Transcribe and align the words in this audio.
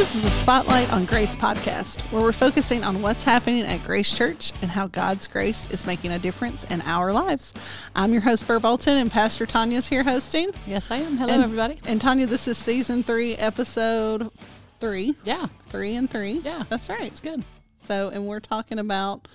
This 0.00 0.14
is 0.14 0.22
the 0.22 0.30
Spotlight 0.30 0.90
on 0.94 1.04
Grace 1.04 1.36
podcast, 1.36 2.00
where 2.10 2.22
we're 2.22 2.32
focusing 2.32 2.84
on 2.84 3.02
what's 3.02 3.22
happening 3.22 3.64
at 3.64 3.84
Grace 3.84 4.10
Church 4.16 4.50
and 4.62 4.70
how 4.70 4.86
God's 4.86 5.26
grace 5.26 5.68
is 5.70 5.84
making 5.84 6.10
a 6.12 6.18
difference 6.18 6.64
in 6.64 6.80
our 6.86 7.12
lives. 7.12 7.52
I'm 7.94 8.10
your 8.10 8.22
host, 8.22 8.46
Burr 8.46 8.60
Bolton, 8.60 8.96
and 8.96 9.10
Pastor 9.10 9.44
Tanya's 9.44 9.86
here 9.88 10.02
hosting. 10.02 10.52
Yes, 10.66 10.90
I 10.90 10.96
am. 10.96 11.18
Hello, 11.18 11.34
And- 11.34 11.44
everybody. 11.44 11.80
And 11.84 12.00
Tanya, 12.00 12.26
this 12.26 12.48
is 12.48 12.56
season 12.56 13.02
three, 13.04 13.34
episode 13.36 14.30
three. 14.80 15.16
Yeah, 15.22 15.48
Three 15.68 15.94
and 15.96 16.10
three. 16.10 16.40
Yeah. 16.42 16.62
That's 16.70 16.88
right. 16.88 17.02
it's 17.02 17.20
good. 17.20 17.44
So, 17.86 18.08
and 18.08 18.26
we're 18.26 18.40
talking 18.40 18.78
about 18.78 19.28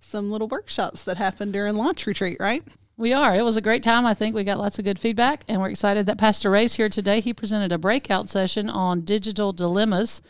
some 0.00 0.30
little 0.32 0.48
workshops 0.48 1.02
that 1.04 1.18
happened 1.18 1.52
during 1.52 1.76
launch 1.76 2.06
retreat, 2.06 2.38
right? 2.40 2.62
We 2.98 3.12
are. 3.12 3.34
It 3.34 3.42
was 3.42 3.58
a 3.58 3.60
great 3.60 3.82
time. 3.82 4.06
I 4.06 4.14
think 4.14 4.34
we 4.34 4.42
got 4.42 4.56
lots 4.58 4.78
of 4.78 4.86
good 4.86 4.98
feedback, 4.98 5.44
and 5.48 5.60
we're 5.60 5.68
excited 5.68 6.06
that 6.06 6.16
Pastor 6.16 6.50
Ray's 6.50 6.76
here 6.76 6.88
today. 6.88 7.20
He 7.20 7.34
presented 7.34 7.70
a 7.70 7.76
breakout 7.76 8.30
session 8.30 8.70
on 8.70 9.02
digital 9.02 9.52
dilemmas, 9.52 10.22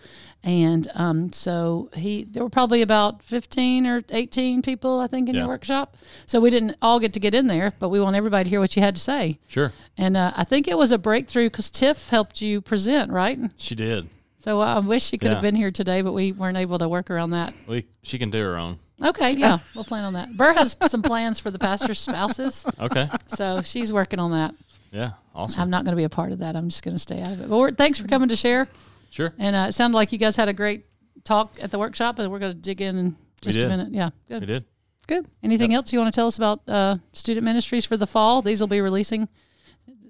and 0.42 0.90
um, 0.94 1.32
so 1.32 1.90
he 1.94 2.24
there 2.24 2.42
were 2.42 2.50
probably 2.50 2.82
about 2.82 3.22
fifteen 3.22 3.86
or 3.86 4.02
eighteen 4.08 4.62
people, 4.62 4.98
I 4.98 5.06
think, 5.06 5.28
in 5.28 5.36
Yeah. 5.36 5.46
workshop. 5.46 5.96
So 6.26 6.40
we 6.40 6.50
didn't 6.50 6.74
all 6.82 6.98
get 6.98 7.12
to 7.12 7.20
get 7.20 7.36
in 7.36 7.46
there, 7.46 7.72
but 7.78 7.90
we 7.90 8.00
want 8.00 8.16
everybody 8.16 8.42
to 8.44 8.50
hear 8.50 8.58
what 8.58 8.74
you 8.74 8.82
had 8.82 8.96
to 8.96 9.00
say. 9.00 9.38
Sure. 9.46 9.72
And 9.96 10.16
uh, 10.16 10.32
I 10.34 10.42
think 10.42 10.66
it 10.66 10.76
was 10.76 10.90
a 10.90 10.98
breakthrough 10.98 11.44
because 11.50 11.70
Tiff 11.70 12.08
helped 12.08 12.42
you 12.42 12.60
present, 12.60 13.12
right? 13.12 13.38
She 13.56 13.76
did. 13.76 14.08
So 14.38 14.60
I 14.60 14.80
wish 14.80 15.04
she 15.04 15.18
could 15.18 15.30
have 15.30 15.42
been 15.42 15.56
here 15.56 15.70
today, 15.70 16.02
but 16.02 16.12
we 16.12 16.32
weren't 16.32 16.56
able 16.56 16.78
to 16.80 16.88
work 16.88 17.10
around 17.10 17.30
that. 17.30 17.54
We 17.68 17.86
she 18.02 18.18
can 18.18 18.30
do 18.30 18.42
her 18.42 18.56
own. 18.56 18.80
Okay, 19.02 19.32
yeah, 19.32 19.58
we'll 19.74 19.84
plan 19.84 20.04
on 20.04 20.14
that. 20.14 20.34
Burr 20.36 20.54
has 20.54 20.74
some 20.88 21.02
plans 21.02 21.38
for 21.38 21.50
the 21.50 21.58
pastor's 21.58 22.00
spouses, 22.00 22.64
Okay. 22.80 23.08
so 23.26 23.60
she's 23.62 23.92
working 23.92 24.18
on 24.18 24.30
that. 24.32 24.54
Yeah. 24.90 25.12
Awesome. 25.34 25.60
I'm 25.60 25.70
not 25.70 25.84
going 25.84 25.92
to 25.92 25.96
be 25.96 26.04
a 26.04 26.08
part 26.08 26.32
of 26.32 26.38
that. 26.38 26.56
I'm 26.56 26.70
just 26.70 26.82
going 26.82 26.94
to 26.94 26.98
stay 26.98 27.20
out 27.20 27.34
of 27.34 27.40
it. 27.42 27.50
But 27.50 27.58
we're, 27.58 27.70
thanks 27.72 27.98
for 27.98 28.08
coming 28.08 28.30
to 28.30 28.36
share. 28.36 28.68
sure. 29.10 29.34
And 29.38 29.54
uh, 29.54 29.66
it 29.68 29.72
sounded 29.72 29.94
like 29.96 30.12
you 30.12 30.18
guys 30.18 30.34
had 30.36 30.48
a 30.48 30.54
great 30.54 30.86
talk 31.24 31.56
at 31.60 31.70
the 31.70 31.78
workshop, 31.78 32.18
and 32.18 32.32
we're 32.32 32.38
going 32.38 32.52
to 32.52 32.58
dig 32.58 32.80
in 32.80 32.96
in 32.96 33.16
just 33.42 33.58
a 33.58 33.62
did. 33.62 33.68
minute. 33.68 33.92
Yeah, 33.92 34.10
good. 34.28 34.40
We 34.40 34.46
good. 34.46 34.52
did. 34.52 34.64
Good. 35.08 35.26
Anything 35.42 35.74
else 35.74 35.92
you 35.92 35.98
want 35.98 36.12
to 36.12 36.16
tell 36.18 36.26
us 36.26 36.36
about 36.38 36.66
uh, 36.66 36.96
student 37.12 37.44
ministries 37.44 37.84
for 37.84 37.96
the 37.98 38.06
fall? 38.06 38.40
These 38.42 38.60
will 38.60 38.66
be 38.66 38.80
releasing 38.80 39.28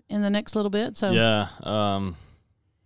in 0.09 0.23
the 0.23 0.31
next 0.31 0.55
little 0.57 0.71
bit. 0.71 0.97
So 0.97 1.11
Yeah. 1.11 1.49
Um. 1.61 2.17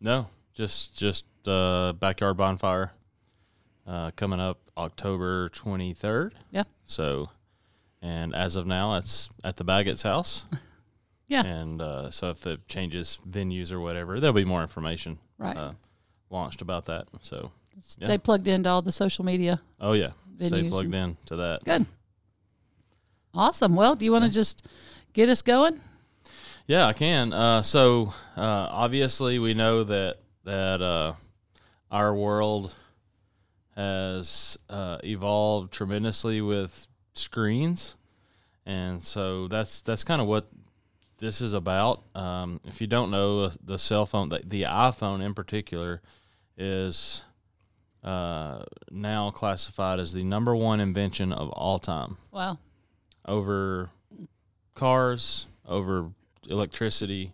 No. 0.00 0.26
Just 0.54 0.96
just 0.96 1.24
uh 1.46 1.92
backyard 1.92 2.36
bonfire. 2.36 2.90
Uh, 3.86 4.10
coming 4.16 4.38
up 4.40 4.58
October 4.76 5.48
twenty 5.50 5.94
third. 5.94 6.34
Yeah. 6.50 6.64
So, 6.84 7.30
and 8.02 8.34
as 8.34 8.54
of 8.56 8.66
now, 8.66 8.96
it's 8.96 9.28
at 9.42 9.56
the 9.56 9.64
Baggett's 9.64 10.02
house. 10.02 10.44
Yeah. 11.28 11.44
And 11.46 11.80
uh, 11.80 12.10
so 12.10 12.30
if 12.30 12.44
it 12.44 12.66
changes 12.66 13.16
venues 13.24 13.70
or 13.70 13.78
whatever, 13.78 14.18
there'll 14.18 14.34
be 14.34 14.44
more 14.44 14.62
information 14.62 15.16
Right. 15.38 15.56
uh, 15.56 15.74
launched 16.28 16.60
about 16.60 16.86
that. 16.86 17.04
So, 17.22 17.52
stay 17.80 18.18
plugged 18.18 18.48
into 18.48 18.68
all 18.68 18.82
the 18.82 18.90
social 18.90 19.24
media. 19.24 19.60
oh 19.80 19.92
yeah, 19.92 20.10
stay 20.44 20.68
plugged 20.68 20.92
in 20.92 21.16
to 21.26 21.36
that. 21.36 21.62
Good. 21.64 21.86
Awesome. 23.32 23.76
Well, 23.76 23.94
do 23.94 24.04
you 24.04 24.10
want 24.10 24.24
to 24.24 24.30
just 24.30 24.66
get 25.12 25.28
us 25.28 25.40
going? 25.40 25.80
Yeah, 26.66 26.86
I 26.86 26.92
can. 26.94 27.32
Uh, 27.32 27.62
so 27.62 28.12
uh, 28.36 28.40
obviously, 28.70 29.38
we 29.38 29.54
know 29.54 29.84
that 29.84 30.16
that 30.42 30.82
uh, 30.82 31.14
our 31.92 32.12
world 32.12 32.74
has 33.80 34.58
uh, 34.68 34.98
evolved 35.04 35.72
tremendously 35.72 36.40
with 36.40 36.86
screens, 37.14 37.96
and 38.66 39.02
so 39.02 39.48
that's 39.48 39.80
that's 39.82 40.04
kind 40.04 40.20
of 40.20 40.26
what 40.28 40.46
this 41.18 41.40
is 41.40 41.52
about. 41.54 42.02
Um, 42.14 42.60
if 42.64 42.80
you 42.80 42.86
don't 42.86 43.10
know, 43.10 43.40
uh, 43.44 43.50
the 43.64 43.78
cell 43.78 44.06
phone, 44.06 44.28
the, 44.28 44.40
the 44.44 44.62
iPhone 44.62 45.22
in 45.24 45.34
particular, 45.34 46.02
is 46.56 47.22
uh, 48.04 48.64
now 48.90 49.30
classified 49.30 49.98
as 50.00 50.12
the 50.12 50.24
number 50.24 50.54
one 50.54 50.80
invention 50.80 51.32
of 51.32 51.48
all 51.50 51.78
time 51.78 52.16
Wow. 52.32 52.58
over 53.26 53.90
cars, 54.74 55.46
over 55.66 56.10
electricity, 56.48 57.32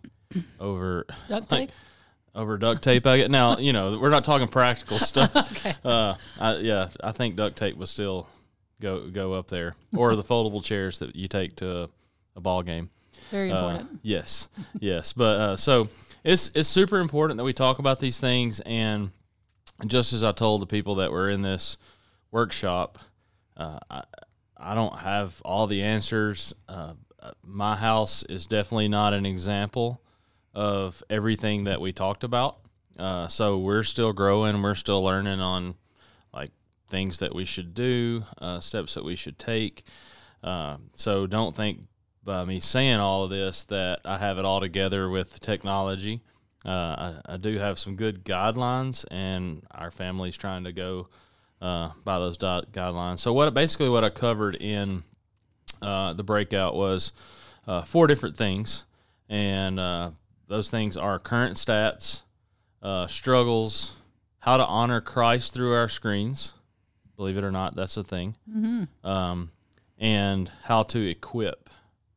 over 0.59 1.05
Duct 1.27 1.51
Like, 1.51 1.69
tape? 1.69 1.71
Over 2.37 2.57
duct 2.57 2.81
tape. 2.83 3.05
I 3.05 3.17
get 3.17 3.31
now, 3.31 3.57
you 3.57 3.73
know, 3.73 3.97
we're 3.99 4.09
not 4.11 4.23
talking 4.23 4.47
practical 4.47 4.99
stuff. 4.99 5.35
Okay. 5.35 5.75
Uh, 5.83 6.13
I, 6.39 6.55
yeah, 6.57 6.89
I 7.03 7.11
think 7.11 7.35
duct 7.35 7.57
tape 7.57 7.75
was 7.77 7.89
still 7.89 8.27
go 8.79 9.07
go 9.09 9.33
up 9.33 9.47
there, 9.47 9.75
or 9.95 10.15
the 10.15 10.23
foldable 10.23 10.63
chairs 10.63 10.99
that 10.99 11.15
you 11.15 11.27
take 11.27 11.55
to 11.57 11.83
a, 11.83 11.89
a 12.35 12.39
ball 12.41 12.61
game. 12.63 12.89
Very 13.31 13.51
Uh, 13.51 13.57
important. 13.69 13.99
yes, 14.03 14.47
yes, 14.79 15.11
but 15.13 15.39
uh, 15.39 15.55
so 15.57 15.89
it's 16.23 16.51
it's 16.53 16.69
super 16.69 16.99
important 16.99 17.37
that 17.37 17.43
we 17.43 17.53
talk 17.53 17.79
about 17.79 17.99
these 17.99 18.19
things, 18.19 18.59
and 18.61 19.11
just 19.87 20.13
as 20.13 20.23
I 20.23 20.31
told 20.31 20.61
the 20.61 20.67
people 20.67 20.95
that 20.95 21.11
were 21.11 21.29
in 21.29 21.41
this 21.41 21.77
workshop, 22.31 22.99
uh, 23.57 23.79
I 23.89 24.03
I 24.55 24.75
don't 24.75 24.97
have 24.99 25.41
all 25.43 25.65
the 25.67 25.81
answers. 25.81 26.53
Uh, 26.69 26.93
uh, 27.19 27.31
my 27.43 27.75
house 27.75 28.23
is 28.23 28.45
definitely 28.45 28.87
not 28.87 29.13
an 29.13 29.25
example 29.25 30.01
of 30.57 31.03
everything 31.07 31.65
that 31.65 31.79
we 31.79 31.93
talked 31.93 32.23
about. 32.23 32.57
Uh, 32.97 33.27
so 33.27 33.59
we're 33.59 33.83
still 33.83 34.11
growing. 34.11 34.59
We're 34.63 34.73
still 34.73 35.03
learning 35.03 35.39
on 35.39 35.75
like 36.33 36.49
things 36.89 37.19
that 37.19 37.35
we 37.35 37.45
should 37.45 37.75
do, 37.75 38.23
uh, 38.39 38.59
steps 38.59 38.95
that 38.95 39.05
we 39.05 39.15
should 39.15 39.37
take. 39.37 39.83
Uh, 40.43 40.77
so 40.93 41.27
don't 41.27 41.55
think 41.55 41.81
by 42.23 42.43
me 42.43 42.59
saying 42.59 42.99
all 42.99 43.23
of 43.23 43.29
this 43.29 43.65
that 43.65 43.99
I 44.03 44.17
have 44.17 44.39
it 44.39 44.45
all 44.45 44.59
together 44.59 45.11
with 45.11 45.39
technology. 45.39 46.21
Uh, 46.65 47.21
I, 47.29 47.33
I 47.33 47.37
do 47.37 47.59
have 47.59 47.77
some 47.77 47.95
good 47.95 48.25
guidelines, 48.25 49.05
and 49.11 49.61
our 49.69 49.91
family's 49.91 50.37
trying 50.37 50.63
to 50.63 50.71
go 50.71 51.07
uh, 51.61 51.91
by 52.03 52.17
those 52.17 52.39
guidelines. 52.39 53.19
So 53.19 53.31
what 53.31 53.53
basically 53.53 53.89
what 53.89 54.03
I 54.03 54.09
covered 54.09 54.55
in 54.55 55.03
uh, 55.83 56.13
the 56.13 56.23
breakout 56.23 56.73
was 56.73 57.11
four 57.85 58.07
different 58.07 58.37
things, 58.37 58.85
and 59.29 59.79
those 60.47 60.69
things 60.69 60.97
are 60.97 61.19
current 61.19 61.57
stats, 61.57 62.21
uh, 62.81 63.07
struggles, 63.07 63.93
how 64.39 64.57
to 64.57 64.65
honor 64.65 65.01
Christ 65.01 65.53
through 65.53 65.73
our 65.73 65.89
screens. 65.89 66.53
Believe 67.15 67.37
it 67.37 67.43
or 67.43 67.51
not, 67.51 67.75
that's 67.75 67.97
a 67.97 68.03
thing. 68.03 68.35
Mm-hmm. 68.49 69.07
Um, 69.07 69.51
and 69.97 70.51
how 70.63 70.83
to 70.83 71.09
equip 71.09 71.69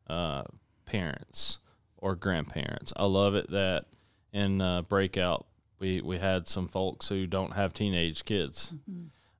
uh, 0.08 0.42
parents 0.84 1.58
or 1.96 2.14
grandparents. 2.14 2.92
I 2.96 3.04
love 3.04 3.34
it 3.34 3.50
that 3.50 3.86
in 4.32 4.60
uh, 4.60 4.82
breakout 4.82 5.46
we 5.78 6.00
we 6.00 6.18
had 6.18 6.46
some 6.46 6.68
folks 6.68 7.08
who 7.08 7.26
don't 7.26 7.54
have 7.54 7.72
teenage 7.72 8.24
kids, 8.24 8.72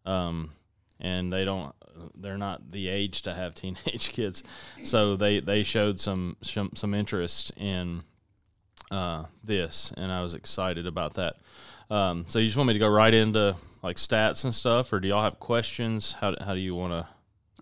um, 0.06 0.52
and 0.98 1.32
they 1.32 1.44
don't 1.44 1.74
they're 2.16 2.38
not 2.38 2.72
the 2.72 2.88
age 2.88 3.22
to 3.22 3.34
have 3.34 3.54
teenage 3.54 4.10
kids, 4.12 4.42
so 4.84 5.16
they 5.16 5.40
they 5.40 5.62
showed 5.62 6.00
some 6.00 6.36
some, 6.42 6.70
some 6.74 6.94
interest 6.94 7.52
in 7.56 8.02
uh, 8.90 9.24
this, 9.44 9.92
and 9.96 10.10
I 10.10 10.22
was 10.22 10.34
excited 10.34 10.86
about 10.86 11.14
that. 11.14 11.36
Um, 11.90 12.24
so 12.28 12.38
you 12.38 12.46
just 12.46 12.56
want 12.56 12.68
me 12.68 12.72
to 12.74 12.78
go 12.78 12.88
right 12.88 13.12
into 13.12 13.56
like 13.82 13.96
stats 13.96 14.44
and 14.44 14.54
stuff, 14.54 14.92
or 14.92 15.00
do 15.00 15.08
y'all 15.08 15.22
have 15.22 15.38
questions? 15.40 16.12
How 16.20 16.34
how 16.40 16.54
do 16.54 16.60
you 16.60 16.74
want 16.74 16.92
to? 16.92 17.08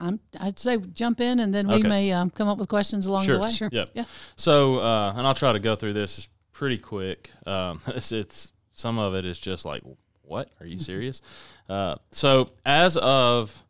I'm, 0.00 0.20
I'd 0.38 0.58
say 0.58 0.76
jump 0.76 1.20
in, 1.20 1.40
and 1.40 1.52
then 1.52 1.66
we 1.66 1.74
Okay. 1.76 1.88
may 1.88 2.12
um, 2.12 2.30
come 2.30 2.46
up 2.46 2.56
with 2.58 2.68
questions 2.68 3.06
along 3.06 3.24
Sure. 3.24 3.38
the 3.38 3.44
way. 3.46 3.50
Sure. 3.50 3.68
Yep. 3.72 3.90
Yeah. 3.94 4.04
So, 4.36 4.78
uh, 4.78 5.12
and 5.16 5.26
I'll 5.26 5.34
try 5.34 5.52
to 5.52 5.58
go 5.58 5.74
through 5.74 5.94
this 5.94 6.18
It's 6.18 6.28
pretty 6.52 6.78
quick. 6.78 7.30
Um, 7.46 7.80
it's, 7.88 8.12
it's 8.12 8.52
some 8.74 8.96
of 8.98 9.14
it 9.16 9.24
is 9.24 9.40
just 9.40 9.64
like, 9.64 9.82
what? 10.22 10.50
Are 10.60 10.66
you 10.66 10.78
serious? 10.78 11.20
uh, 11.68 11.96
so, 12.12 12.50
as 12.64 12.96
of 12.98 13.64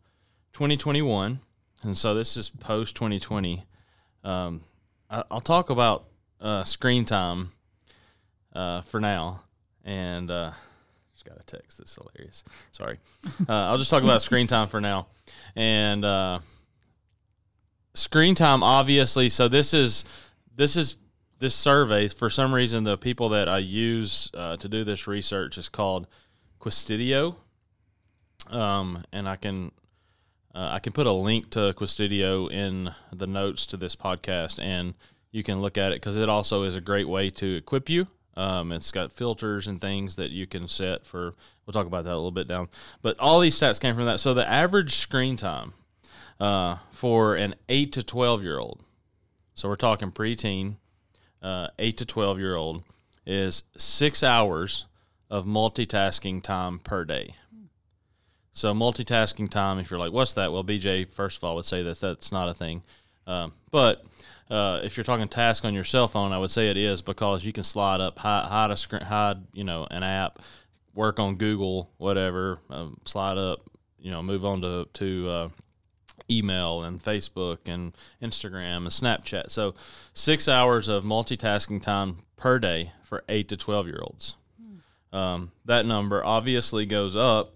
2021, 0.52 1.40
and 1.82 1.96
so 1.96 2.14
this 2.14 2.36
is 2.36 2.50
post 2.50 2.94
2020. 2.96 3.64
Um, 4.24 4.62
I, 5.08 5.22
I'll 5.30 5.40
talk 5.40 5.70
about 5.70 6.04
uh, 6.40 6.64
screen 6.64 7.04
time 7.04 7.52
uh, 8.54 8.82
for 8.82 9.00
now, 9.00 9.42
and 9.84 10.30
uh, 10.30 10.52
just 11.12 11.24
got 11.24 11.38
a 11.38 11.44
text 11.44 11.78
that's 11.78 11.94
hilarious. 11.94 12.44
Sorry. 12.72 12.98
Uh, 13.48 13.52
I'll 13.52 13.78
just 13.78 13.90
talk 13.90 14.02
about 14.02 14.22
screen 14.22 14.46
time 14.46 14.68
for 14.68 14.80
now, 14.80 15.06
and. 15.56 16.04
Uh, 16.04 16.40
screen 17.94 18.36
time 18.36 18.62
obviously 18.62 19.28
so 19.28 19.48
this 19.48 19.74
is 19.74 20.04
this 20.54 20.76
is 20.76 20.96
this 21.40 21.54
survey 21.54 22.06
for 22.06 22.30
some 22.30 22.54
reason 22.54 22.84
the 22.84 22.96
people 22.96 23.28
that 23.30 23.48
i 23.48 23.58
use 23.58 24.30
uh, 24.34 24.56
to 24.56 24.68
do 24.68 24.84
this 24.84 25.08
research 25.08 25.58
is 25.58 25.68
called 25.68 26.06
Qustodio 26.60 27.34
um, 28.50 29.04
and 29.12 29.28
i 29.28 29.34
can 29.34 29.72
i 30.54 30.78
can 30.78 30.92
put 30.92 31.06
a 31.08 31.12
link 31.12 31.50
to 31.50 31.74
Qustodio 31.76 32.48
in 32.50 32.92
the 33.12 33.26
notes 33.26 33.66
to 33.66 33.76
this 33.76 33.96
podcast 33.96 34.62
and 34.62 34.94
you 35.30 35.42
can 35.42 35.60
look 35.60 35.78
at 35.78 35.92
it 35.92 35.96
because 35.96 36.16
it 36.16 36.28
also 36.28 36.62
is 36.62 36.74
a 36.74 36.80
great 36.80 37.08
way 37.08 37.30
to 37.30 37.56
equip 37.56 37.88
you 37.88 38.06
um, 38.36 38.70
it's 38.70 38.92
got 38.92 39.12
filters 39.12 39.66
and 39.66 39.80
things 39.80 40.16
that 40.16 40.30
you 40.30 40.46
can 40.46 40.68
set 40.68 41.04
for 41.06 41.34
we'll 41.66 41.72
talk 41.72 41.86
about 41.86 42.04
that 42.04 42.14
a 42.14 42.16
little 42.16 42.30
bit 42.30 42.48
down 42.48 42.68
but 43.02 43.18
all 43.18 43.40
these 43.40 43.58
stats 43.58 43.80
came 43.80 43.94
from 43.94 44.06
that 44.06 44.20
so 44.20 44.32
the 44.34 44.48
average 44.48 44.94
screen 44.94 45.36
time 45.36 45.72
uh, 46.40 46.76
for 46.90 47.34
an 47.34 47.54
8 47.68 47.92
to 47.92 48.02
12 48.02 48.42
year 48.42 48.58
old. 48.58 48.82
So 49.54 49.68
we're 49.68 49.76
talking 49.76 50.12
preteen, 50.12 50.76
uh, 51.42 51.68
8 51.78 51.96
to 51.98 52.06
12 52.06 52.38
year 52.38 52.54
old, 52.54 52.84
is 53.26 53.64
six 53.76 54.22
hours 54.22 54.84
of 55.30 55.44
multitasking 55.44 56.42
time 56.42 56.78
per 56.78 57.04
day. 57.04 57.34
So 58.52 58.72
multitasking 58.72 59.50
time, 59.50 59.78
if 59.78 59.90
you're 59.90 60.00
like, 60.00 60.12
what's 60.12 60.34
that? 60.34 60.52
Well, 60.52 60.64
BJ, 60.64 61.08
first 61.12 61.38
of 61.38 61.44
all, 61.44 61.54
would 61.56 61.64
say 61.64 61.82
that 61.82 62.00
that's 62.00 62.32
not 62.32 62.48
a 62.48 62.54
thing. 62.54 62.82
Um, 63.26 63.52
but 63.70 64.04
uh, 64.50 64.80
if 64.82 64.96
you're 64.96 65.04
talking 65.04 65.28
task 65.28 65.64
on 65.64 65.74
your 65.74 65.84
cell 65.84 66.08
phone, 66.08 66.32
I 66.32 66.38
would 66.38 66.50
say 66.50 66.70
it 66.70 66.76
is 66.76 67.02
because 67.02 67.44
you 67.44 67.52
can 67.52 67.64
slide 67.64 68.00
up, 68.00 68.18
hide, 68.18 68.46
hide 68.46 68.70
a 68.70 68.76
screen, 68.76 69.02
hide, 69.02 69.38
you 69.52 69.64
know, 69.64 69.86
an 69.90 70.02
app, 70.02 70.38
work 70.94 71.20
on 71.20 71.36
Google, 71.36 71.90
whatever, 71.98 72.58
um, 72.70 72.98
slide 73.04 73.36
up, 73.36 73.60
you 73.98 74.10
know, 74.10 74.22
move 74.22 74.44
on 74.44 74.62
to 74.62 74.88
to 74.94 75.28
uh, 75.28 75.48
email 76.30 76.82
and 76.82 77.02
Facebook 77.02 77.58
and 77.66 77.96
Instagram 78.22 78.78
and 78.78 78.86
Snapchat. 78.88 79.50
So 79.50 79.74
six 80.14 80.48
hours 80.48 80.88
of 80.88 81.04
multitasking 81.04 81.82
time 81.82 82.18
per 82.36 82.58
day 82.58 82.92
for 83.02 83.24
eight 83.28 83.48
to 83.48 83.56
twelve 83.56 83.86
year 83.86 84.00
olds. 84.02 84.34
Um, 85.12 85.52
that 85.64 85.86
number 85.86 86.24
obviously 86.24 86.84
goes 86.84 87.16
up 87.16 87.54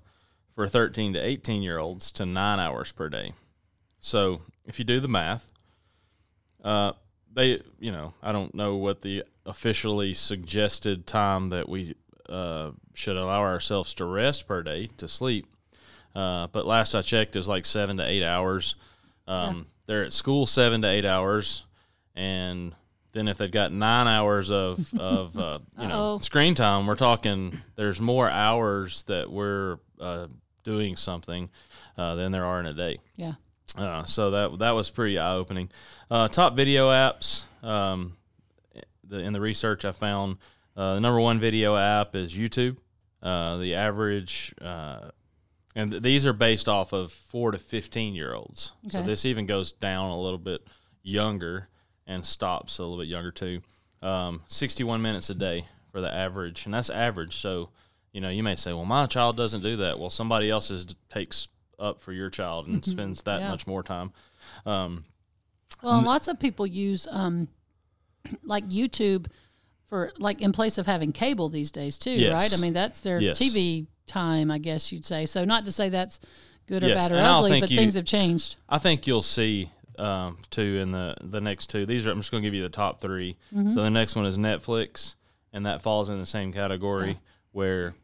for 0.54 0.68
13 0.68 1.14
to 1.14 1.20
18 1.20 1.62
year 1.62 1.78
olds 1.78 2.10
to 2.12 2.26
nine 2.26 2.58
hours 2.58 2.92
per 2.92 3.08
day. 3.08 3.32
So 4.00 4.42
if 4.64 4.78
you 4.78 4.84
do 4.84 5.00
the 5.00 5.08
math, 5.08 5.51
uh, 6.62 6.92
they, 7.34 7.62
you 7.78 7.92
know, 7.92 8.14
I 8.22 8.32
don't 8.32 8.54
know 8.54 8.76
what 8.76 9.02
the 9.02 9.24
officially 9.46 10.14
suggested 10.14 11.06
time 11.06 11.50
that 11.50 11.68
we 11.68 11.94
uh, 12.28 12.70
should 12.94 13.16
allow 13.16 13.40
ourselves 13.40 13.94
to 13.94 14.04
rest 14.04 14.46
per 14.46 14.62
day 14.62 14.90
to 14.98 15.08
sleep. 15.08 15.46
Uh, 16.14 16.46
but 16.48 16.66
last 16.66 16.94
I 16.94 17.02
checked, 17.02 17.36
it 17.36 17.38
was 17.38 17.48
like 17.48 17.64
seven 17.64 17.96
to 17.96 18.04
eight 18.06 18.22
hours. 18.22 18.74
Um, 19.26 19.56
yeah. 19.56 19.62
They're 19.86 20.04
at 20.04 20.12
school 20.12 20.46
seven 20.46 20.82
to 20.82 20.88
eight 20.88 21.04
hours, 21.04 21.64
and 22.14 22.74
then 23.12 23.28
if 23.28 23.38
they've 23.38 23.50
got 23.50 23.72
nine 23.72 24.06
hours 24.06 24.50
of 24.50 24.92
of 24.98 25.36
uh, 25.36 25.58
you 25.78 25.88
know 25.88 26.18
screen 26.18 26.54
time, 26.54 26.86
we're 26.86 26.96
talking 26.96 27.58
there's 27.76 28.00
more 28.00 28.28
hours 28.28 29.02
that 29.04 29.30
we're 29.30 29.78
uh, 30.00 30.26
doing 30.64 30.96
something 30.96 31.50
uh, 31.96 32.14
than 32.14 32.32
there 32.32 32.44
are 32.44 32.60
in 32.60 32.66
a 32.66 32.74
day. 32.74 32.98
Yeah. 33.16 33.34
Uh, 33.76 34.04
so 34.04 34.30
that 34.30 34.58
that 34.58 34.72
was 34.72 34.90
pretty 34.90 35.18
eye 35.18 35.34
opening. 35.34 35.70
Uh, 36.10 36.28
top 36.28 36.54
video 36.56 36.90
apps. 36.90 37.44
Um, 37.62 38.16
the, 39.04 39.18
in 39.18 39.32
the 39.32 39.40
research, 39.40 39.84
I 39.84 39.92
found 39.92 40.38
uh, 40.76 40.94
the 40.94 41.00
number 41.00 41.20
one 41.20 41.40
video 41.40 41.76
app 41.76 42.14
is 42.14 42.34
YouTube. 42.34 42.76
the 43.22 43.74
average 43.74 44.54
and 45.74 45.90
th- 45.90 46.02
these 46.02 46.26
are 46.26 46.32
based 46.32 46.68
off 46.68 46.92
of 46.92 47.12
four 47.12 47.50
to 47.50 47.58
15 47.58 48.14
year 48.14 48.34
olds. 48.34 48.72
Okay. 48.86 48.98
So 48.98 49.02
this 49.02 49.24
even 49.24 49.46
goes 49.46 49.72
down 49.72 50.10
a 50.10 50.20
little 50.20 50.38
bit 50.38 50.66
younger 51.02 51.68
and 52.06 52.24
stops 52.26 52.78
a 52.78 52.82
little 52.82 52.98
bit 52.98 53.08
younger 53.08 53.30
too. 53.30 53.62
Um, 54.02 54.42
61 54.48 55.00
minutes 55.00 55.30
a 55.30 55.34
day 55.34 55.66
for 55.90 56.00
the 56.00 56.12
average, 56.12 56.64
and 56.64 56.74
that's 56.74 56.90
average. 56.90 57.36
So, 57.36 57.70
you 58.12 58.20
know, 58.20 58.28
you 58.28 58.42
may 58.42 58.56
say, 58.56 58.72
well, 58.72 58.84
my 58.84 59.06
child 59.06 59.36
doesn't 59.36 59.62
do 59.62 59.76
that. 59.78 59.98
Well, 59.98 60.10
somebody 60.10 60.50
else's 60.50 60.86
takes 61.08 61.48
up 61.82 62.00
for 62.00 62.12
your 62.12 62.30
child 62.30 62.66
and 62.66 62.80
mm-hmm. 62.80 62.90
spends 62.90 63.22
that 63.24 63.40
yeah. 63.40 63.50
much 63.50 63.66
more 63.66 63.82
time. 63.82 64.12
Um, 64.64 65.04
well, 65.82 65.98
n- 65.98 66.04
lots 66.04 66.28
of 66.28 66.38
people 66.38 66.66
use 66.66 67.08
um, 67.10 67.48
like 68.44 68.68
YouTube 68.68 69.26
for 69.86 70.12
like 70.18 70.40
in 70.40 70.52
place 70.52 70.78
of 70.78 70.86
having 70.86 71.12
cable 71.12 71.48
these 71.48 71.70
days 71.70 71.98
too, 71.98 72.12
yes. 72.12 72.32
right? 72.32 72.52
I 72.52 72.60
mean, 72.60 72.72
that's 72.72 73.00
their 73.00 73.20
yes. 73.20 73.38
TV 73.38 73.86
time, 74.06 74.50
I 74.50 74.58
guess 74.58 74.92
you'd 74.92 75.04
say. 75.04 75.26
So, 75.26 75.44
not 75.44 75.64
to 75.66 75.72
say 75.72 75.88
that's 75.88 76.20
good 76.66 76.82
or 76.82 76.88
yes. 76.88 77.08
bad 77.08 77.12
or 77.12 77.16
and 77.16 77.26
ugly, 77.26 77.60
but 77.60 77.70
you, 77.70 77.76
things 77.76 77.94
have 77.94 78.04
changed. 78.04 78.56
I 78.68 78.78
think 78.78 79.06
you'll 79.06 79.22
see 79.22 79.70
um, 79.98 80.38
two 80.50 80.78
in 80.78 80.92
the 80.92 81.16
the 81.20 81.40
next 81.40 81.68
two. 81.68 81.86
These 81.86 82.06
are 82.06 82.10
I'm 82.10 82.20
just 82.20 82.30
going 82.30 82.42
to 82.42 82.46
give 82.46 82.54
you 82.54 82.62
the 82.62 82.68
top 82.68 83.00
3 83.00 83.36
mm-hmm. 83.54 83.74
So 83.74 83.82
the 83.82 83.90
next 83.90 84.16
one 84.16 84.26
is 84.26 84.38
Netflix, 84.38 85.14
and 85.52 85.66
that 85.66 85.82
falls 85.82 86.08
in 86.08 86.18
the 86.18 86.26
same 86.26 86.52
category. 86.52 87.10
Yeah. 87.10 87.16
Where, 87.52 87.94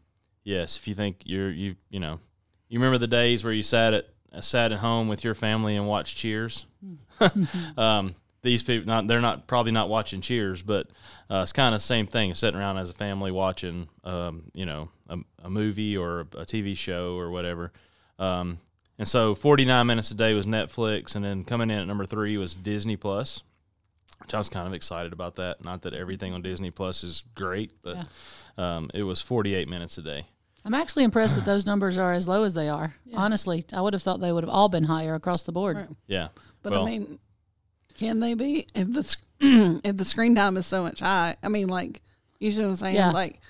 yes, 0.45 0.77
if 0.77 0.87
you 0.87 0.95
think 0.95 1.23
you're 1.25 1.51
you 1.51 1.77
you 1.89 2.01
know, 2.01 2.21
you 2.69 2.79
remember 2.79 2.99
the 2.99 3.06
days 3.06 3.44
where 3.44 3.53
you 3.53 3.62
sat 3.62 3.94
at 3.94 4.09
sat 4.41 4.73
at 4.73 4.79
home 4.79 5.09
with 5.09 5.25
your 5.25 5.35
family 5.35 5.76
and 5.76 5.87
watched 5.87 6.17
Cheers. 6.17 6.67
Um, 7.76 8.15
these 8.43 8.62
people 8.62 8.87
not 8.87 9.09
they're 9.09 9.20
not 9.20 9.49
probably 9.49 9.73
not 9.73 9.88
watching 9.88 10.20
Cheers, 10.20 10.62
but 10.62 10.87
uh, 11.31 11.41
it's 11.43 11.53
kind 11.53 11.75
of 11.75 11.81
the 11.81 11.85
same 11.85 12.06
thing, 12.06 12.35
sitting 12.35 12.59
around 12.59 12.79
as 12.79 12.91
a 12.91 12.94
family 12.94 13.32
watching, 13.32 13.88
um, 14.05 14.44
you 14.55 14.65
know, 14.65 14.88
a, 15.09 15.19
a, 15.43 15.50
movie 15.50 15.97
or 15.97 16.20
a, 16.20 16.38
a, 16.38 16.47
TV 16.47 16.76
show 16.76 17.17
or 17.17 17.31
whatever. 17.31 17.73
Um, 18.19 18.59
and 18.99 19.09
so 19.09 19.35
49 19.35 19.87
minutes 19.87 20.11
a 20.11 20.15
day 20.15 20.35
was 20.35 20.47
Netflix, 20.47 21.17
and 21.17 21.25
then 21.25 21.44
coming 21.44 21.70
in 21.70 21.79
at 21.79 21.87
number 21.87 22.06
three 22.06 22.37
was 22.37 22.55
Disney 22.55 22.97
Plus, 22.97 23.43
which 24.20 24.35
I 24.35 24.38
was 24.38 24.49
kind 24.49 24.67
of 24.67 24.75
excited 24.75 25.12
about 25.12 25.37
that. 25.37 25.65
Not 25.65 25.82
that 25.82 25.94
everything 25.94 26.32
on 26.32 26.43
Disney 26.43 26.70
Plus 26.70 27.03
is 27.03 27.25
great, 27.35 27.73
but 27.82 27.97
yeah. 27.97 28.76
um, 28.76 28.91
it 28.94 29.03
was 29.03 29.20
48 29.20 29.69
minutes 29.69 29.99
a 29.99 30.03
day. 30.03 30.26
I'm 30.69 30.75
actually 30.75 31.05
impressed 31.05 31.35
that 31.37 31.44
those 31.47 31.65
numbers 31.65 31.97
are 31.97 32.12
as 32.12 32.29
low 32.29 32.44
as 32.44 32.53
they 32.53 32.69
are. 32.69 32.94
Yeah. 33.06 33.19
Honestly, 33.19 33.65
I 33.73 33.81
would 33.81 33.94
have 33.94 34.03
thought 34.03 34.20
they 34.20 34.31
would 34.31 34.44
have 34.44 34.53
all 34.53 34.69
been 34.69 34.85
higher 34.85 35.15
across 35.15 35.44
the 35.44 35.53
board. 35.53 35.76
Right. 35.76 35.88
Yeah, 36.06 36.29
but 36.62 36.73
well, 36.73 36.82
I 36.82 36.91
mean, 36.91 37.19
can 37.97 38.20
they 38.20 38.35
be 38.35 38.67
if 38.75 38.93
the 38.93 39.17
if 39.85 39.97
the 39.97 40.05
screen 40.05 40.35
time 40.35 40.59
is 40.59 40.67
so 40.67 40.82
much 40.82 41.00
high? 41.00 41.37
I 41.43 41.49
mean, 41.49 41.69
like 41.69 42.03
you 42.38 42.53
know 42.53 42.65
what 42.65 42.69
I'm 42.69 42.76
saying? 42.76 42.97
Yeah. 42.97 43.12
Like, 43.12 43.41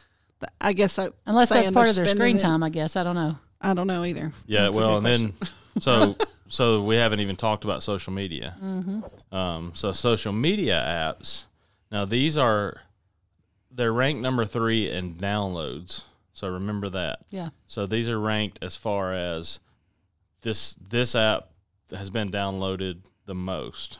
I 0.60 0.72
guess 0.72 0.98
I, 0.98 1.08
unless 1.26 1.48
that's 1.48 1.72
part 1.72 1.88
of 1.88 1.96
their 1.96 2.06
screen 2.06 2.36
it, 2.36 2.40
time, 2.40 2.62
I 2.62 2.68
guess 2.70 2.94
I 2.94 3.02
don't 3.02 3.16
know. 3.16 3.36
I 3.60 3.74
don't 3.74 3.88
know 3.88 4.04
either. 4.04 4.32
Yeah, 4.46 4.62
That's 4.62 4.76
well, 4.76 4.98
and 4.98 5.06
then 5.06 5.34
so 5.80 6.14
so 6.48 6.82
we 6.84 6.94
haven't 6.94 7.18
even 7.18 7.34
talked 7.34 7.64
about 7.64 7.82
social 7.82 8.12
media. 8.12 8.54
Mm-hmm. 8.62 9.34
Um, 9.34 9.72
so 9.74 9.92
social 9.92 10.32
media 10.32 10.80
apps. 10.86 11.46
Now 11.90 12.04
these 12.04 12.36
are 12.36 12.80
they're 13.70 13.92
ranked 13.92 14.22
number 14.22 14.44
three 14.44 14.88
in 14.88 15.14
downloads. 15.14 16.02
So 16.38 16.48
remember 16.48 16.88
that. 16.90 17.24
Yeah. 17.30 17.48
So 17.66 17.84
these 17.86 18.08
are 18.08 18.20
ranked 18.20 18.60
as 18.62 18.76
far 18.76 19.12
as 19.12 19.58
this 20.42 20.74
this 20.74 21.16
app 21.16 21.48
has 21.90 22.10
been 22.10 22.30
downloaded 22.30 23.00
the 23.26 23.34
most. 23.34 23.98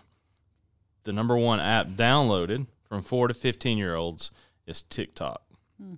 The 1.02 1.12
number 1.12 1.36
one 1.36 1.58
app 1.58 1.88
downloaded 1.88 2.68
from 2.88 3.02
four 3.02 3.26
to 3.26 3.34
fifteen 3.34 3.76
year 3.76 3.96
olds 3.96 4.30
is 4.68 4.82
TikTok. 4.82 5.42
Hmm. 5.82 5.94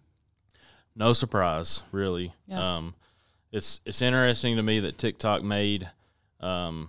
No 0.96 1.12
surprise, 1.12 1.82
really. 1.92 2.32
Yeah. 2.46 2.76
Um, 2.76 2.94
it's 3.52 3.82
it's 3.84 4.00
interesting 4.00 4.56
to 4.56 4.62
me 4.62 4.80
that 4.80 4.96
TikTok 4.96 5.42
made 5.42 5.90
um, 6.40 6.88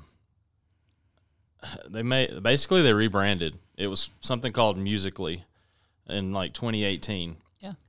they 1.89 2.03
made 2.03 2.41
basically 2.41 2.83
they 2.83 2.93
rebranded. 2.93 3.59
It 3.75 3.87
was 3.87 4.11
something 4.21 4.53
called 4.53 4.77
Musical.ly 4.77 5.43
in 6.07 6.31
like 6.31 6.53
2018. 6.53 7.35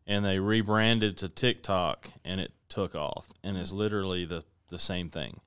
Yeah. 0.06 0.16
And 0.16 0.24
they 0.24 0.38
rebranded 0.38 1.18
to 1.18 1.28
TikTok 1.28 2.10
and 2.24 2.40
it 2.40 2.52
took 2.68 2.94
off 2.94 3.28
and 3.42 3.56
it's 3.56 3.72
literally 3.72 4.24
the 4.24 4.44
the 4.68 4.78
same 4.78 5.10
thing. 5.10 5.40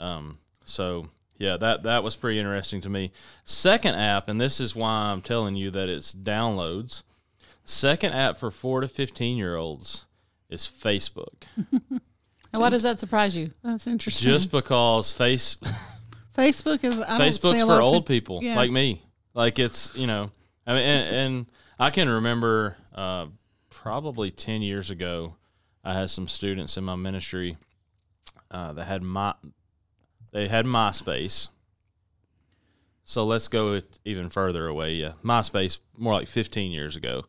Um, 0.00 0.38
so 0.64 1.08
yeah, 1.36 1.56
that 1.56 1.82
that 1.82 2.02
was 2.02 2.16
pretty 2.16 2.38
interesting 2.38 2.80
to 2.82 2.88
me. 2.88 3.12
Second 3.44 3.96
app, 3.96 4.28
and 4.28 4.40
this 4.40 4.60
is 4.60 4.74
why 4.74 4.90
I'm 4.90 5.20
telling 5.20 5.56
you 5.56 5.70
that 5.72 5.88
it's 5.88 6.12
downloads. 6.14 7.02
Second 7.64 8.12
app 8.12 8.38
for 8.38 8.50
four 8.50 8.80
to 8.80 8.88
fifteen 8.88 9.36
year 9.36 9.56
olds 9.56 10.06
is 10.48 10.62
Facebook. 10.62 11.44
And 12.54 12.60
why 12.60 12.70
does 12.70 12.84
that 12.84 13.00
surprise 13.00 13.36
you? 13.36 13.50
That's 13.64 13.88
interesting. 13.88 14.30
Just 14.30 14.52
because 14.52 15.10
face 15.10 15.56
Facebook 16.38 16.84
is 16.84 17.00
I 17.00 17.18
Facebook's 17.18 17.64
for 17.64 17.80
old 17.82 18.06
people 18.06 18.44
yeah. 18.44 18.54
like 18.54 18.70
me. 18.70 19.02
Like 19.34 19.58
it's 19.58 19.90
you 19.96 20.06
know, 20.06 20.30
I 20.64 20.74
mean, 20.74 20.82
and, 20.84 21.16
and 21.16 21.46
I 21.80 21.90
can 21.90 22.08
remember 22.08 22.76
uh, 22.94 23.26
probably 23.74 24.30
ten 24.30 24.62
years 24.62 24.90
ago, 24.90 25.34
I 25.82 25.94
had 25.94 26.10
some 26.10 26.28
students 26.28 26.76
in 26.76 26.84
my 26.84 26.96
ministry 26.96 27.58
uh, 28.50 28.72
that 28.72 28.84
had 28.84 29.02
my 29.02 29.34
they 30.32 30.48
had 30.48 30.64
MySpace. 30.64 31.48
So 33.04 33.26
let's 33.26 33.48
go 33.48 33.82
even 34.04 34.30
further 34.30 34.66
away. 34.66 34.94
Yeah, 34.94 35.12
MySpace 35.22 35.78
more 35.98 36.14
like 36.14 36.26
15 36.26 36.72
years 36.72 36.96
ago, 36.96 37.24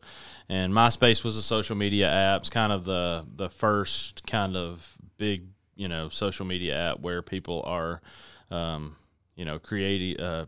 and 0.48 0.72
MySpace 0.72 1.22
was 1.22 1.36
a 1.36 1.42
social 1.42 1.76
media 1.76 2.10
app. 2.10 2.40
It's 2.42 2.50
kind 2.50 2.72
of 2.72 2.84
the 2.84 3.26
the 3.36 3.50
first 3.50 4.26
kind 4.26 4.56
of 4.56 4.96
big 5.18 5.48
you 5.74 5.88
know 5.88 6.08
social 6.08 6.46
media 6.46 6.92
app 6.92 7.00
where 7.00 7.20
people 7.22 7.62
are 7.66 8.00
um, 8.50 8.96
you 9.34 9.44
know 9.44 9.58
creating 9.58 10.20
uh, 10.20 10.46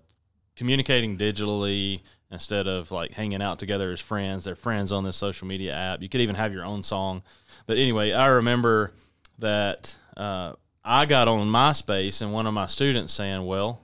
communicating 0.56 1.18
digitally 1.18 2.00
instead 2.30 2.66
of 2.66 2.90
like 2.90 3.12
hanging 3.12 3.42
out 3.42 3.58
together 3.58 3.90
as 3.92 4.00
friends. 4.00 4.44
They're 4.44 4.54
friends 4.54 4.92
on 4.92 5.04
this 5.04 5.16
social 5.16 5.46
media 5.46 5.74
app. 5.74 6.02
You 6.02 6.08
could 6.08 6.20
even 6.20 6.34
have 6.34 6.52
your 6.52 6.64
own 6.64 6.82
song. 6.82 7.22
But 7.66 7.78
anyway 7.78 8.12
i 8.12 8.26
remember 8.26 8.92
that 9.38 9.94
uh, 10.16 10.54
i 10.84 11.06
got 11.06 11.28
on 11.28 11.48
myspace 11.48 12.22
and 12.22 12.32
one 12.32 12.46
of 12.46 12.54
my 12.54 12.66
students 12.66 13.12
saying 13.12 13.44
well 13.44 13.80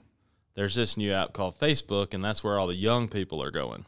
there's 0.55 0.75
this 0.75 0.97
new 0.97 1.11
app 1.11 1.33
called 1.33 1.59
facebook 1.59 2.13
and 2.13 2.23
that's 2.23 2.43
where 2.43 2.57
all 2.57 2.67
the 2.67 2.75
young 2.75 3.07
people 3.07 3.41
are 3.41 3.51
going. 3.51 3.85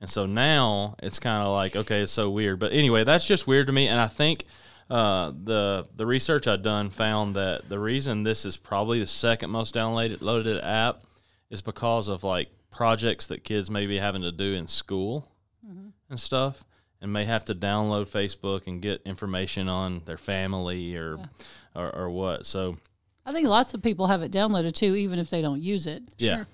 And 0.00 0.08
so 0.08 0.26
now 0.26 0.94
it's 1.02 1.18
kind 1.18 1.44
of 1.44 1.52
like 1.52 1.74
okay 1.74 2.02
it's 2.02 2.12
so 2.12 2.30
weird. 2.30 2.58
But 2.58 2.72
anyway 2.72 3.04
that's 3.04 3.26
just 3.26 3.46
weird 3.46 3.66
to 3.66 3.72
me. 3.72 3.88
And 3.88 4.00
i 4.00 4.08
think 4.08 4.44
uh, 4.90 5.32
the 5.44 5.86
the 5.96 6.06
research 6.06 6.46
I've 6.46 6.62
done 6.62 6.88
found 6.88 7.36
that 7.36 7.68
the 7.68 7.78
reason 7.78 8.22
this 8.22 8.46
is 8.46 8.56
probably 8.56 9.00
the 9.00 9.06
second 9.06 9.50
most 9.50 9.74
downloaded 9.74 10.22
loaded 10.22 10.62
app 10.64 11.02
is 11.50 11.60
because 11.60 12.08
of 12.08 12.24
like 12.24 12.48
projects 12.70 13.26
that 13.28 13.44
kids 13.44 13.70
may 13.70 13.86
be 13.86 13.98
having 13.98 14.22
to 14.22 14.32
do 14.32 14.54
in 14.54 14.66
school 14.66 15.30
mm-hmm. 15.66 15.88
and 16.10 16.20
stuff. 16.20 16.64
and 17.00 17.12
may 17.12 17.24
have 17.24 17.44
to 17.44 17.54
download 17.54 18.08
Facebook 18.08 18.66
and 18.66 18.82
get 18.82 19.00
information 19.04 19.68
on 19.68 20.02
their 20.04 20.18
family 20.18 20.96
or 20.96 21.16
or, 21.74 21.94
or 21.94 22.10
what. 22.10 22.44
So 22.46 22.76
I 23.24 23.30
think 23.30 23.46
lots 23.46 23.72
of 23.74 23.82
people 23.82 24.06
have 24.08 24.22
it 24.22 24.32
downloaded 24.32 24.72
too, 24.72 24.94
even 24.96 25.18
if 25.18 25.30
they 25.30 25.40
don't 25.42 25.62
use 25.62 25.86
it. 25.86 26.02
yeah, 26.18 26.44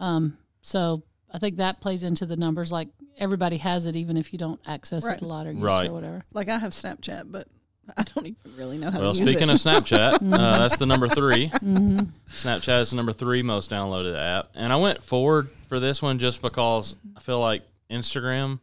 Um, 0.00 0.36
so 0.62 1.02
I 1.30 1.38
think 1.38 1.56
that 1.56 1.80
plays 1.80 2.02
into 2.02 2.26
the 2.26 2.36
numbers. 2.36 2.70
Like 2.72 2.88
everybody 3.18 3.56
has 3.58 3.86
it, 3.86 3.96
even 3.96 4.16
if 4.16 4.32
you 4.32 4.38
don't 4.38 4.60
access 4.66 5.04
Right. 5.06 5.16
it 5.16 5.22
a 5.22 5.26
lot 5.26 5.46
or 5.46 5.52
use 5.52 5.62
Right. 5.62 5.86
it 5.86 5.90
or 5.90 5.92
whatever. 5.92 6.24
Like 6.32 6.48
I 6.48 6.58
have 6.58 6.72
Snapchat, 6.72 7.30
but 7.30 7.48
I 7.96 8.02
don't 8.02 8.26
even 8.26 8.56
really 8.56 8.78
know 8.78 8.90
how 8.90 9.00
Well, 9.00 9.12
to 9.12 9.18
use 9.20 9.28
speaking 9.28 9.48
it. 9.50 9.54
of 9.54 9.58
Snapchat, 9.58 10.14
uh, 10.32 10.58
that's 10.58 10.76
the 10.76 10.86
number 10.86 11.08
3 11.08 11.48
Mm-hmm. 11.48 11.98
Snapchat 12.36 12.82
is 12.82 12.90
the 12.90 12.96
number 12.96 13.12
three 13.12 13.42
most 13.42 13.70
downloaded 13.70 14.16
app, 14.18 14.48
and 14.54 14.72
I 14.72 14.76
went 14.76 15.02
forward 15.02 15.48
for 15.68 15.78
this 15.80 16.00
one 16.02 16.18
just 16.18 16.42
because 16.42 16.94
I 17.16 17.20
feel 17.20 17.40
like 17.40 17.62
Instagram 17.90 18.60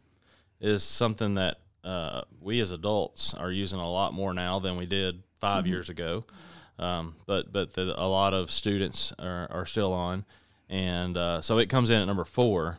is 0.60 0.82
something 0.82 1.34
that 1.34 1.58
uh, 1.84 2.22
we 2.40 2.60
as 2.60 2.70
adults 2.70 3.34
are 3.34 3.50
using 3.50 3.78
a 3.80 3.90
lot 3.90 4.12
more 4.14 4.32
now 4.34 4.58
than 4.60 4.76
we 4.76 4.86
did 4.86 5.22
5 5.40 5.66
years 5.66 5.88
ago. 5.88 6.24
Um, 6.78 7.14
but 7.26 7.52
but 7.52 7.74
the, 7.74 7.94
a 8.00 8.06
lot 8.06 8.34
of 8.34 8.50
students 8.50 9.12
are, 9.18 9.46
are 9.50 9.66
still 9.66 9.92
on, 9.92 10.24
and 10.68 11.16
uh, 11.16 11.40
so 11.42 11.58
it 11.58 11.68
comes 11.68 11.90
in 11.90 12.00
at 12.00 12.06
number 12.06 12.24
four. 12.24 12.78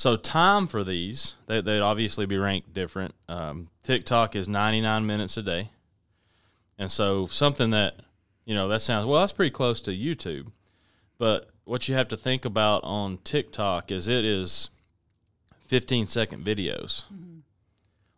So 0.00 0.16
time 0.16 0.66
for 0.66 0.82
these, 0.82 1.34
they, 1.46 1.60
they'd 1.60 1.82
obviously 1.82 2.24
be 2.24 2.38
ranked 2.38 2.72
different. 2.72 3.14
Um, 3.28 3.68
TikTok 3.82 4.34
is 4.34 4.48
99 4.48 5.04
minutes 5.04 5.36
a 5.36 5.42
day. 5.42 5.72
And 6.78 6.90
so 6.90 7.26
something 7.26 7.68
that, 7.72 7.96
you 8.46 8.54
know, 8.54 8.66
that 8.68 8.80
sounds, 8.80 9.04
well, 9.04 9.20
that's 9.20 9.32
pretty 9.32 9.50
close 9.50 9.78
to 9.82 9.90
YouTube. 9.90 10.52
But 11.18 11.50
what 11.64 11.86
you 11.86 11.96
have 11.96 12.08
to 12.08 12.16
think 12.16 12.46
about 12.46 12.82
on 12.82 13.18
TikTok 13.24 13.90
is 13.90 14.08
it 14.08 14.24
is 14.24 14.70
15 15.66 16.06
second 16.06 16.46
videos 16.46 17.02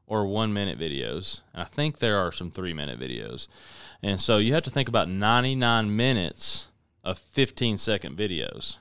or 0.07 0.25
one 0.25 0.53
minute 0.53 0.79
videos. 0.79 1.41
I 1.53 1.65
think 1.65 1.99
there 1.99 2.17
are 2.17 2.31
some 2.31 2.53
three 2.53 2.73
minute 2.73 3.01
videos. 3.01 3.49
And 4.05 4.21
so 4.21 4.39
you 4.39 4.55
have 4.55 4.62
to 4.62 4.71
think 4.71 4.89
about 4.89 5.09
99 5.09 5.97
minutes 5.97 6.69
of 7.03 7.19
15 7.19 7.77
second 7.77 8.17
videos, 8.17 8.77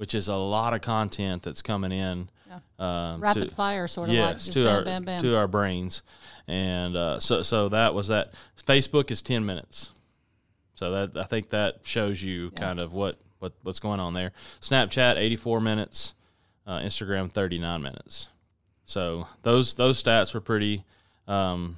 which 0.00 0.14
is 0.14 0.28
a 0.28 0.34
lot 0.34 0.72
of 0.72 0.80
content 0.80 1.42
that's 1.42 1.60
coming 1.60 1.92
in. 1.92 2.30
Um, 2.78 3.20
Rapid 3.20 3.50
to- 3.50 3.54
fire, 3.54 3.86
sort 3.86 4.08
of 4.08 4.14
like 4.14 4.32
yes, 4.32 4.44
just 4.46 4.54
to 4.54 4.64
bam, 4.64 4.74
our 4.74 4.82
bam, 4.84 5.04
bam. 5.04 5.20
to 5.20 5.36
our 5.36 5.46
brains, 5.46 6.00
and 6.48 6.96
uh, 6.96 7.20
so 7.20 7.42
so 7.42 7.68
that 7.68 7.94
was 7.94 8.08
that. 8.08 8.32
Facebook 8.66 9.10
is 9.10 9.20
ten 9.20 9.44
minutes, 9.44 9.90
so 10.74 10.90
that 10.90 11.20
I 11.20 11.24
think 11.24 11.50
that 11.50 11.80
shows 11.82 12.22
you 12.22 12.50
kind 12.52 12.80
of 12.80 12.94
what 12.94 13.18
what 13.40 13.52
what's 13.62 13.78
going 13.78 14.00
on 14.00 14.14
there. 14.14 14.32
Snapchat 14.62 15.18
eighty 15.18 15.36
four 15.36 15.60
minutes, 15.60 16.14
uh, 16.66 16.78
Instagram 16.78 17.30
thirty 17.30 17.58
nine 17.58 17.82
minutes. 17.82 18.28
So 18.86 19.26
those 19.42 19.74
those 19.74 20.02
stats 20.02 20.32
were 20.32 20.40
pretty 20.40 20.82
um, 21.28 21.76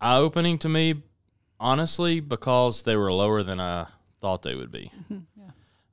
eye 0.00 0.16
opening 0.16 0.58
to 0.58 0.68
me, 0.68 1.02
honestly, 1.60 2.18
because 2.18 2.82
they 2.82 2.96
were 2.96 3.12
lower 3.12 3.44
than 3.44 3.60
I 3.60 3.86
thought 4.20 4.42
they 4.42 4.56
would 4.56 4.72
be. 4.72 4.90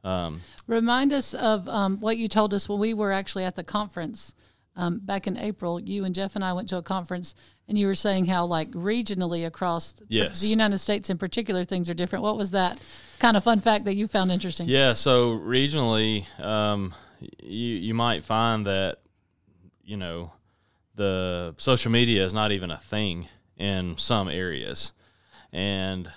Um, 0.03 0.41
Remind 0.67 1.11
us 1.13 1.33
of 1.33 1.67
um, 1.69 1.99
what 1.99 2.17
you 2.17 2.27
told 2.27 2.53
us 2.53 2.69
when 2.69 2.79
we 2.79 2.93
were 2.93 3.11
actually 3.11 3.43
at 3.43 3.55
the 3.55 3.63
conference 3.63 4.33
um, 4.75 4.99
back 4.99 5.27
in 5.27 5.37
April. 5.37 5.79
You 5.79 6.05
and 6.05 6.13
Jeff 6.13 6.35
and 6.35 6.43
I 6.45 6.53
went 6.53 6.69
to 6.69 6.77
a 6.77 6.83
conference, 6.83 7.33
and 7.67 7.77
you 7.77 7.87
were 7.87 7.95
saying 7.95 8.25
how, 8.27 8.45
like, 8.45 8.71
regionally 8.71 9.45
across 9.45 9.95
Yes. 10.07 10.39
the 10.39 10.47
United 10.47 10.77
States 10.77 11.09
in 11.09 11.17
particular, 11.17 11.63
things 11.65 11.89
are 11.89 11.93
different. 11.95 12.23
What 12.23 12.37
was 12.37 12.51
that 12.51 12.79
kind 13.19 13.35
of 13.35 13.43
fun 13.43 13.59
fact 13.59 13.85
that 13.85 13.95
you 13.95 14.07
found 14.07 14.31
interesting? 14.31 14.69
Yeah, 14.69 14.93
so 14.93 15.31
regionally, 15.31 16.25
um, 16.39 16.93
you 17.41 17.75
you 17.77 17.93
might 17.95 18.23
find 18.23 18.67
that 18.67 18.99
you 19.83 19.97
know 19.97 20.31
the 20.95 21.55
social 21.57 21.91
media 21.91 22.23
is 22.23 22.33
not 22.33 22.51
even 22.51 22.69
a 22.69 22.77
thing 22.77 23.27
in 23.57 23.97
some 23.97 24.29
areas, 24.29 24.91
and 25.51 26.11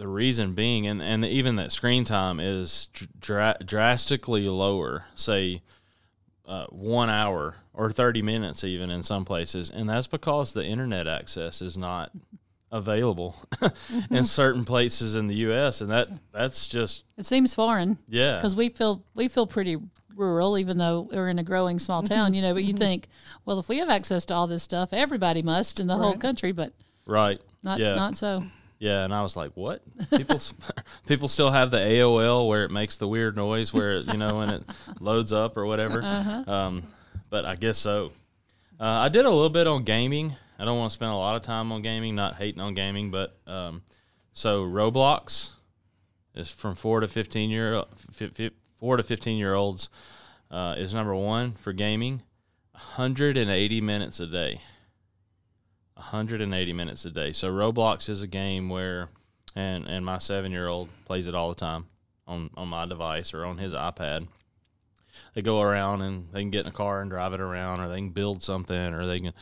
the 0.00 0.08
reason 0.08 0.54
being, 0.54 0.86
and, 0.86 1.02
and 1.02 1.26
even 1.26 1.56
that 1.56 1.72
screen 1.72 2.06
time 2.06 2.40
is 2.40 2.88
dra- 3.20 3.58
drastically 3.62 4.48
lower. 4.48 5.04
Say 5.14 5.60
uh, 6.46 6.64
one 6.70 7.10
hour 7.10 7.56
or 7.74 7.92
30 7.92 8.22
minutes 8.22 8.64
even 8.64 8.90
in 8.90 9.04
some 9.04 9.24
places 9.24 9.70
and 9.70 9.88
that's 9.88 10.08
because 10.08 10.52
the 10.52 10.64
internet 10.64 11.06
access 11.06 11.62
is 11.62 11.76
not 11.76 12.10
available 12.72 13.36
in 13.62 13.68
mm-hmm. 13.70 14.22
certain 14.24 14.64
places 14.64 15.14
in 15.14 15.28
the 15.28 15.34
US 15.36 15.80
and 15.80 15.92
that 15.92 16.08
that's 16.32 16.66
just 16.66 17.04
It 17.16 17.24
seems 17.24 17.54
foreign 17.54 17.98
yeah 18.08 18.36
because 18.36 18.56
we 18.56 18.68
feel 18.68 19.04
we 19.14 19.28
feel 19.28 19.46
pretty 19.46 19.78
rural, 20.20 20.58
even 20.58 20.78
though 20.78 21.08
we're 21.10 21.28
in 21.28 21.38
a 21.38 21.42
growing 21.42 21.78
small 21.78 22.02
mm-hmm. 22.02 22.14
town. 22.14 22.34
You 22.34 22.42
know, 22.42 22.54
but 22.54 22.62
you 22.62 22.74
mm-hmm. 22.74 22.78
think, 22.78 23.08
well, 23.44 23.58
if 23.58 23.68
we 23.68 23.78
have 23.78 23.88
access 23.88 24.26
to 24.26 24.34
all 24.34 24.46
this 24.46 24.62
stuff, 24.62 24.92
everybody 24.92 25.42
must 25.42 25.80
in 25.80 25.86
the 25.88 25.96
whole 25.96 26.16
country, 26.16 26.52
but 26.52 26.72
right 27.06 27.40
not 27.62 27.80
yeah 27.80 27.94
not 27.94 28.16
so. 28.16 28.44
Yeah 28.80 29.04
and 29.04 29.14
I 29.14 29.22
was 29.22 29.36
like 29.36 29.52
what? 29.54 29.82
People 30.10 30.40
people 31.06 31.28
still 31.28 31.52
have 31.52 31.70
the 31.70 31.76
AOL 31.78 32.48
where 32.48 32.64
it 32.64 32.72
makes 32.72 32.96
the 32.96 33.06
weird 33.06 33.36
noise 33.36 33.72
where 33.72 33.98
it, 33.98 34.06
you 34.06 34.18
know 34.18 34.38
when 34.38 34.50
it 34.50 34.64
loads 35.00 35.32
up 35.32 35.56
or 35.56 35.64
whatever. 35.66 36.02
Um, 36.02 36.82
but 37.30 37.44
I 37.44 37.54
guess 37.54 37.78
so. 37.78 38.10
Uh, 38.80 38.84
I 38.84 39.08
did 39.08 39.24
a 39.24 39.30
little 39.30 39.50
bit 39.50 39.68
on 39.68 39.84
gaming. 39.84 40.34
I 40.58 40.64
don't 40.64 40.76
want 40.78 40.90
to 40.90 40.94
spend 40.94 41.12
a 41.12 41.16
lot 41.16 41.36
of 41.36 41.42
time 41.42 41.70
on 41.70 41.82
gaming 41.82 42.16
not 42.16 42.34
hating 42.34 42.60
on 42.60 42.74
gaming 42.74 43.12
but 43.12 43.38
um, 43.46 43.82
so 44.32 44.64
Roblox 44.64 45.50
is 46.34 46.50
from 46.50 46.74
four 46.74 47.00
to 47.00 47.06
fifteen 47.08 47.48
year 47.50 47.84
fi- 48.10 48.28
fi- 48.28 48.50
four 48.78 48.96
to 48.96 49.02
fifteen 49.04 49.36
year 49.36 49.54
olds 49.54 49.88
uh, 50.50 50.74
is 50.76 50.92
number 50.92 51.14
one 51.14 51.52
for 51.52 51.72
gaming. 51.72 52.22
180 52.96 53.80
minutes 53.82 54.20
a 54.20 54.26
day. 54.26 54.60
180 56.00 56.72
minutes 56.72 57.04
a 57.04 57.10
day. 57.10 57.32
So 57.32 57.50
Roblox 57.50 58.08
is 58.08 58.22
a 58.22 58.26
game 58.26 58.68
where, 58.68 59.08
and 59.54 59.86
and 59.86 60.04
my 60.04 60.18
seven 60.18 60.50
year 60.50 60.68
old 60.68 60.88
plays 61.04 61.26
it 61.26 61.34
all 61.34 61.50
the 61.50 61.54
time 61.54 61.86
on 62.26 62.50
on 62.56 62.68
my 62.68 62.86
device 62.86 63.32
or 63.34 63.44
on 63.44 63.58
his 63.58 63.74
iPad. 63.74 64.26
They 65.34 65.42
go 65.42 65.60
around 65.60 66.02
and 66.02 66.28
they 66.32 66.40
can 66.40 66.50
get 66.50 66.62
in 66.62 66.68
a 66.68 66.72
car 66.72 67.00
and 67.00 67.10
drive 67.10 67.32
it 67.32 67.40
around, 67.40 67.80
or 67.80 67.88
they 67.88 67.96
can 67.96 68.10
build 68.10 68.42
something, 68.42 68.94
or 68.94 69.06
they 69.06 69.20
can. 69.20 69.32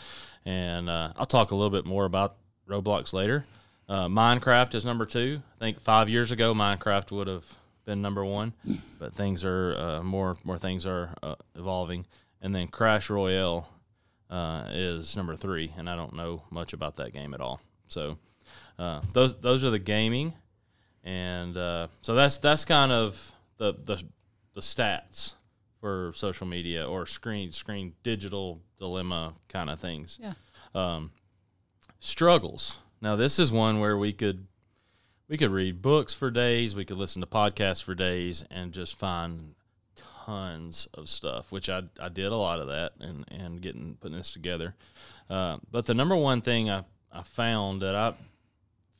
And 0.44 0.90
uh, 0.90 1.12
I'll 1.16 1.26
talk 1.26 1.50
a 1.50 1.56
little 1.56 1.70
bit 1.70 1.86
more 1.86 2.04
about 2.04 2.36
Roblox 2.68 3.12
later. 3.12 3.44
Uh, 3.88 4.08
Minecraft 4.08 4.74
is 4.74 4.84
number 4.84 5.06
two. 5.06 5.40
I 5.56 5.64
think 5.64 5.80
five 5.80 6.08
years 6.08 6.30
ago 6.30 6.52
Minecraft 6.52 7.10
would 7.12 7.26
have 7.26 7.44
been 7.84 8.02
number 8.02 8.24
one, 8.24 8.52
but 8.98 9.14
things 9.14 9.44
are 9.44 9.74
uh, 9.74 10.02
more 10.02 10.36
more 10.44 10.58
things 10.58 10.84
are 10.84 11.14
uh, 11.22 11.36
evolving. 11.54 12.06
And 12.42 12.54
then 12.54 12.68
Clash 12.68 13.10
Royale 13.10 13.68
uh, 14.30 14.64
is 14.70 15.16
number 15.16 15.36
three, 15.36 15.72
and 15.76 15.88
I 15.88 15.96
don't 15.96 16.14
know 16.14 16.42
much 16.50 16.72
about 16.72 16.96
that 16.96 17.12
game 17.12 17.34
at 17.34 17.40
all. 17.40 17.60
So 17.88 18.18
uh, 18.78 19.00
those 19.12 19.40
those 19.40 19.64
are 19.64 19.70
the 19.70 19.78
gaming, 19.78 20.34
and 21.04 21.56
uh, 21.56 21.88
so 22.02 22.14
that's 22.14 22.38
that's 22.38 22.64
kind 22.64 22.92
of 22.92 23.32
the 23.58 23.72
the 23.72 24.02
the 24.54 24.60
stats 24.60 25.34
for 25.80 26.12
social 26.14 26.46
media 26.46 26.88
or 26.88 27.06
screen 27.06 27.52
screen 27.52 27.94
digital 28.02 28.60
dilemma 28.78 29.34
kind 29.48 29.70
of 29.70 29.80
things. 29.80 30.18
Yeah. 30.20 30.34
Um, 30.74 31.12
struggles. 32.00 32.78
Now 33.00 33.16
this 33.16 33.38
is 33.38 33.50
one 33.52 33.80
where 33.80 33.96
we 33.96 34.12
could 34.12 34.46
we 35.28 35.36
could 35.36 35.50
read 35.50 35.82
books 35.82 36.14
for 36.14 36.30
days, 36.30 36.74
we 36.74 36.84
could 36.84 36.96
listen 36.96 37.20
to 37.20 37.26
podcasts 37.26 37.82
for 37.82 37.94
days, 37.94 38.44
and 38.50 38.72
just 38.72 38.96
find 38.96 39.54
tons 40.28 40.88
of 40.92 41.08
stuff. 41.08 41.50
Which 41.50 41.68
I 41.68 41.82
I 41.98 42.08
did 42.08 42.26
a 42.26 42.36
lot 42.36 42.60
of 42.60 42.68
that 42.68 42.92
and 43.00 43.24
and 43.30 43.60
getting 43.62 43.96
putting 44.00 44.18
this 44.18 44.30
together. 44.30 44.74
Uh, 45.30 45.58
but 45.70 45.86
the 45.86 45.94
number 45.94 46.16
one 46.16 46.42
thing 46.42 46.70
I 46.70 46.84
I 47.10 47.22
found 47.22 47.82
that 47.82 47.94
I 47.94 48.14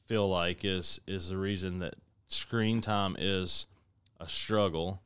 feel 0.06 0.28
like 0.28 0.64
is 0.64 1.00
is 1.06 1.28
the 1.28 1.36
reason 1.36 1.80
that 1.80 1.94
screen 2.28 2.80
time 2.80 3.16
is 3.18 3.66
a 4.20 4.28
struggle 4.28 5.00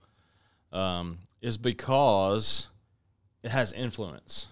um, 0.73 1.19
is 1.41 1.57
because 1.57 2.69
it 3.43 3.50
has 3.50 3.73
influence. 3.73 4.47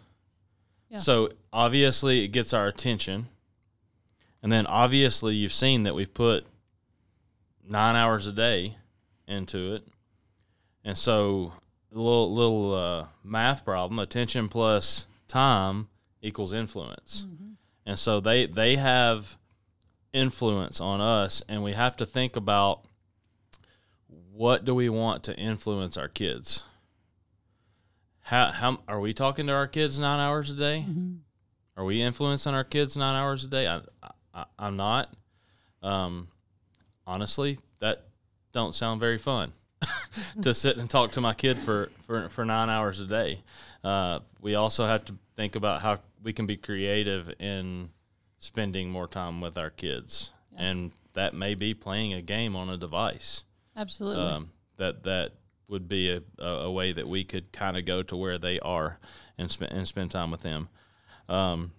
Yeah. 0.90 0.98
So 0.98 1.30
obviously 1.52 2.24
it 2.24 2.28
gets 2.28 2.52
our 2.52 2.66
attention, 2.66 3.28
and 4.42 4.50
then 4.50 4.66
obviously 4.66 5.34
you've 5.36 5.52
seen 5.52 5.84
that 5.84 5.94
we've 5.94 6.12
put 6.12 6.44
nine 7.66 7.94
hours 7.94 8.26
a 8.26 8.32
day 8.32 8.76
into 9.28 9.74
it, 9.74 9.86
and 10.84 10.98
so 10.98 11.52
little 11.92 12.32
little 12.34 12.74
uh, 12.74 13.06
math 13.24 13.64
problem: 13.64 13.98
attention 13.98 14.48
plus 14.48 15.06
time 15.28 15.88
equals 16.22 16.52
influence, 16.52 17.24
and 17.86 17.98
so 17.98 18.20
they 18.20 18.46
they 18.46 18.76
have 18.76 19.36
influence 20.12 20.80
on 20.80 21.00
us, 21.00 21.42
and 21.48 21.62
we 21.62 21.72
have 21.72 21.96
to 21.96 22.06
think 22.06 22.36
about 22.36 22.84
what 24.32 24.64
do 24.64 24.74
we 24.74 24.88
want 24.88 25.22
to 25.24 25.36
influence 25.36 25.96
our 25.96 26.08
kids. 26.08 26.64
How 28.20 28.50
how 28.52 28.78
are 28.86 29.00
we 29.00 29.12
talking 29.12 29.46
to 29.46 29.52
our 29.52 29.66
kids 29.66 29.98
nine 29.98 30.20
hours 30.20 30.50
a 30.50 30.54
day? 30.54 30.84
Are 31.76 31.84
we 31.84 32.02
influencing 32.02 32.54
our 32.54 32.64
kids 32.64 32.96
nine 32.96 33.16
hours 33.16 33.44
a 33.44 33.48
day? 33.48 33.66
I, 33.66 33.80
I 34.34 34.44
I'm 34.58 34.76
not. 34.76 35.12
Um, 35.82 36.28
honestly, 37.06 37.58
that 37.78 38.08
don't 38.52 38.74
sound 38.74 39.00
very 39.00 39.18
fun 39.18 39.52
to 40.42 40.54
sit 40.54 40.76
and 40.76 40.90
talk 40.90 41.12
to 41.12 41.20
my 41.20 41.34
kid 41.34 41.58
for, 41.58 41.90
for, 42.06 42.28
for 42.28 42.44
nine 42.44 42.68
hours 42.68 43.00
a 43.00 43.06
day. 43.06 43.42
Uh, 43.82 44.20
we 44.40 44.54
also 44.54 44.86
have 44.86 45.04
to 45.06 45.14
think 45.36 45.56
about 45.56 45.82
how 45.82 45.98
we 46.22 46.32
can 46.32 46.46
be 46.46 46.56
creative 46.56 47.32
in 47.38 47.90
spending 48.38 48.90
more 48.90 49.06
time 49.06 49.40
with 49.40 49.56
our 49.56 49.70
kids, 49.70 50.32
and 50.56 50.92
that 51.14 51.34
may 51.34 51.54
be 51.54 51.74
playing 51.74 52.12
a 52.12 52.22
game 52.22 52.56
on 52.56 52.68
a 52.68 52.76
device. 52.76 53.44
Absolutely. 53.76 54.22
Um, 54.22 54.50
that 54.76 55.04
that 55.04 55.32
would 55.68 55.88
be 55.88 56.10
a, 56.10 56.22
a, 56.38 56.48
a 56.64 56.70
way 56.70 56.92
that 56.92 57.06
we 57.06 57.22
could 57.22 57.52
kind 57.52 57.76
of 57.76 57.84
go 57.84 58.02
to 58.02 58.16
where 58.16 58.38
they 58.38 58.58
are 58.60 58.98
and 59.38 59.50
spend 59.50 59.72
and 59.72 59.86
spend 59.86 60.10
time 60.10 60.30
with 60.30 60.42
them. 60.42 60.68
Um, 61.28 61.72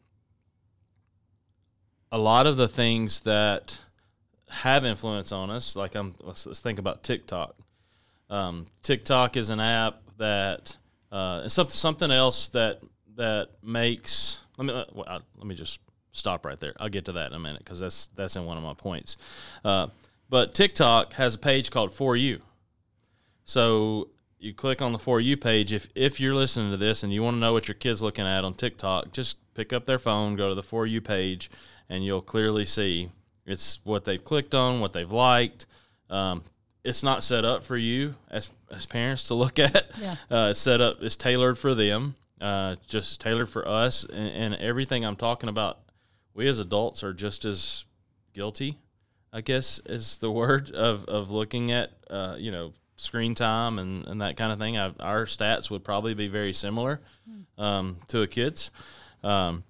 a 2.11 2.17
lot 2.17 2.47
of 2.47 2.57
the 2.57 2.67
things 2.67 3.21
that 3.21 3.79
have 4.49 4.85
influence 4.85 5.31
on 5.31 5.49
us, 5.49 5.75
like 5.75 5.95
I'm, 5.95 6.13
let's, 6.21 6.45
let's 6.45 6.59
think 6.59 6.79
about 6.79 7.03
TikTok. 7.03 7.55
Um, 8.31 8.65
TikTok 8.81 9.37
is 9.37 9.49
an 9.49 9.59
app 9.59 10.01
that 10.17 10.75
uh, 11.11 11.47
something 11.49 11.75
something 11.75 12.09
else 12.09 12.47
that 12.49 12.79
that 13.17 13.49
makes. 13.61 14.39
Let 14.57 14.65
me 14.65 14.73
I, 15.05 15.19
let 15.37 15.45
me 15.45 15.53
just 15.53 15.81
stop 16.13 16.45
right 16.45 16.59
there. 16.59 16.73
I'll 16.79 16.89
get 16.89 17.05
to 17.05 17.11
that 17.11 17.27
in 17.27 17.33
a 17.33 17.39
minute 17.39 17.59
because 17.59 17.79
that's 17.79 18.07
that's 18.07 18.35
in 18.37 18.45
one 18.45 18.57
of 18.57 18.63
my 18.63 18.73
points. 18.73 19.17
Uh, 19.63 19.87
but 20.29 20.55
TikTok 20.55 21.13
has 21.13 21.35
a 21.35 21.37
page 21.37 21.71
called 21.71 21.93
For 21.93 22.15
You. 22.15 22.41
So 23.43 24.09
you 24.39 24.53
click 24.53 24.81
on 24.81 24.93
the 24.93 24.99
For 24.99 25.19
You 25.19 25.35
page. 25.35 25.73
If 25.73 25.89
if 25.93 26.21
you're 26.21 26.35
listening 26.35 26.71
to 26.71 26.77
this 26.77 27.03
and 27.03 27.13
you 27.13 27.21
want 27.21 27.35
to 27.35 27.39
know 27.39 27.51
what 27.51 27.67
your 27.67 27.75
kid's 27.75 28.01
looking 28.01 28.25
at 28.25 28.45
on 28.45 28.53
TikTok, 28.53 29.11
just 29.11 29.37
pick 29.55 29.73
up 29.73 29.85
their 29.85 29.99
phone, 29.99 30.37
go 30.37 30.47
to 30.47 30.55
the 30.55 30.63
For 30.63 30.87
You 30.87 31.01
page, 31.01 31.51
and 31.89 32.05
you'll 32.05 32.21
clearly 32.21 32.65
see 32.65 33.11
it's 33.45 33.81
what 33.83 34.05
they've 34.05 34.23
clicked 34.23 34.55
on, 34.55 34.79
what 34.79 34.93
they've 34.93 35.11
liked. 35.11 35.65
Um, 36.09 36.43
it's 36.83 37.03
not 37.03 37.23
set 37.23 37.45
up 37.45 37.63
for 37.63 37.77
you 37.77 38.15
as 38.29 38.49
as 38.71 38.85
parents 38.85 39.27
to 39.27 39.33
look 39.33 39.59
at. 39.59 39.91
Yeah. 39.99 40.15
Uh, 40.29 40.49
it's 40.51 40.59
set 40.59 40.81
up. 40.81 40.97
It's 41.01 41.15
tailored 41.15 41.57
for 41.57 41.75
them. 41.75 42.15
Uh, 42.39 42.75
just 42.87 43.21
tailored 43.21 43.49
for 43.49 43.67
us, 43.67 44.03
and, 44.03 44.29
and 44.29 44.55
everything 44.55 45.05
I'm 45.05 45.15
talking 45.15 45.49
about. 45.49 45.79
We 46.33 46.47
as 46.47 46.59
adults 46.59 47.03
are 47.03 47.13
just 47.13 47.45
as 47.45 47.85
guilty, 48.33 48.77
I 49.33 49.41
guess 49.41 49.79
is 49.85 50.17
the 50.17 50.31
word 50.31 50.71
of 50.71 51.05
of 51.05 51.29
looking 51.29 51.71
at 51.71 51.91
uh, 52.09 52.35
you 52.39 52.51
know 52.51 52.73
screen 52.95 53.33
time 53.33 53.79
and, 53.79 54.05
and 54.05 54.21
that 54.21 54.37
kind 54.37 54.51
of 54.51 54.59
thing. 54.59 54.77
I, 54.77 54.93
our 54.99 55.25
stats 55.25 55.69
would 55.69 55.83
probably 55.83 56.13
be 56.13 56.27
very 56.27 56.53
similar 56.53 57.01
um, 57.57 57.97
to 58.07 58.21
a 58.21 58.27
kid's. 58.27 58.71
Um, 59.23 59.63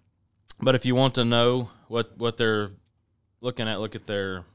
but 0.61 0.75
if 0.75 0.85
you 0.85 0.95
want 0.95 1.15
to 1.15 1.25
know 1.25 1.69
what 1.87 2.17
what 2.17 2.37
they're 2.37 2.71
looking 3.41 3.67
at, 3.67 3.79
look 3.79 3.95
at 3.95 4.07
their 4.07 4.45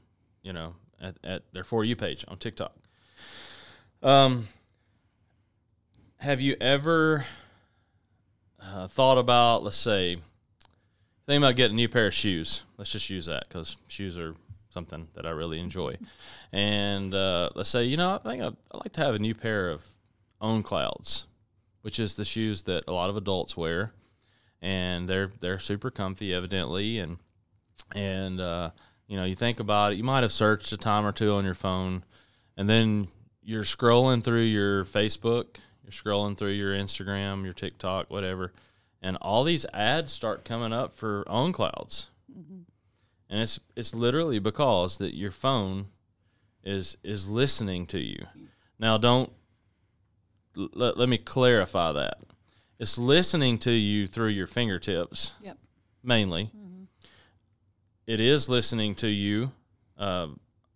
you 0.41 0.53
know 0.53 0.75
at, 1.01 1.15
at 1.23 1.43
their 1.53 1.63
for 1.63 1.83
you 1.83 1.95
page 1.95 2.25
on 2.27 2.37
TikTok. 2.37 2.73
Um, 4.01 4.47
have 6.17 6.41
you 6.41 6.55
ever 6.59 7.25
uh, 8.61 8.87
thought 8.87 9.17
about, 9.17 9.63
let's 9.63 9.77
say, 9.77 10.17
think 11.25 11.43
about 11.43 11.55
getting 11.55 11.75
a 11.75 11.75
new 11.75 11.89
pair 11.89 12.07
of 12.07 12.13
shoes? 12.13 12.63
Let's 12.77 12.91
just 12.91 13.09
use 13.09 13.25
that 13.25 13.45
because 13.47 13.77
shoes 13.87 14.17
are 14.17 14.35
something 14.69 15.07
that 15.15 15.25
I 15.25 15.31
really 15.31 15.59
enjoy. 15.59 15.97
And 16.51 17.13
uh, 17.13 17.49
let's 17.55 17.69
say, 17.69 17.85
you 17.85 17.97
know, 17.97 18.19
I 18.23 18.29
think 18.29 18.43
I'd, 18.43 18.55
I'd 18.71 18.77
like 18.83 18.93
to 18.93 19.01
have 19.01 19.15
a 19.15 19.19
new 19.19 19.33
pair 19.33 19.69
of 19.69 19.81
On 20.41 20.61
Clouds, 20.63 21.25
which 21.81 21.99
is 21.99 22.15
the 22.15 22.25
shoes 22.25 22.63
that 22.63 22.83
a 22.87 22.93
lot 22.93 23.09
of 23.09 23.17
adults 23.17 23.57
wear, 23.57 23.93
and 24.61 25.07
they're 25.07 25.31
they're 25.39 25.59
super 25.59 25.89
comfy, 25.91 26.33
evidently, 26.33 26.99
and 26.99 27.17
and 27.95 28.39
uh, 28.39 28.71
you 29.07 29.17
know, 29.17 29.23
you 29.23 29.35
think 29.35 29.59
about 29.59 29.93
it, 29.93 29.95
you 29.95 30.03
might 30.03 30.23
have 30.23 30.33
searched 30.33 30.71
a 30.71 30.77
time 30.77 31.05
or 31.05 31.11
two 31.11 31.31
on 31.33 31.45
your 31.45 31.53
phone, 31.53 32.03
and 32.55 32.69
then 32.69 33.07
you're 33.41 33.63
scrolling 33.63 34.23
through 34.23 34.41
your 34.41 34.83
Facebook, 34.85 35.45
you're 35.83 35.91
scrolling 35.91 36.37
through 36.37 36.51
your 36.51 36.73
Instagram, 36.73 37.43
your 37.45 37.53
TikTok, 37.53 38.09
whatever, 38.09 38.51
and 39.01 39.15
all 39.21 39.43
these 39.43 39.65
ads 39.73 40.11
start 40.11 40.43
coming 40.43 40.73
up 40.73 40.95
for 40.95 41.23
On 41.27 41.53
Clouds. 41.53 42.07
Mm-hmm. 42.37 42.61
And 43.29 43.41
it's 43.41 43.59
it's 43.75 43.93
literally 43.93 44.39
because 44.39 44.97
that 44.97 45.15
your 45.15 45.31
phone 45.31 45.87
is 46.63 46.97
is 47.03 47.27
listening 47.27 47.85
to 47.87 47.99
you. 47.99 48.25
Now 48.79 48.97
don't 48.97 49.31
l- 50.57 50.69
let, 50.73 50.97
let 50.97 51.09
me 51.09 51.17
clarify 51.17 51.91
that. 51.93 52.19
It's 52.79 52.97
listening 52.97 53.57
to 53.59 53.71
you 53.71 54.07
through 54.07 54.29
your 54.29 54.47
fingertips 54.47 55.33
Yep. 55.41 55.57
mainly. 56.03 56.45
Mm-hmm. 56.45 56.66
It 58.07 58.21
is 58.21 58.47
listening 58.47 58.95
to 58.95 59.07
you 59.07 59.51
uh, 59.97 60.27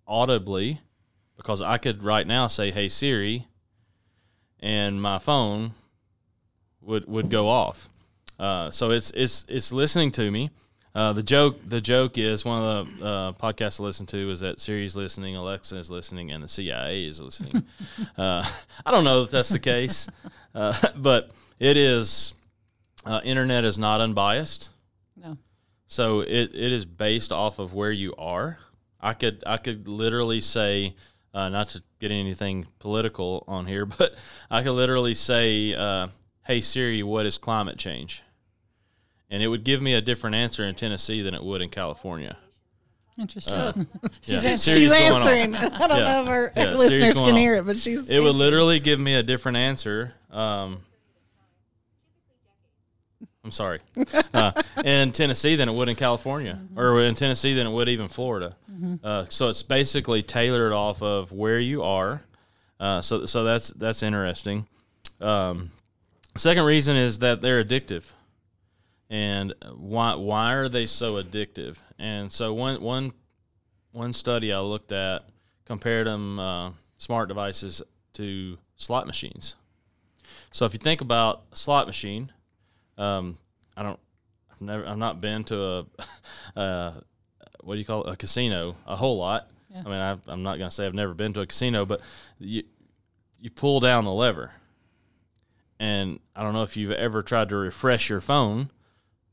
audibly 0.05 0.81
because 1.37 1.61
I 1.61 1.77
could 1.77 2.03
right 2.03 2.27
now 2.27 2.47
say, 2.47 2.71
"Hey 2.71 2.89
Siri," 2.89 3.47
and 4.59 5.01
my 5.01 5.17
phone 5.17 5.73
would 6.81 7.07
would 7.07 7.29
go 7.29 7.47
off. 7.47 7.87
Uh, 8.37 8.69
so 8.69 8.91
it's 8.91 9.11
it's 9.11 9.45
it's 9.47 9.71
listening 9.71 10.11
to 10.11 10.29
me. 10.29 10.49
Uh, 10.93 11.13
the 11.13 11.23
joke 11.23 11.57
the 11.65 11.79
joke 11.79 12.17
is 12.17 12.43
one 12.43 12.61
of 12.61 12.99
the 12.99 13.05
uh, 13.05 13.31
podcasts 13.33 13.79
I 13.79 13.83
listen 13.83 14.05
to 14.07 14.29
is 14.29 14.41
that 14.41 14.59
Siri's 14.59 14.97
listening, 14.97 15.37
Alexa 15.37 15.77
is 15.77 15.89
listening, 15.89 16.31
and 16.31 16.43
the 16.43 16.49
CIA 16.49 17.05
is 17.05 17.21
listening. 17.21 17.63
uh, 18.17 18.45
I 18.85 18.91
don't 18.91 19.05
know 19.05 19.23
if 19.23 19.31
that's 19.31 19.47
the 19.47 19.59
case, 19.59 20.09
uh, 20.53 20.73
but 20.97 21.31
it 21.59 21.77
is. 21.77 22.33
Uh, 23.03 23.21
internet 23.23 23.63
is 23.63 23.77
not 23.79 24.01
unbiased. 24.01 24.69
No. 25.97 26.03
So 26.03 26.19
it, 26.21 26.51
it 26.53 26.71
is 26.71 26.85
based 26.85 27.31
off 27.31 27.59
of 27.59 27.73
where 27.73 27.91
you 27.91 28.13
are. 28.17 28.59
I 28.99 29.13
could 29.13 29.43
I 29.47 29.57
could 29.57 29.87
literally 29.87 30.41
say, 30.41 30.95
uh, 31.33 31.49
not 31.49 31.69
to 31.69 31.83
get 31.99 32.11
anything 32.11 32.67
political 32.79 33.43
on 33.47 33.65
here, 33.65 33.85
but 33.97 34.15
I 34.49 34.63
could 34.63 34.71
literally 34.73 35.13
say, 35.15 35.73
uh, 35.73 36.07
"Hey 36.45 36.61
Siri, 36.61 37.03
what 37.03 37.25
is 37.25 37.37
climate 37.37 37.77
change?" 37.77 38.23
And 39.29 39.41
it 39.41 39.47
would 39.47 39.63
give 39.63 39.81
me 39.81 39.93
a 39.93 40.01
different 40.01 40.35
answer 40.35 40.63
in 40.65 40.75
Tennessee 40.75 41.21
than 41.21 41.33
it 41.33 41.43
would 41.43 41.61
in 41.61 41.69
California. 41.69 42.37
Interesting. 43.17 43.53
Uh, 43.53 43.73
She's, 44.21 44.43
Yeah, 44.43 44.55
she's 44.57 44.91
answering. 44.91 45.55
I 45.55 45.87
don't 45.87 45.97
Yeah. 45.97 46.03
know 46.05 46.21
if 46.23 46.27
our 46.29 46.51
Yeah, 46.55 46.71
listeners 46.73 47.13
going 47.13 47.27
can 47.29 47.35
hear 47.37 47.55
it, 47.55 47.65
but 47.65 47.77
she's. 47.79 48.09
It 48.09 48.19
would 48.19 48.35
literally 48.35 48.79
give 48.79 48.99
me 48.99 49.15
a 49.15 49.23
different 49.23 49.57
answer. 49.57 50.13
Um, 50.31 50.79
I'm 53.43 53.51
sorry. 53.51 53.79
Uh, 54.33 54.53
in 54.85 55.11
Tennessee 55.11 55.57
than 55.57 55.67
it 55.67 55.73
would 55.73 55.89
in 55.89 55.95
California, 55.95 56.57
or 56.77 57.01
in 57.01 57.15
Tennessee 57.15 57.53
than 57.53 57.67
it 57.67 57.69
would 57.69 57.89
even 57.89 58.07
Florida. 58.07 58.55
Uh, 59.03 59.25
so 59.27 59.49
it's 59.49 59.61
basically 59.61 60.23
tailored 60.23 60.71
off 60.71 61.01
of 61.03 61.33
where 61.33 61.59
you 61.59 61.83
are. 61.83 62.23
Uh, 62.79 63.01
so 63.01 63.25
so 63.25 63.43
that's 63.43 63.69
that's 63.71 64.03
interesting. 64.03 64.67
Um, 65.19 65.71
second 66.37 66.63
reason 66.63 66.95
is 66.95 67.19
that 67.19 67.41
they're 67.41 67.63
addictive. 67.63 68.05
And 69.09 69.53
why 69.75 70.15
why 70.15 70.53
are 70.53 70.69
they 70.69 70.85
so 70.85 71.21
addictive? 71.21 71.77
And 71.99 72.31
so 72.31 72.53
one 72.53 72.81
one 72.81 73.11
one 73.91 74.13
study 74.13 74.53
I 74.53 74.59
looked 74.59 74.93
at 74.93 75.25
compared 75.65 76.07
them 76.07 76.39
uh, 76.39 76.71
smart 76.97 77.27
devices 77.27 77.81
to 78.13 78.57
slot 78.77 79.05
machines. 79.05 79.55
So 80.51 80.65
if 80.65 80.73
you 80.73 80.79
think 80.79 81.01
about 81.01 81.43
a 81.51 81.55
slot 81.57 81.85
machine, 81.85 82.31
um, 83.01 83.37
I 83.75 83.83
don't, 83.83 83.99
I've 84.51 84.61
never, 84.61 84.87
I've 84.87 84.97
not 84.97 85.21
been 85.21 85.43
to 85.45 85.63
a, 85.63 85.85
uh, 86.59 86.93
what 87.61 87.75
do 87.75 87.79
you 87.79 87.85
call 87.85 88.03
it, 88.03 88.13
a 88.13 88.15
casino 88.15 88.75
a 88.85 88.95
whole 88.95 89.17
lot. 89.17 89.49
Yeah. 89.69 89.83
I 89.85 89.89
mean, 89.89 89.99
I've, 89.99 90.21
I'm 90.27 90.43
not 90.43 90.57
gonna 90.57 90.71
say 90.71 90.85
I've 90.85 90.93
never 90.93 91.13
been 91.13 91.33
to 91.33 91.41
a 91.41 91.47
casino, 91.47 91.85
but 91.85 92.01
you 92.39 92.63
you 93.39 93.49
pull 93.49 93.79
down 93.79 94.05
the 94.05 94.11
lever, 94.11 94.51
and 95.79 96.19
I 96.35 96.43
don't 96.43 96.53
know 96.53 96.63
if 96.63 96.77
you've 96.77 96.91
ever 96.91 97.23
tried 97.23 97.49
to 97.49 97.55
refresh 97.55 98.09
your 98.09 98.21
phone, 98.21 98.69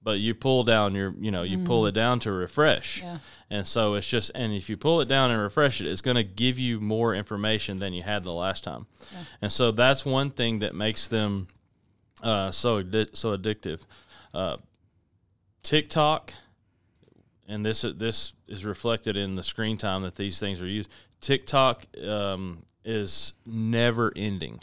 but 0.02 0.18
you 0.18 0.34
pull 0.34 0.64
down 0.64 0.94
your, 0.94 1.14
you 1.20 1.30
know, 1.30 1.42
you 1.42 1.58
pull 1.58 1.84
it 1.84 1.92
down 1.92 2.20
to 2.20 2.32
refresh. 2.32 3.02
Yeah. 3.02 3.18
And 3.50 3.66
so 3.66 3.94
it's 3.94 4.08
just, 4.08 4.30
and 4.34 4.54
if 4.54 4.70
you 4.70 4.78
pull 4.78 5.02
it 5.02 5.08
down 5.08 5.30
and 5.30 5.42
refresh 5.42 5.82
it, 5.82 5.86
it's 5.86 6.00
going 6.00 6.14
to 6.14 6.24
give 6.24 6.58
you 6.58 6.80
more 6.80 7.14
information 7.14 7.78
than 7.78 7.92
you 7.92 8.02
had 8.02 8.22
the 8.22 8.32
last 8.32 8.64
time. 8.64 8.86
yeah. 9.12 9.24
And 9.42 9.52
so 9.52 9.70
that's 9.70 10.06
one 10.06 10.30
thing 10.30 10.60
that 10.60 10.74
makes 10.74 11.08
them 11.08 11.48
uh, 12.22 12.50
so 12.50 12.82
so 13.12 13.36
addictive. 13.36 13.80
Uh, 14.34 14.56
TikTok, 15.62 16.32
and 17.46 17.64
this 17.64 17.82
this 17.82 18.32
is 18.46 18.64
reflected 18.64 19.16
in 19.16 19.36
the 19.36 19.42
screen 19.42 19.78
time 19.78 20.02
that 20.02 20.16
these 20.16 20.38
things 20.38 20.60
are 20.60 20.66
used. 20.66 20.90
TikTok 21.20 21.86
um, 22.06 22.64
is 22.84 23.34
never 23.44 24.12
ending. 24.16 24.60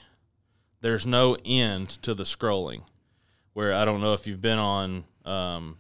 There's 0.82 1.06
no 1.06 1.38
end 1.46 1.90
to 2.04 2.14
the 2.14 2.24
scrolling. 2.24 2.84
Where 3.54 3.74
I 3.74 3.86
don't 3.86 4.02
know 4.02 4.14
if 4.14 4.28
you've 4.28 4.42
been 4.42 4.60
on 4.60 5.06
um, 5.24 5.78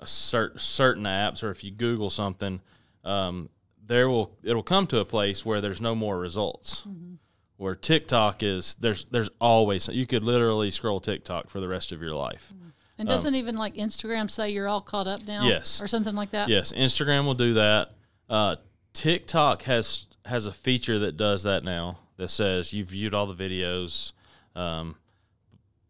a 0.00 0.04
cert- 0.04 0.60
certain 0.60 1.04
apps 1.04 1.42
or 1.42 1.50
if 1.50 1.62
you 1.62 1.70
Google 1.70 2.10
something, 2.10 2.60
um, 3.04 3.48
there 3.86 4.08
will 4.08 4.36
it'll 4.42 4.62
come 4.62 4.86
to 4.88 4.98
a 4.98 5.04
place 5.04 5.44
where 5.44 5.60
there's 5.60 5.80
no 5.80 5.94
more 5.94 6.18
results. 6.18 6.84
Where 7.60 7.74
TikTok 7.74 8.42
is 8.42 8.76
there's 8.76 9.04
there's 9.10 9.28
always 9.38 9.86
you 9.88 10.06
could 10.06 10.24
literally 10.24 10.70
scroll 10.70 10.98
TikTok 10.98 11.50
for 11.50 11.60
the 11.60 11.68
rest 11.68 11.92
of 11.92 12.00
your 12.00 12.14
life. 12.14 12.54
And 12.96 13.06
doesn't 13.06 13.34
even 13.34 13.56
like 13.56 13.74
Instagram 13.74 14.30
say 14.30 14.48
you're 14.48 14.66
all 14.66 14.80
caught 14.80 15.06
up 15.06 15.26
now? 15.26 15.42
Um, 15.42 15.46
Yes. 15.48 15.82
Or 15.82 15.86
something 15.86 16.14
like 16.14 16.30
that? 16.30 16.48
Yes, 16.48 16.72
Instagram 16.72 17.26
will 17.26 17.34
do 17.34 17.52
that. 17.54 17.90
Uh, 18.30 18.56
TikTok 18.94 19.62
has 19.64 20.06
has 20.24 20.46
a 20.46 20.52
feature 20.52 20.98
that 21.00 21.18
does 21.18 21.42
that 21.42 21.62
now 21.62 21.98
that 22.16 22.30
says 22.30 22.72
you've 22.72 22.88
viewed 22.88 23.12
all 23.12 23.26
the 23.26 23.34
videos. 23.34 24.12
Um, 24.56 24.96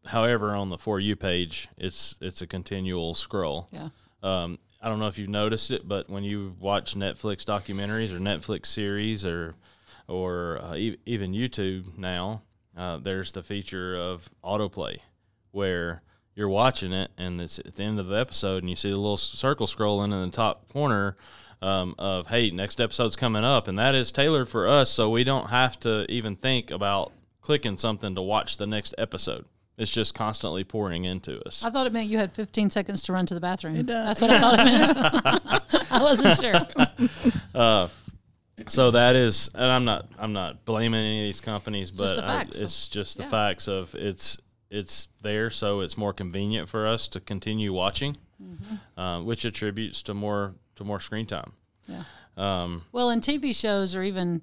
however, 0.06 0.56
on 0.56 0.70
the 0.70 0.78
for 0.78 0.98
you 0.98 1.14
page, 1.14 1.68
it's 1.78 2.16
it's 2.20 2.42
a 2.42 2.48
continual 2.48 3.14
scroll. 3.14 3.68
Yeah. 3.70 3.90
Um, 4.24 4.58
I 4.82 4.88
don't 4.88 4.98
know 4.98 5.06
if 5.06 5.18
you've 5.18 5.28
noticed 5.28 5.70
it, 5.70 5.86
but 5.86 6.10
when 6.10 6.24
you 6.24 6.56
watch 6.58 6.96
Netflix 6.96 7.44
documentaries 7.44 8.10
or 8.12 8.18
Netflix 8.18 8.66
series 8.66 9.24
or 9.24 9.54
or 10.10 10.60
uh, 10.62 10.74
e- 10.74 10.98
even 11.06 11.32
YouTube 11.32 11.96
now, 11.96 12.42
uh, 12.76 12.98
there's 12.98 13.32
the 13.32 13.42
feature 13.42 13.96
of 13.96 14.28
autoplay 14.44 14.98
where 15.52 16.02
you're 16.34 16.48
watching 16.48 16.92
it 16.92 17.10
and 17.18 17.40
it's 17.40 17.58
at 17.58 17.74
the 17.76 17.82
end 17.82 17.98
of 17.98 18.06
the 18.06 18.16
episode 18.16 18.62
and 18.62 18.70
you 18.70 18.76
see 18.76 18.90
the 18.90 18.96
little 18.96 19.16
circle 19.16 19.66
scrolling 19.66 20.12
in 20.12 20.30
the 20.30 20.30
top 20.34 20.68
corner 20.68 21.16
um, 21.60 21.94
of 21.98 22.28
hey 22.28 22.50
next 22.50 22.80
episode's 22.80 23.16
coming 23.16 23.44
up 23.44 23.68
and 23.68 23.78
that 23.78 23.94
is 23.94 24.12
tailored 24.12 24.48
for 24.48 24.66
us 24.68 24.90
so 24.90 25.10
we 25.10 25.24
don't 25.24 25.50
have 25.50 25.78
to 25.80 26.06
even 26.08 26.36
think 26.36 26.70
about 26.70 27.12
clicking 27.42 27.76
something 27.76 28.14
to 28.14 28.22
watch 28.22 28.56
the 28.56 28.66
next 28.66 28.94
episode 28.96 29.44
it's 29.76 29.90
just 29.90 30.14
constantly 30.14 30.62
pouring 30.62 31.04
into 31.04 31.42
us 31.46 31.64
I 31.64 31.70
thought 31.70 31.86
it 31.86 31.92
meant 31.92 32.08
you 32.08 32.18
had 32.18 32.32
15 32.32 32.70
seconds 32.70 33.02
to 33.02 33.12
run 33.12 33.26
to 33.26 33.34
the 33.34 33.40
bathroom. 33.40 33.76
It 33.76 33.86
does. 33.86 34.06
That's 34.06 34.20
what 34.20 34.30
I 34.30 34.40
thought 34.40 34.60
it 34.60 34.64
meant. 34.64 35.90
I 35.90 36.02
wasn't 36.02 36.38
sure. 36.38 37.32
so 38.68 38.90
that 38.90 39.16
is 39.16 39.50
and 39.54 39.64
i'm 39.64 39.84
not 39.84 40.08
i'm 40.18 40.32
not 40.32 40.64
blaming 40.64 41.00
any 41.00 41.20
of 41.22 41.28
these 41.28 41.40
companies 41.40 41.90
but 41.90 42.08
just 42.14 42.20
I- 42.20 42.46
it's 42.64 42.88
just 42.88 43.16
the 43.16 43.22
yeah. 43.24 43.28
facts 43.30 43.68
of 43.68 43.94
it's 43.94 44.38
it's 44.70 45.08
there 45.22 45.50
so 45.50 45.80
it's 45.80 45.96
more 45.96 46.12
convenient 46.12 46.68
for 46.68 46.86
us 46.86 47.08
to 47.08 47.20
continue 47.20 47.72
watching 47.72 48.16
Mm-hmm. 48.42 48.98
uh, 49.00 49.22
which 49.22 49.44
attributes 49.44 50.00
to 50.04 50.14
more 50.14 50.54
to 50.76 50.82
more 50.84 50.98
screen 50.98 51.26
time 51.26 51.52
Yeah. 51.86 52.04
um, 52.38 52.82
Well, 52.90 53.10
and 53.10 53.20
TV 53.22 53.54
shows 53.54 53.94
are 53.94 54.02
even 54.02 54.40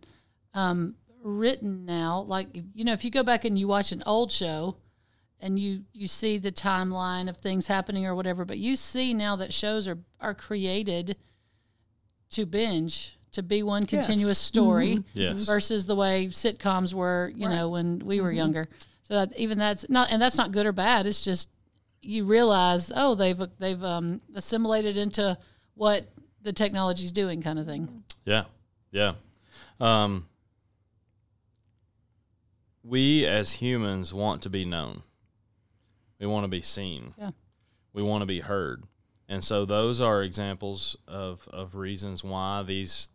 um, 0.53 0.93
written 1.23 1.83
now. 1.85 2.19
Like 2.21 2.49
you 2.75 2.83
know, 2.85 2.93
if 2.93 3.03
you 3.03 3.09
go 3.09 3.23
back 3.23 3.43
and 3.43 3.57
you 3.57 3.67
watch 3.67 3.91
an 3.91 4.03
old 4.05 4.31
show, 4.31 4.77
and 5.39 5.57
you 5.57 5.81
you 5.93 6.07
see 6.07 6.37
the 6.37 6.51
timeline 6.51 7.27
of 7.27 7.37
things 7.37 7.65
happening 7.65 8.05
or 8.05 8.13
whatever, 8.13 8.45
but 8.45 8.59
you 8.59 8.75
see 8.75 9.15
now 9.15 9.35
that 9.37 9.51
shows 9.51 9.87
are 9.87 9.97
are 10.21 10.35
created 10.35 11.15
to 12.29 12.45
binge 12.45 13.16
to 13.33 13.43
be 13.43 13.63
one 13.63 13.85
continuous 13.85 14.37
story 14.39 15.03
Yes. 15.13 15.45
versus 15.45 15.85
the 15.85 15.95
way 15.95 16.27
sitcoms 16.27 16.93
were, 16.93 17.31
you 17.35 17.47
know, 17.47 17.69
when 17.69 17.99
we 17.99 18.21
were 18.21 18.31
younger. 18.31 18.67
So 19.03 19.13
that 19.13 19.37
even 19.37 19.57
that's 19.57 19.87
not 19.89 20.11
and 20.11 20.21
that's 20.21 20.37
not 20.37 20.51
good 20.51 20.65
or 20.65 20.71
bad. 20.71 21.05
It's 21.05 21.23
just 21.23 21.49
you 22.01 22.25
realize, 22.25 22.91
oh, 22.95 23.15
they've 23.15 23.41
they've 23.59 23.83
um, 23.83 24.21
assimilated 24.35 24.97
into 24.97 25.37
what 25.75 26.07
the 26.41 26.53
technology's 26.53 27.11
doing, 27.11 27.41
kind 27.41 27.59
of 27.59 27.65
thing. 27.65 28.03
Yeah, 28.25 28.45
yeah. 28.91 29.13
Um, 29.79 30.27
we 32.83 33.25
as 33.25 33.53
humans 33.53 34.13
want 34.13 34.41
to 34.43 34.49
be 34.49 34.65
known. 34.65 35.03
We 36.19 36.27
want 36.27 36.45
to 36.45 36.49
be 36.49 36.61
seen. 36.61 37.13
Yeah. 37.17 37.31
We 37.93 38.01
want 38.01 38.21
to 38.21 38.25
be 38.25 38.39
heard. 38.39 38.83
And 39.29 39.43
so 39.43 39.65
those 39.65 39.99
are 39.99 40.23
examples 40.23 40.95
of, 41.07 41.47
of 41.51 41.75
reasons 41.75 42.23
why 42.23 42.63
these 42.63 43.09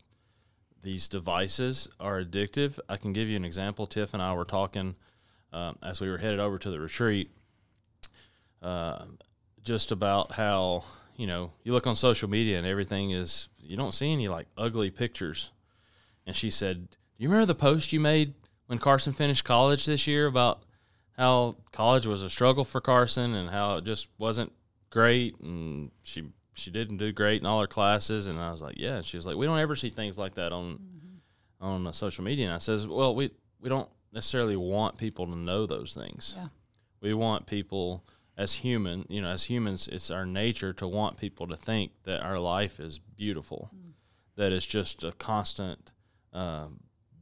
these 0.82 1.08
devices 1.08 1.88
are 2.00 2.22
addictive. 2.22 2.78
I 2.88 2.96
can 2.96 3.12
give 3.12 3.28
you 3.28 3.36
an 3.36 3.44
example. 3.44 3.86
Tiff 3.86 4.14
and 4.14 4.22
I 4.22 4.34
were 4.34 4.44
talking 4.44 4.96
um, 5.52 5.78
as 5.82 6.00
we 6.00 6.08
were 6.08 6.18
headed 6.18 6.40
over 6.40 6.58
to 6.58 6.70
the 6.70 6.80
retreat, 6.80 7.30
uh, 8.62 9.04
just 9.62 9.92
about 9.92 10.32
how 10.32 10.84
you 11.16 11.26
know 11.26 11.52
you 11.62 11.72
look 11.72 11.86
on 11.86 11.94
social 11.94 12.28
media 12.28 12.58
and 12.58 12.66
everything 12.66 13.10
is 13.12 13.48
you 13.58 13.76
don't 13.76 13.94
see 13.94 14.12
any 14.12 14.28
like 14.28 14.46
ugly 14.56 14.90
pictures. 14.90 15.50
And 16.26 16.36
she 16.36 16.50
said, 16.50 16.90
"Do 16.90 16.96
you 17.18 17.28
remember 17.28 17.46
the 17.46 17.54
post 17.54 17.92
you 17.92 18.00
made 18.00 18.34
when 18.66 18.78
Carson 18.78 19.12
finished 19.12 19.44
college 19.44 19.86
this 19.86 20.06
year 20.06 20.26
about 20.26 20.62
how 21.16 21.56
college 21.72 22.06
was 22.06 22.22
a 22.22 22.30
struggle 22.30 22.64
for 22.64 22.80
Carson 22.80 23.34
and 23.34 23.50
how 23.50 23.76
it 23.76 23.84
just 23.84 24.08
wasn't 24.18 24.52
great 24.90 25.38
and 25.40 25.90
she 26.02 26.24
she 26.54 26.70
didn't 26.70 26.98
do 26.98 27.12
great 27.12 27.40
in 27.40 27.46
all 27.46 27.60
her 27.60 27.66
classes 27.66 28.26
and 28.26 28.38
I 28.38 28.50
was 28.50 28.62
like, 28.62 28.76
yeah. 28.78 28.96
And 28.96 29.06
she 29.06 29.16
was 29.16 29.26
like, 29.26 29.36
we 29.36 29.46
don't 29.46 29.58
ever 29.58 29.76
see 29.76 29.90
things 29.90 30.18
like 30.18 30.34
that 30.34 30.52
on 30.52 30.78
on 31.60 31.86
uh, 31.86 31.92
social 31.92 32.24
media. 32.24 32.46
And 32.46 32.54
I 32.54 32.58
says, 32.58 32.86
well, 32.86 33.14
we 33.14 33.30
we 33.60 33.68
don't 33.68 33.88
necessarily 34.12 34.56
want 34.56 34.98
people 34.98 35.26
to 35.26 35.36
know 35.36 35.66
those 35.66 35.94
things. 35.94 36.34
Yeah. 36.36 36.48
We 37.00 37.14
want 37.14 37.46
people 37.46 38.04
as 38.36 38.54
human, 38.54 39.06
you 39.08 39.20
know, 39.20 39.28
as 39.28 39.44
humans, 39.44 39.88
it's 39.90 40.10
our 40.10 40.26
nature 40.26 40.72
to 40.74 40.88
want 40.88 41.16
people 41.16 41.46
to 41.48 41.56
think 41.56 41.92
that 42.04 42.20
our 42.20 42.38
life 42.38 42.80
is 42.80 42.98
beautiful, 42.98 43.70
that 44.36 44.52
it's 44.52 44.66
just 44.66 45.04
a 45.04 45.12
constant, 45.12 45.92
uh, 46.32 46.66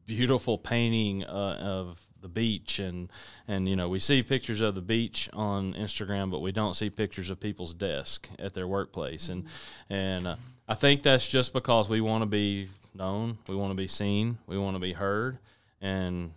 beautiful 0.07 0.57
painting 0.57 1.25
uh, 1.25 1.59
of 1.61 2.01
the 2.21 2.29
beach, 2.29 2.79
and 2.79 3.11
and 3.49 3.69
you 3.69 3.77
know, 3.77 3.89
we 3.89 3.99
see 3.99 4.23
pictures 4.23 4.61
of 4.61 4.75
the 4.75 4.83
beach 4.83 5.29
on 5.33 5.75
Instagram, 5.75 6.31
but 6.31 6.41
we 6.41 6.53
don't 6.53 6.75
see 6.75 6.91
pictures 6.91 7.31
of 7.31 7.41
people's 7.41 7.75
desk 7.75 8.29
at 8.39 8.55
their 8.55 8.69
workplace, 8.69 9.29
and 9.29 9.45
and 9.89 10.27
uh, 10.27 10.37
I 10.69 10.75
think 10.75 11.03
that's 11.03 11.27
just 11.27 11.53
because 11.53 11.89
we 11.89 12.01
want 12.01 12.23
to 12.23 12.27
be 12.27 12.69
known, 12.95 13.39
we 13.49 13.57
want 13.57 13.71
to 13.71 13.77
be 13.77 13.89
seen, 13.89 14.39
we 14.47 14.59
want 14.59 14.77
to 14.77 14.81
be 14.81 14.93
heard, 14.93 15.39
and 15.81 16.33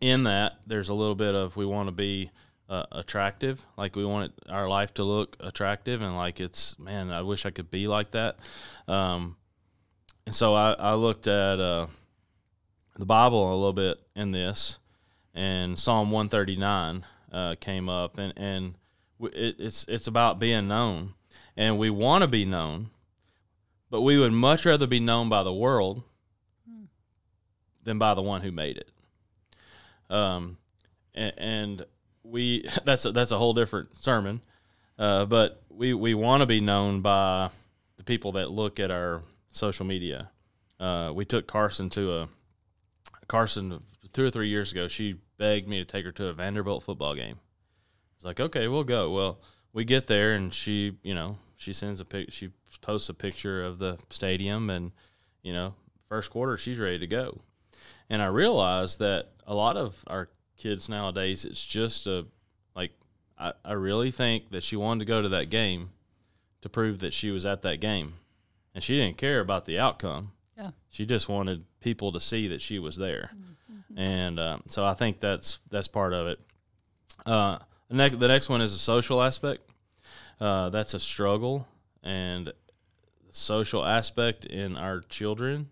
in 0.00 0.24
that 0.24 0.58
there's 0.66 0.88
a 0.88 0.94
little 0.94 1.14
bit 1.14 1.34
of 1.34 1.56
we 1.56 1.64
want 1.64 1.88
to 1.88 1.92
be 1.92 2.30
uh, 2.68 2.84
attractive. 2.92 3.64
Like 3.76 3.96
we 3.96 4.04
want 4.04 4.32
it, 4.32 4.50
our 4.50 4.68
life 4.68 4.94
to 4.94 5.04
look 5.04 5.36
attractive 5.40 6.02
and 6.02 6.16
like 6.16 6.40
it's 6.40 6.78
man 6.78 7.10
i 7.10 7.22
wish 7.22 7.46
i 7.46 7.50
could 7.50 7.70
be 7.70 7.86
like 7.86 8.10
that. 8.12 8.36
Um, 8.88 9.36
and 10.26 10.34
so 10.34 10.54
i, 10.54 10.72
I 10.72 10.94
looked 10.94 11.26
at 11.26 11.60
uh, 11.60 11.86
the 12.96 13.06
bible 13.06 13.50
a 13.50 13.54
little 13.54 13.72
bit 13.72 13.98
in 14.16 14.32
this 14.32 14.78
and 15.34 15.78
psalm 15.78 16.10
139 16.10 17.04
uh, 17.32 17.54
came 17.60 17.88
up 17.88 18.18
and, 18.18 18.32
and 18.36 18.74
it, 19.20 19.56
it's, 19.58 19.84
it's 19.88 20.06
about 20.06 20.38
being 20.38 20.68
known 20.68 21.14
and 21.56 21.78
we 21.78 21.90
want 21.90 22.22
to 22.22 22.28
be 22.28 22.44
known 22.44 22.90
but 23.90 24.02
we 24.02 24.18
would 24.18 24.32
much 24.32 24.64
rather 24.64 24.86
be 24.86 25.00
known 25.00 25.28
by 25.28 25.42
the 25.42 25.52
world 25.52 26.02
than 27.82 27.98
by 27.98 28.14
the 28.14 28.22
one 28.22 28.42
who 28.42 28.52
made 28.52 28.76
it 28.76 28.90
um, 30.10 30.56
and, 31.14 31.32
and 31.36 31.86
we 32.22 32.66
that's 32.84 33.04
a, 33.04 33.12
that's 33.12 33.32
a 33.32 33.38
whole 33.38 33.54
different 33.54 33.96
sermon. 33.98 34.40
Uh, 34.98 35.24
but 35.24 35.62
we 35.68 35.92
we 35.94 36.14
want 36.14 36.40
to 36.40 36.46
be 36.46 36.60
known 36.60 37.00
by 37.00 37.50
the 37.96 38.04
people 38.04 38.32
that 38.32 38.50
look 38.50 38.80
at 38.80 38.90
our 38.90 39.22
social 39.52 39.86
media. 39.86 40.30
Uh, 40.80 41.12
we 41.14 41.24
took 41.24 41.46
Carson 41.46 41.90
to 41.90 42.12
a 42.12 42.28
Carson 43.24 43.82
two 44.12 44.24
or 44.24 44.30
three 44.30 44.48
years 44.48 44.72
ago. 44.72 44.88
She 44.88 45.16
begged 45.38 45.68
me 45.68 45.78
to 45.78 45.84
take 45.84 46.04
her 46.04 46.12
to 46.12 46.26
a 46.26 46.32
Vanderbilt 46.32 46.82
football 46.82 47.14
game. 47.14 47.36
It's 48.16 48.24
like 48.24 48.40
okay, 48.40 48.68
we'll 48.68 48.84
go. 48.84 49.10
Well, 49.10 49.40
we 49.72 49.84
get 49.84 50.06
there 50.06 50.34
and 50.34 50.52
she 50.52 50.96
you 51.02 51.14
know 51.14 51.38
she 51.56 51.72
sends 51.72 52.00
a 52.00 52.04
pic. 52.04 52.32
She 52.32 52.50
posts 52.80 53.08
a 53.08 53.14
picture 53.14 53.64
of 53.64 53.78
the 53.78 53.98
stadium 54.10 54.70
and 54.70 54.92
you 55.42 55.52
know 55.52 55.74
first 56.08 56.30
quarter 56.30 56.56
she's 56.56 56.78
ready 56.78 56.98
to 56.98 57.06
go. 57.06 57.40
And 58.10 58.20
I 58.20 58.26
realized 58.26 58.98
that 58.98 59.30
a 59.46 59.54
lot 59.54 59.76
of 59.76 60.02
our 60.06 60.28
kids 60.56 60.88
nowadays, 60.88 61.44
it's 61.44 61.64
just 61.64 62.06
a 62.06 62.26
like 62.76 62.92
I, 63.38 63.52
I 63.64 63.72
really 63.72 64.10
think 64.10 64.50
that 64.50 64.62
she 64.62 64.76
wanted 64.76 65.00
to 65.00 65.04
go 65.06 65.22
to 65.22 65.28
that 65.30 65.50
game 65.50 65.90
to 66.62 66.68
prove 66.68 67.00
that 67.00 67.12
she 67.14 67.30
was 67.30 67.44
at 67.44 67.62
that 67.62 67.80
game. 67.80 68.14
And 68.74 68.82
she 68.82 68.98
didn't 68.98 69.18
care 69.18 69.40
about 69.40 69.66
the 69.66 69.78
outcome. 69.78 70.32
Yeah. 70.56 70.70
She 70.90 71.06
just 71.06 71.28
wanted 71.28 71.64
people 71.80 72.12
to 72.12 72.20
see 72.20 72.48
that 72.48 72.60
she 72.60 72.78
was 72.78 72.96
there. 72.96 73.30
And 73.96 74.40
um, 74.40 74.62
so 74.68 74.84
I 74.84 74.94
think 74.94 75.20
that's 75.20 75.58
that's 75.70 75.88
part 75.88 76.12
of 76.12 76.26
it. 76.26 76.40
Uh, 77.24 77.58
the, 77.88 77.96
next, 77.96 78.18
the 78.18 78.28
next 78.28 78.48
one 78.48 78.60
is 78.60 78.72
a 78.74 78.78
social 78.78 79.22
aspect. 79.22 79.68
Uh, 80.40 80.68
that's 80.70 80.94
a 80.94 81.00
struggle 81.00 81.66
and 82.02 82.48
the 82.48 82.54
social 83.30 83.84
aspect 83.84 84.44
in 84.44 84.76
our 84.76 85.00
children 85.00 85.70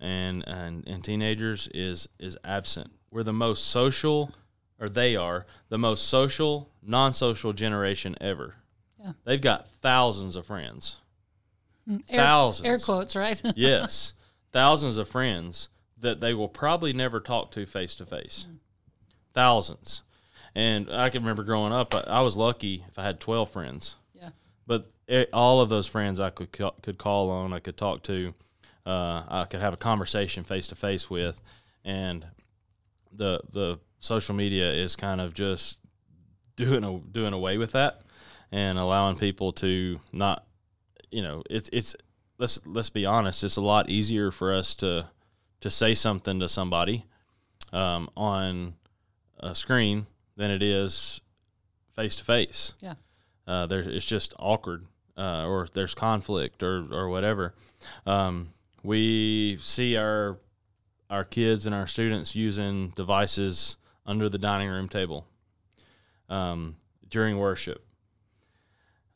and, 0.00 0.44
and 0.46 0.86
and 0.86 1.04
teenagers 1.04 1.68
is 1.74 2.08
is 2.18 2.36
absent. 2.44 2.90
We're 3.10 3.22
the 3.22 3.32
most 3.32 3.66
social, 3.66 4.32
or 4.80 4.88
they 4.88 5.16
are 5.16 5.46
the 5.68 5.78
most 5.78 6.06
social, 6.08 6.70
non-social 6.82 7.52
generation 7.52 8.16
ever. 8.20 8.54
Yeah. 9.02 9.12
They've 9.24 9.40
got 9.40 9.68
thousands 9.68 10.36
of 10.36 10.46
friends. 10.46 10.96
Air, 11.88 11.98
Thousands. 12.20 12.66
air 12.68 12.78
quotes, 12.78 13.16
right? 13.16 13.40
Yes, 13.56 14.12
thousands 14.52 14.96
of 14.98 15.08
friends 15.08 15.68
that 15.98 16.20
they 16.20 16.34
will 16.34 16.48
probably 16.48 16.92
never 16.92 17.18
talk 17.20 17.50
to 17.52 17.64
face 17.66 17.94
to 17.96 18.06
face. 18.06 18.46
Thousands. 19.34 20.02
And 20.54 20.90
I 20.92 21.10
can 21.10 21.22
remember 21.22 21.44
growing 21.44 21.72
up, 21.72 21.94
I, 21.94 22.00
I 22.00 22.20
was 22.22 22.36
lucky 22.36 22.84
if 22.88 22.98
I 22.98 23.04
had 23.04 23.20
12 23.20 23.50
friends. 23.50 23.94
yeah. 24.14 24.30
But 24.66 24.90
it, 25.06 25.28
all 25.32 25.60
of 25.60 25.68
those 25.68 25.86
friends 25.86 26.20
I 26.20 26.30
could 26.30 26.52
could 26.52 26.98
call 26.98 27.30
on, 27.30 27.52
I 27.52 27.58
could 27.60 27.76
talk 27.76 28.02
to, 28.04 28.34
uh, 28.84 29.22
I 29.28 29.46
could 29.48 29.60
have 29.60 29.72
a 29.74 29.78
conversation 29.78 30.44
face 30.44 30.66
to 30.68 30.74
face 30.74 31.08
with, 31.08 31.40
and 31.84 32.26
the 33.12 33.40
the 33.52 33.78
social 34.00 34.34
media 34.34 34.70
is 34.72 34.94
kind 34.96 35.20
of 35.20 35.32
just 35.34 35.78
doing 36.56 36.84
a, 36.84 36.98
doing 36.98 37.32
away 37.32 37.56
with 37.58 37.72
that 37.72 38.02
and 38.52 38.78
allowing 38.78 39.16
people 39.16 39.52
to 39.52 40.00
not, 40.12 40.44
you 41.10 41.22
know, 41.22 41.42
it's 41.50 41.68
it's 41.72 41.94
let's 42.38 42.60
let's 42.66 42.90
be 42.90 43.06
honest, 43.06 43.44
it's 43.44 43.56
a 43.56 43.62
lot 43.62 43.88
easier 43.88 44.30
for 44.30 44.52
us 44.52 44.74
to 44.76 45.08
to 45.60 45.70
say 45.70 45.94
something 45.94 46.40
to 46.40 46.48
somebody 46.48 47.06
um, 47.72 48.08
on 48.16 48.74
a 49.40 49.54
screen 49.54 50.06
than 50.36 50.50
it 50.50 50.62
is 50.62 51.20
face 51.94 52.16
to 52.16 52.24
face. 52.24 52.74
Yeah. 52.80 52.94
Uh, 53.46 53.66
there, 53.66 53.80
it's 53.80 54.06
just 54.06 54.34
awkward, 54.38 54.86
uh, 55.16 55.46
or 55.46 55.68
there's 55.72 55.94
conflict, 55.94 56.62
or 56.62 56.86
or 56.92 57.08
whatever. 57.08 57.54
Um, 58.06 58.50
we 58.82 59.58
see 59.60 59.96
our 59.96 60.38
our 61.10 61.24
kids 61.24 61.66
and 61.66 61.74
our 61.74 61.86
students 61.86 62.36
using 62.36 62.92
devices 62.94 63.76
under 64.06 64.28
the 64.28 64.38
dining 64.38 64.68
room 64.68 64.88
table 64.88 65.26
um, 66.28 66.76
during 67.08 67.38
worship, 67.38 67.84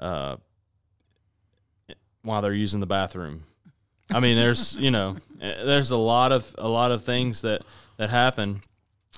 uh, 0.01 0.37
while 2.23 2.43
they're 2.43 2.55
using 2.55 2.81
the 2.81 2.87
bathroom. 2.87 3.45
I 4.11 4.21
mean, 4.21 4.37
there's 4.37 4.77
you 4.77 4.91
know, 4.91 5.17
eh, 5.41 5.65
there's 5.65 5.91
a 5.91 5.97
lot 5.97 6.33
of 6.33 6.55
a 6.59 6.69
lot 6.69 6.93
of 6.93 7.05
things 7.05 7.43
that 7.43 7.63
that 7.97 8.11
happen. 8.11 8.63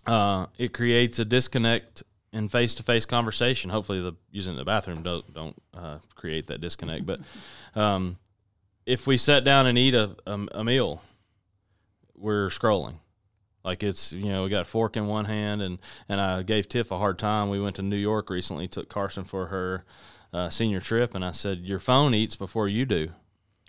Uh, 0.07 0.47
it 0.59 0.73
creates 0.73 1.19
a 1.19 1.25
disconnect 1.25 2.03
in 2.33 2.49
face 2.49 2.75
to 2.75 2.83
face 2.83 3.07
conversation. 3.07 3.71
Hopefully, 3.71 4.01
the 4.01 4.13
using 4.31 4.57
the 4.57 4.65
bathroom 4.65 5.03
don't 5.03 5.33
don't 5.33 5.63
uh, 5.73 5.99
create 6.15 6.49
that 6.49 6.61
disconnect. 6.61 7.07
But 7.07 7.21
um, 7.75 8.19
if 8.87 9.07
we 9.07 9.17
sit 9.17 9.45
down 9.45 9.67
and 9.67 9.79
eat 9.79 9.95
a, 9.95 10.17
a, 10.27 10.47
a 10.53 10.65
meal, 10.65 11.01
we're 12.17 12.49
scrolling. 12.49 12.97
Like 13.65 13.83
it's 13.83 14.13
you 14.13 14.29
know 14.29 14.45
we 14.45 14.51
got 14.51 14.67
fork 14.67 14.97
in 14.97 15.07
one 15.07 15.25
hand 15.25 15.63
and 15.63 15.79
and 16.09 16.21
I 16.21 16.43
gave 16.43 16.69
Tiff 16.69 16.91
a 16.91 16.99
hard 16.99 17.19
time. 17.19 17.49
We 17.49 17.61
went 17.61 17.77
to 17.77 17.83
New 17.83 17.97
York 17.97 18.29
recently, 18.29 18.69
took 18.69 18.89
Carson 18.89 19.25
for 19.25 19.47
her 19.47 19.85
uh, 20.35 20.51
senior 20.51 20.81
trip, 20.81 21.15
and 21.15 21.25
I 21.25 21.31
said 21.33 21.61
your 21.61 21.79
phone 21.79 22.13
eats 22.15 22.37
before 22.37 22.69
you 22.69 22.85
do, 22.85 23.13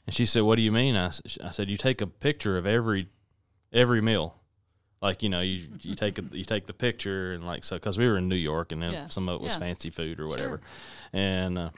and 0.06 0.14
she 0.16 0.26
said 0.26 0.42
what 0.42 0.56
do 0.58 0.64
you 0.64 0.72
mean? 0.72 0.96
I, 0.96 1.12
I 1.44 1.52
said 1.52 1.70
you 1.70 1.78
take 1.78 2.02
a 2.02 2.08
picture 2.08 2.58
of 2.58 2.66
every 2.66 3.08
every 3.72 4.02
meal, 4.02 4.36
like 5.02 5.22
you 5.24 5.30
know 5.30 5.42
you 5.42 5.68
you 5.82 5.96
take 5.96 6.18
a, 6.18 6.24
you 6.32 6.44
take 6.44 6.66
the 6.66 6.74
picture 6.74 7.34
and 7.34 7.46
like 7.46 7.64
so 7.64 7.76
because 7.78 7.98
we 7.98 8.08
were 8.08 8.18
in 8.18 8.28
New 8.28 8.36
York 8.36 8.72
and 8.72 8.82
then 8.82 8.94
Yeah. 8.94 9.08
some 9.10 9.30
of 9.30 9.36
it 9.36 9.42
was 9.42 9.54
Yeah. 9.54 9.60
fancy 9.60 9.90
food 9.92 10.20
or 10.20 10.24
Sure. 10.24 10.28
whatever, 10.30 10.62
and 11.14 11.58
uh, 11.58 11.70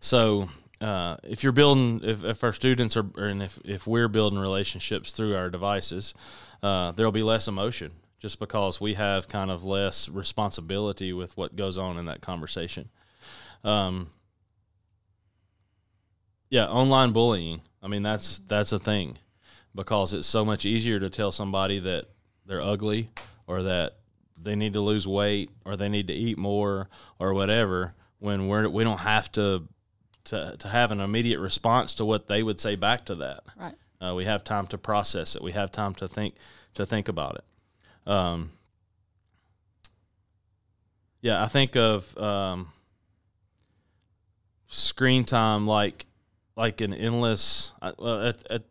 so 0.00 0.48
uh, 0.80 1.16
if 1.22 1.42
you're 1.42 1.52
building, 1.52 2.00
if, 2.02 2.24
if 2.24 2.44
our 2.44 2.52
students 2.52 2.96
are, 2.96 3.06
and 3.16 3.42
if, 3.42 3.58
if 3.64 3.86
we're 3.86 4.08
building 4.08 4.38
relationships 4.38 5.12
through 5.12 5.34
our 5.36 5.48
devices, 5.48 6.14
uh, 6.62 6.90
there'll 6.92 7.12
be 7.12 7.22
less 7.22 7.48
emotion 7.48 7.92
just 8.18 8.38
because 8.38 8.80
we 8.80 8.94
have 8.94 9.28
kind 9.28 9.50
of 9.50 9.64
less 9.64 10.08
responsibility 10.08 11.12
with 11.12 11.36
what 11.36 11.56
goes 11.56 11.78
on 11.78 11.96
in 11.98 12.06
that 12.06 12.20
conversation. 12.20 12.88
Um, 13.64 14.10
yeah, 16.50 16.66
online 16.66 17.12
bullying. 17.12 17.62
I 17.82 17.88
mean, 17.88 18.02
that's 18.02 18.40
that's 18.46 18.72
a 18.72 18.78
thing 18.78 19.18
because 19.74 20.14
it's 20.14 20.26
so 20.26 20.44
much 20.44 20.64
easier 20.64 21.00
to 21.00 21.10
tell 21.10 21.32
somebody 21.32 21.80
that 21.80 22.06
they're 22.46 22.62
ugly 22.62 23.10
or 23.46 23.62
that 23.62 23.96
they 24.40 24.54
need 24.54 24.74
to 24.74 24.80
lose 24.80 25.08
weight 25.08 25.50
or 25.64 25.76
they 25.76 25.88
need 25.88 26.06
to 26.08 26.14
eat 26.14 26.38
more 26.38 26.88
or 27.18 27.34
whatever 27.34 27.94
when 28.18 28.48
we're 28.48 28.68
we 28.68 28.84
don't 28.84 28.98
have 28.98 29.32
to 29.32 29.66
to, 30.24 30.56
to 30.58 30.68
have 30.68 30.90
an 30.90 31.00
immediate 31.00 31.38
response 31.38 31.94
to 31.94 32.04
what 32.04 32.28
they 32.28 32.42
would 32.42 32.58
say 32.58 32.76
back 32.76 33.04
to 33.06 33.14
that. 33.16 33.44
Right. 33.56 33.74
Uh, 34.00 34.14
we 34.14 34.24
have 34.24 34.44
time 34.44 34.66
to 34.68 34.78
process 34.78 35.34
it. 35.34 35.42
We 35.42 35.52
have 35.52 35.70
time 35.72 35.94
to 35.96 36.08
think 36.08 36.34
to 36.74 36.86
think 36.86 37.08
about 37.08 37.36
it. 37.36 38.10
Um, 38.10 38.52
yeah, 41.20 41.42
I 41.42 41.48
think 41.48 41.76
of 41.76 42.16
um, 42.18 42.68
screen 44.74 45.24
time 45.24 45.66
like 45.66 46.06
like 46.56 46.80
an 46.80 46.94
endless. 46.94 47.72
I- 47.82 47.92
Well, 47.98 48.26
at, 48.28 48.46
at 48.50 48.62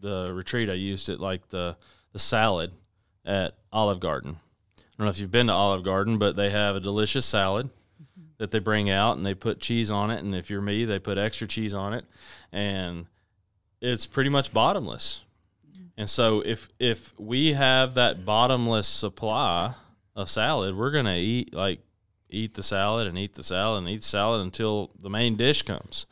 the 0.00 0.32
retreat, 0.32 0.68
I 0.70 0.74
used 0.74 1.08
it 1.08 1.20
like 1.20 1.48
the 1.50 1.76
the 2.12 2.18
salad 2.18 2.72
at 3.24 3.54
Olive 3.72 4.00
Garden. 4.00 4.36
I 4.78 4.82
don't 4.98 5.04
know 5.06 5.10
if 5.10 5.18
you've 5.20 5.30
been 5.30 5.46
to 5.48 5.52
Olive 5.52 5.84
Garden, 5.84 6.18
but 6.18 6.34
they 6.36 6.50
have 6.50 6.74
a 6.74 6.80
delicious 6.80 7.26
salad 7.26 7.68
that 8.38 8.50
they 8.50 8.58
bring 8.58 8.88
out 8.90 9.16
and 9.16 9.26
they 9.26 9.34
put 9.34 9.60
cheese 9.60 9.90
on 9.90 10.10
it. 10.10 10.20
And 10.24 10.34
if 10.34 10.48
you're 10.50 10.60
me, 10.62 10.84
they 10.84 10.98
put 10.98 11.18
extra 11.18 11.46
cheese 11.46 11.74
on 11.74 11.92
it, 11.94 12.04
and 12.52 13.06
it's 13.80 14.06
pretty 14.06 14.30
much 14.30 14.52
bottomless. 14.52 15.20
And 15.96 16.08
so 16.08 16.40
if 16.44 16.68
if 16.78 17.12
we 17.18 17.52
have 17.54 17.94
that 17.94 18.24
bottomless 18.24 18.86
supply 18.88 19.74
of 20.16 20.30
salad, 20.30 20.76
we're 20.76 20.90
gonna 20.92 21.16
eat 21.16 21.52
like 21.54 21.80
eat 22.30 22.54
the 22.54 22.62
salad 22.62 23.06
and 23.06 23.16
eat 23.18 23.34
the 23.34 23.42
salad 23.42 23.78
and 23.80 23.88
eat 23.88 24.02
salad 24.04 24.40
until 24.42 24.90
the 25.00 25.10
main 25.10 25.36
dish 25.36 25.62
comes. 25.62 26.06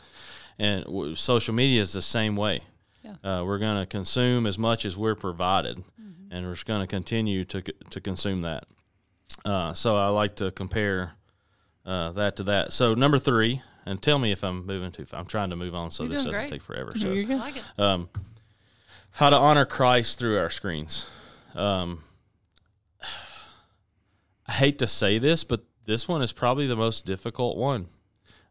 And 0.59 0.85
w- 0.85 1.15
social 1.15 1.55
media 1.55 1.83
is 1.83 1.93
the 1.93 2.03
same 2.03 2.37
way. 2.37 2.61
Yeah. 3.03 3.41
Uh, 3.41 3.45
we're 3.45 3.59
going 3.59 3.79
to 3.79 3.87
consume 3.87 4.47
as 4.47 4.59
much 4.59 4.85
as 4.85 4.97
we're 4.97 5.15
provided, 5.15 5.85
and 6.31 6.47
we're 6.47 6.55
just 6.55 6.67
going 6.67 6.81
to 6.81 6.87
continue 6.87 7.45
to 7.45 7.59
c- 7.65 7.73
to 7.91 8.01
consume 8.01 8.41
that. 8.43 8.65
Uh, 9.45 9.75
so 9.75 9.97
I 9.97 10.09
like 10.09 10.37
to 10.37 10.51
compare 10.51 11.13
uh, 11.85 12.11
that 12.13 12.37
to 12.37 12.43
that. 12.45 12.73
So 12.73 12.95
number 12.95 13.19
three, 13.19 13.63
and 13.85 14.03
tell 14.03 14.19
me 14.19 14.33
if 14.33 14.43
I'm 14.43 14.67
moving 14.67 14.91
too. 14.91 15.05
far. 15.05 15.21
I'm 15.21 15.27
trying 15.27 15.51
to 15.51 15.57
move 15.57 15.75
on 15.75 15.91
so 15.93 16.03
You're 16.03 16.13
this 16.13 16.23
doing 16.23 16.33
doesn't 16.35 16.49
great. 16.49 16.51
take 16.59 16.63
forever. 16.63 16.93
So 16.97 17.13
you 17.13 17.23
I 17.23 17.25
go. 17.25 17.37
like 17.37 17.57
it. 17.57 17.63
um, 17.79 18.09
how 19.13 19.31
to 19.31 19.37
honor 19.37 19.65
Christ 19.67 20.19
through 20.19 20.39
our 20.39 20.51
screens. 20.51 21.07
Um, 21.55 22.03
I 24.49 24.53
hate 24.53 24.79
to 24.81 24.87
say 24.87 25.19
this, 25.19 25.45
but 25.45 25.63
this 25.87 26.07
one 26.09 26.23
is 26.23 26.33
probably 26.33 26.67
the 26.67 26.77
most 26.77 27.07
difficult 27.07 27.57
one, 27.57 27.89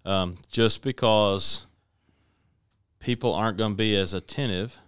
um, 0.03 0.37
just 0.51 0.83
because 0.83 1.67
people 2.99 3.33
aren't 3.33 3.57
going 3.57 3.73
to 3.73 3.77
be 3.77 3.95
as 3.95 4.13
attentive 4.13 4.79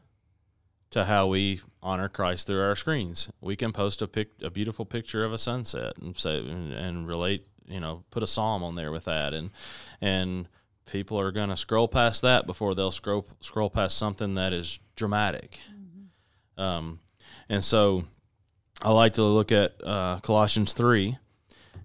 to 0.90 1.06
how 1.06 1.28
we 1.28 1.62
honor 1.82 2.10
Christ 2.10 2.48
through 2.48 2.62
our 2.62 2.76
screens. 2.76 3.30
We 3.42 3.56
can 3.56 3.74
post 3.74 4.02
a 4.02 4.08
pic, 4.08 4.30
a 4.42 4.50
beautiful 4.50 4.86
picture 4.86 5.24
of 5.24 5.34
a 5.34 5.38
sunset, 5.38 5.94
and 6.02 6.18
say 6.18 6.40
and, 6.40 6.74
and 6.74 7.08
relate, 7.08 7.48
you 7.68 7.80
know, 7.80 8.04
put 8.10 8.24
a 8.24 8.28
psalm 8.28 8.64
on 8.64 8.76
there 8.76 8.92
with 8.92 9.06
that, 9.06 9.34
and 9.34 9.52
and 10.02 10.48
people 10.86 11.20
are 11.20 11.32
going 11.32 11.50
to 11.50 11.58
scroll 11.58 11.88
past 11.88 12.22
that 12.22 12.48
before 12.48 12.74
they'll 12.74 12.92
scroll 12.92 13.28
scroll 13.42 13.70
past 13.70 13.98
something 13.98 14.36
that 14.36 14.54
is 14.54 14.80
dramatic. 14.96 15.60
Um, 16.58 17.00
and 17.50 17.64
so 17.64 18.06
I 18.82 18.92
like 18.92 19.14
to 19.14 19.24
look 19.24 19.52
at 19.52 19.74
uh, 19.86 20.20
Colossians 20.22 20.74
3, 20.74 21.18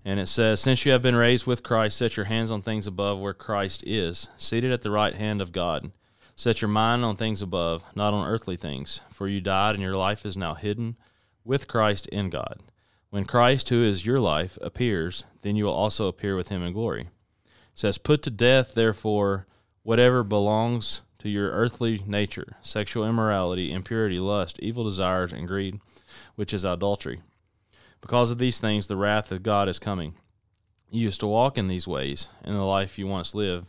and 0.04 0.18
it 0.18 0.28
says, 0.28 0.60
Since 0.60 0.84
you 0.84 0.92
have 0.92 1.02
been 1.02 1.16
raised 1.16 1.46
with 1.46 1.62
Christ, 1.62 1.98
set 1.98 2.16
your 2.16 2.26
hands 2.26 2.50
on 2.50 2.62
things 2.62 2.86
above 2.86 3.18
where 3.18 3.34
Christ 3.34 3.84
is, 3.86 4.28
seated 4.36 4.72
at 4.72 4.82
the 4.82 4.90
right 4.90 5.14
hand 5.14 5.40
of 5.40 5.52
God. 5.52 5.92
Set 6.34 6.60
your 6.60 6.68
mind 6.68 7.04
on 7.04 7.16
things 7.16 7.42
above, 7.42 7.84
not 7.94 8.14
on 8.14 8.26
earthly 8.26 8.56
things, 8.56 9.00
for 9.10 9.28
you 9.28 9.40
died, 9.40 9.74
and 9.74 9.82
your 9.82 9.96
life 9.96 10.24
is 10.24 10.36
now 10.36 10.54
hidden 10.54 10.96
with 11.44 11.68
Christ 11.68 12.06
in 12.08 12.30
God. 12.30 12.62
When 13.10 13.24
Christ, 13.24 13.68
who 13.68 13.82
is 13.84 14.06
your 14.06 14.18
life, 14.18 14.58
appears, 14.62 15.24
then 15.42 15.54
you 15.54 15.66
will 15.66 15.72
also 15.72 16.06
appear 16.06 16.34
with 16.34 16.48
him 16.48 16.62
in 16.62 16.72
glory. 16.72 17.02
It 17.02 17.48
says, 17.74 17.98
Put 17.98 18.22
to 18.22 18.30
death, 18.30 18.74
therefore, 18.74 19.46
whatever 19.82 20.22
belongs 20.22 21.02
to 21.18 21.28
your 21.28 21.50
earthly 21.50 22.02
nature 22.06 22.56
sexual 22.62 23.06
immorality, 23.06 23.70
impurity, 23.70 24.18
lust, 24.18 24.58
evil 24.60 24.84
desires, 24.84 25.32
and 25.32 25.46
greed, 25.46 25.80
which 26.34 26.52
is 26.52 26.64
adultery. 26.64 27.20
Because 28.02 28.30
of 28.30 28.38
these 28.38 28.60
things, 28.60 28.88
the 28.88 28.96
wrath 28.96 29.32
of 29.32 29.42
God 29.42 29.68
is 29.68 29.78
coming. 29.78 30.14
You 30.90 31.00
used 31.00 31.20
to 31.20 31.26
walk 31.26 31.56
in 31.56 31.68
these 31.68 31.88
ways 31.88 32.28
in 32.44 32.52
the 32.52 32.64
life 32.64 32.98
you 32.98 33.06
once 33.06 33.34
lived, 33.34 33.68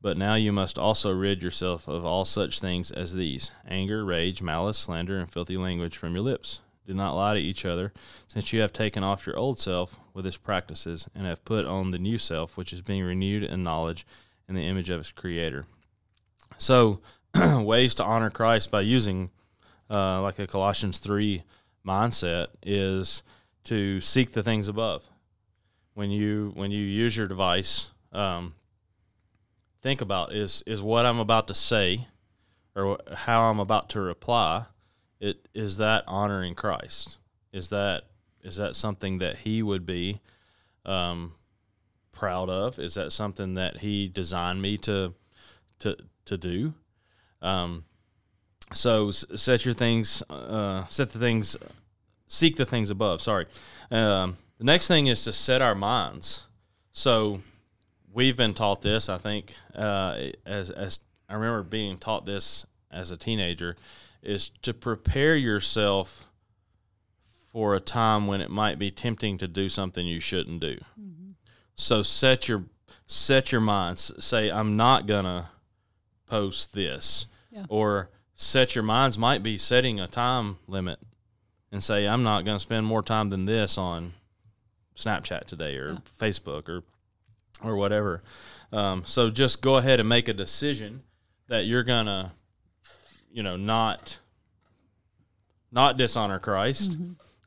but 0.00 0.16
now 0.16 0.34
you 0.34 0.52
must 0.52 0.78
also 0.78 1.10
rid 1.10 1.42
yourself 1.42 1.88
of 1.88 2.04
all 2.04 2.24
such 2.24 2.60
things 2.60 2.92
as 2.92 3.14
these 3.14 3.50
anger, 3.66 4.04
rage, 4.04 4.40
malice, 4.40 4.78
slander, 4.78 5.18
and 5.18 5.32
filthy 5.32 5.56
language 5.56 5.96
from 5.96 6.14
your 6.14 6.22
lips. 6.22 6.60
Do 6.86 6.94
not 6.94 7.16
lie 7.16 7.34
to 7.34 7.40
each 7.40 7.64
other, 7.64 7.92
since 8.28 8.52
you 8.52 8.60
have 8.60 8.72
taken 8.72 9.02
off 9.02 9.26
your 9.26 9.36
old 9.36 9.58
self 9.58 9.98
with 10.14 10.26
its 10.26 10.36
practices, 10.36 11.08
and 11.14 11.26
have 11.26 11.44
put 11.44 11.66
on 11.66 11.90
the 11.90 11.98
new 11.98 12.18
self, 12.18 12.56
which 12.56 12.72
is 12.72 12.82
being 12.82 13.02
renewed 13.02 13.42
in 13.42 13.62
knowledge 13.62 14.06
in 14.48 14.54
the 14.54 14.66
image 14.66 14.90
of 14.90 15.00
its 15.00 15.10
creator. 15.10 15.66
So, 16.58 17.00
ways 17.34 17.94
to 17.96 18.04
honor 18.04 18.30
Christ 18.30 18.70
by 18.70 18.82
using, 18.82 19.30
uh, 19.90 20.22
like 20.22 20.38
a 20.38 20.46
Colossians 20.46 20.98
3 20.98 21.42
mindset, 21.84 22.48
is 22.62 23.22
to 23.68 24.00
seek 24.00 24.32
the 24.32 24.42
things 24.42 24.66
above. 24.66 25.04
When 25.92 26.10
you 26.10 26.52
when 26.54 26.70
you 26.70 26.82
use 26.82 27.16
your 27.16 27.28
device, 27.28 27.90
um, 28.12 28.54
think 29.82 30.00
about 30.00 30.32
is 30.32 30.62
is 30.66 30.80
what 30.80 31.04
I'm 31.04 31.18
about 31.18 31.48
to 31.48 31.54
say, 31.54 32.06
or 32.74 32.98
how 33.14 33.42
I'm 33.42 33.60
about 33.60 33.90
to 33.90 34.00
reply. 34.00 34.66
It 35.20 35.48
is 35.54 35.76
that 35.76 36.04
honoring 36.06 36.54
Christ. 36.54 37.18
Is 37.52 37.68
that 37.68 38.04
is 38.42 38.56
that 38.56 38.74
something 38.74 39.18
that 39.18 39.38
He 39.38 39.62
would 39.62 39.84
be 39.84 40.20
um, 40.86 41.34
proud 42.12 42.48
of? 42.48 42.78
Is 42.78 42.94
that 42.94 43.12
something 43.12 43.54
that 43.54 43.78
He 43.78 44.08
designed 44.08 44.62
me 44.62 44.78
to 44.78 45.12
to 45.80 45.96
to 46.24 46.38
do? 46.38 46.72
Um, 47.42 47.84
so 48.72 49.10
set 49.10 49.64
your 49.64 49.74
things, 49.74 50.22
uh, 50.30 50.86
set 50.88 51.10
the 51.12 51.18
things, 51.18 51.56
seek 52.28 52.56
the 52.56 52.64
things 52.66 52.90
above. 52.90 53.20
Sorry. 53.20 53.46
Um, 53.90 54.36
the 54.58 54.64
next 54.64 54.86
thing 54.86 55.06
is 55.08 55.24
to 55.24 55.32
set 55.32 55.60
our 55.62 55.74
minds. 55.74 56.44
So 56.92 57.40
we've 58.12 58.36
been 58.36 58.54
taught 58.54 58.82
this. 58.82 59.08
I 59.08 59.18
think 59.18 59.54
uh, 59.74 60.30
as 60.46 60.70
as 60.70 61.00
I 61.28 61.34
remember 61.34 61.62
being 61.62 61.98
taught 61.98 62.24
this 62.26 62.64
as 62.90 63.10
a 63.10 63.16
teenager, 63.16 63.76
is 64.22 64.48
to 64.62 64.72
prepare 64.74 65.36
yourself 65.36 66.26
for 67.52 67.74
a 67.74 67.80
time 67.80 68.26
when 68.26 68.40
it 68.40 68.50
might 68.50 68.78
be 68.78 68.90
tempting 68.90 69.38
to 69.38 69.48
do 69.48 69.68
something 69.68 70.06
you 70.06 70.20
shouldn't 70.20 70.60
do. 70.60 70.78
So 71.74 72.02
set 72.02 72.48
your 72.48 72.64
set 73.06 73.52
your 73.52 73.60
mind. 73.60 73.98
Say 73.98 74.50
I'm 74.50 74.76
not 74.76 75.06
gonna 75.06 75.50
post 76.26 76.72
this, 76.74 77.26
Yeah. 77.50 77.64
or 77.68 78.10
set 78.34 78.74
your 78.74 78.84
minds 78.84 79.16
might 79.16 79.42
be 79.42 79.56
setting 79.56 79.98
a 80.00 80.06
time 80.06 80.58
limit 80.66 80.98
and 81.72 81.82
say 81.82 82.06
I'm 82.06 82.22
not 82.22 82.44
gonna 82.44 82.60
spend 82.60 82.86
more 82.86 83.02
time 83.02 83.30
than 83.30 83.44
this 83.44 83.76
on 83.78 84.14
Snapchat 84.96 85.44
today 85.44 85.76
or 85.76 85.92
Yeah. 85.92 85.98
Facebook 86.20 86.68
or 86.68 86.82
or 87.62 87.76
whatever. 87.76 88.22
Um, 88.72 89.02
so 89.06 89.30
just 89.30 89.60
go 89.62 89.76
ahead 89.76 89.98
and 90.00 90.08
make 90.08 90.28
a 90.28 90.32
decision 90.34 91.02
that 91.48 91.64
you're 91.66 91.82
gonna, 91.82 92.32
you 93.32 93.42
know, 93.42 93.56
not 93.56 94.18
not 95.72 95.96
dishonor 95.96 96.38
Christ. 96.38 96.96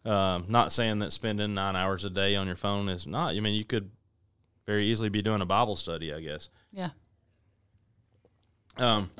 Um, 0.03 0.45
not 0.47 0.71
saying 0.71 0.99
that 0.99 1.13
spending 1.13 1.53
nine 1.53 1.75
hours 1.75 2.05
a 2.05 2.09
day 2.09 2.35
on 2.35 2.47
your 2.47 2.55
phone 2.55 2.89
is 2.89 3.05
not. 3.07 3.35
I 3.35 3.39
mean, 3.39 3.53
you 3.53 3.63
could 3.65 3.89
very 4.65 4.85
easily 4.87 5.09
be 5.09 5.21
doing 5.21 5.41
a 5.41 5.45
Bible 5.45 5.75
study, 5.75 6.11
I 6.13 6.21
guess. 6.21 6.49
Yeah. 6.71 6.89
Um, 8.77 9.11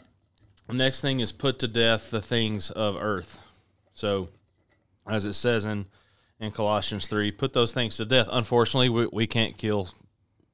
next 0.69 1.01
thing 1.01 1.19
is 1.19 1.31
put 1.31 1.59
to 1.59 1.67
death 1.67 2.09
the 2.11 2.21
things 2.21 2.71
of 2.71 2.95
earth. 2.95 3.37
So, 3.93 4.29
as 5.09 5.25
it 5.25 5.33
says 5.33 5.65
in 5.65 5.85
in 6.39 6.51
Colossians 6.51 7.07
three, 7.07 7.31
put 7.31 7.53
those 7.53 7.71
things 7.71 7.97
to 7.97 8.05
death. 8.05 8.27
Unfortunately, 8.31 8.89
we, 8.89 9.07
we 9.13 9.27
can't 9.27 9.57
kill. 9.57 9.89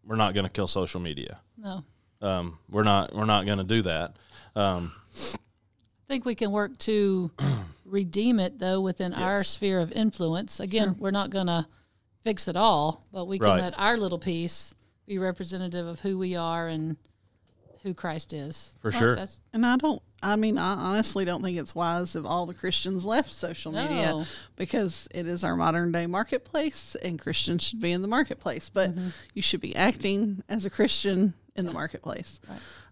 We're 0.03 0.17
not 0.17 0.33
going 0.33 0.45
to 0.45 0.51
kill 0.51 0.67
social 0.67 0.99
media. 0.99 1.39
No. 1.57 1.83
Um, 2.21 2.57
we're 2.69 2.83
not. 2.83 3.15
We're 3.15 3.25
not 3.25 3.45
going 3.45 3.59
to 3.59 3.63
do 3.63 3.81
that. 3.83 4.15
Um, 4.55 4.91
I 5.15 6.07
think 6.07 6.25
we 6.25 6.35
can 6.35 6.51
work 6.51 6.77
to 6.79 7.31
redeem 7.85 8.39
it 8.39 8.59
though 8.59 8.81
within 8.81 9.13
our 9.13 9.43
sphere 9.43 9.79
of 9.79 9.91
influence. 9.91 10.59
Again, 10.59 10.95
we're 10.99 11.11
not 11.11 11.29
going 11.29 11.47
to 11.47 11.67
fix 12.23 12.47
it 12.47 12.55
all, 12.55 13.05
but 13.13 13.25
we 13.25 13.39
can 13.39 13.47
Right. 13.47 13.61
let 13.61 13.79
our 13.79 13.95
little 13.97 14.19
piece 14.19 14.73
be 15.05 15.17
representative 15.17 15.85
of 15.87 16.01
who 16.01 16.17
we 16.17 16.35
are 16.35 16.67
and 16.67 16.97
who 17.87 17.93
Christ 17.93 18.33
is. 18.33 18.75
For 18.81 18.91
Well, 18.91 18.99
sure. 18.99 19.15
That's 19.15 19.39
And 19.53 19.65
I 19.65 19.77
don't, 19.77 20.01
I 20.21 20.35
mean, 20.35 20.57
I 20.57 20.73
honestly 20.73 21.25
don't 21.25 21.41
think 21.41 21.57
it's 21.57 21.73
wise 21.73 22.15
if 22.15 22.25
all 22.25 22.45
the 22.45 22.53
Christians 22.53 23.05
left 23.05 23.31
social 23.31 23.71
media 23.71 24.07
No. 24.11 24.25
because 24.55 25.07
it 25.15 25.25
is 25.27 25.43
our 25.43 25.55
modern 25.55 25.91
day 25.91 26.05
marketplace 26.07 26.95
and 27.01 27.19
Christians 27.19 27.63
should 27.63 27.79
be 27.81 27.91
in 27.91 28.01
the 28.01 28.07
marketplace. 28.07 28.69
But 28.69 28.91
Mm-hmm. 28.91 29.09
you 29.33 29.41
should 29.41 29.61
be 29.61 29.75
acting 29.75 30.43
as 30.49 30.65
a 30.65 30.69
Christian 30.69 31.33
in 31.55 31.65
the 31.65 31.71
marketplace. 31.73 32.39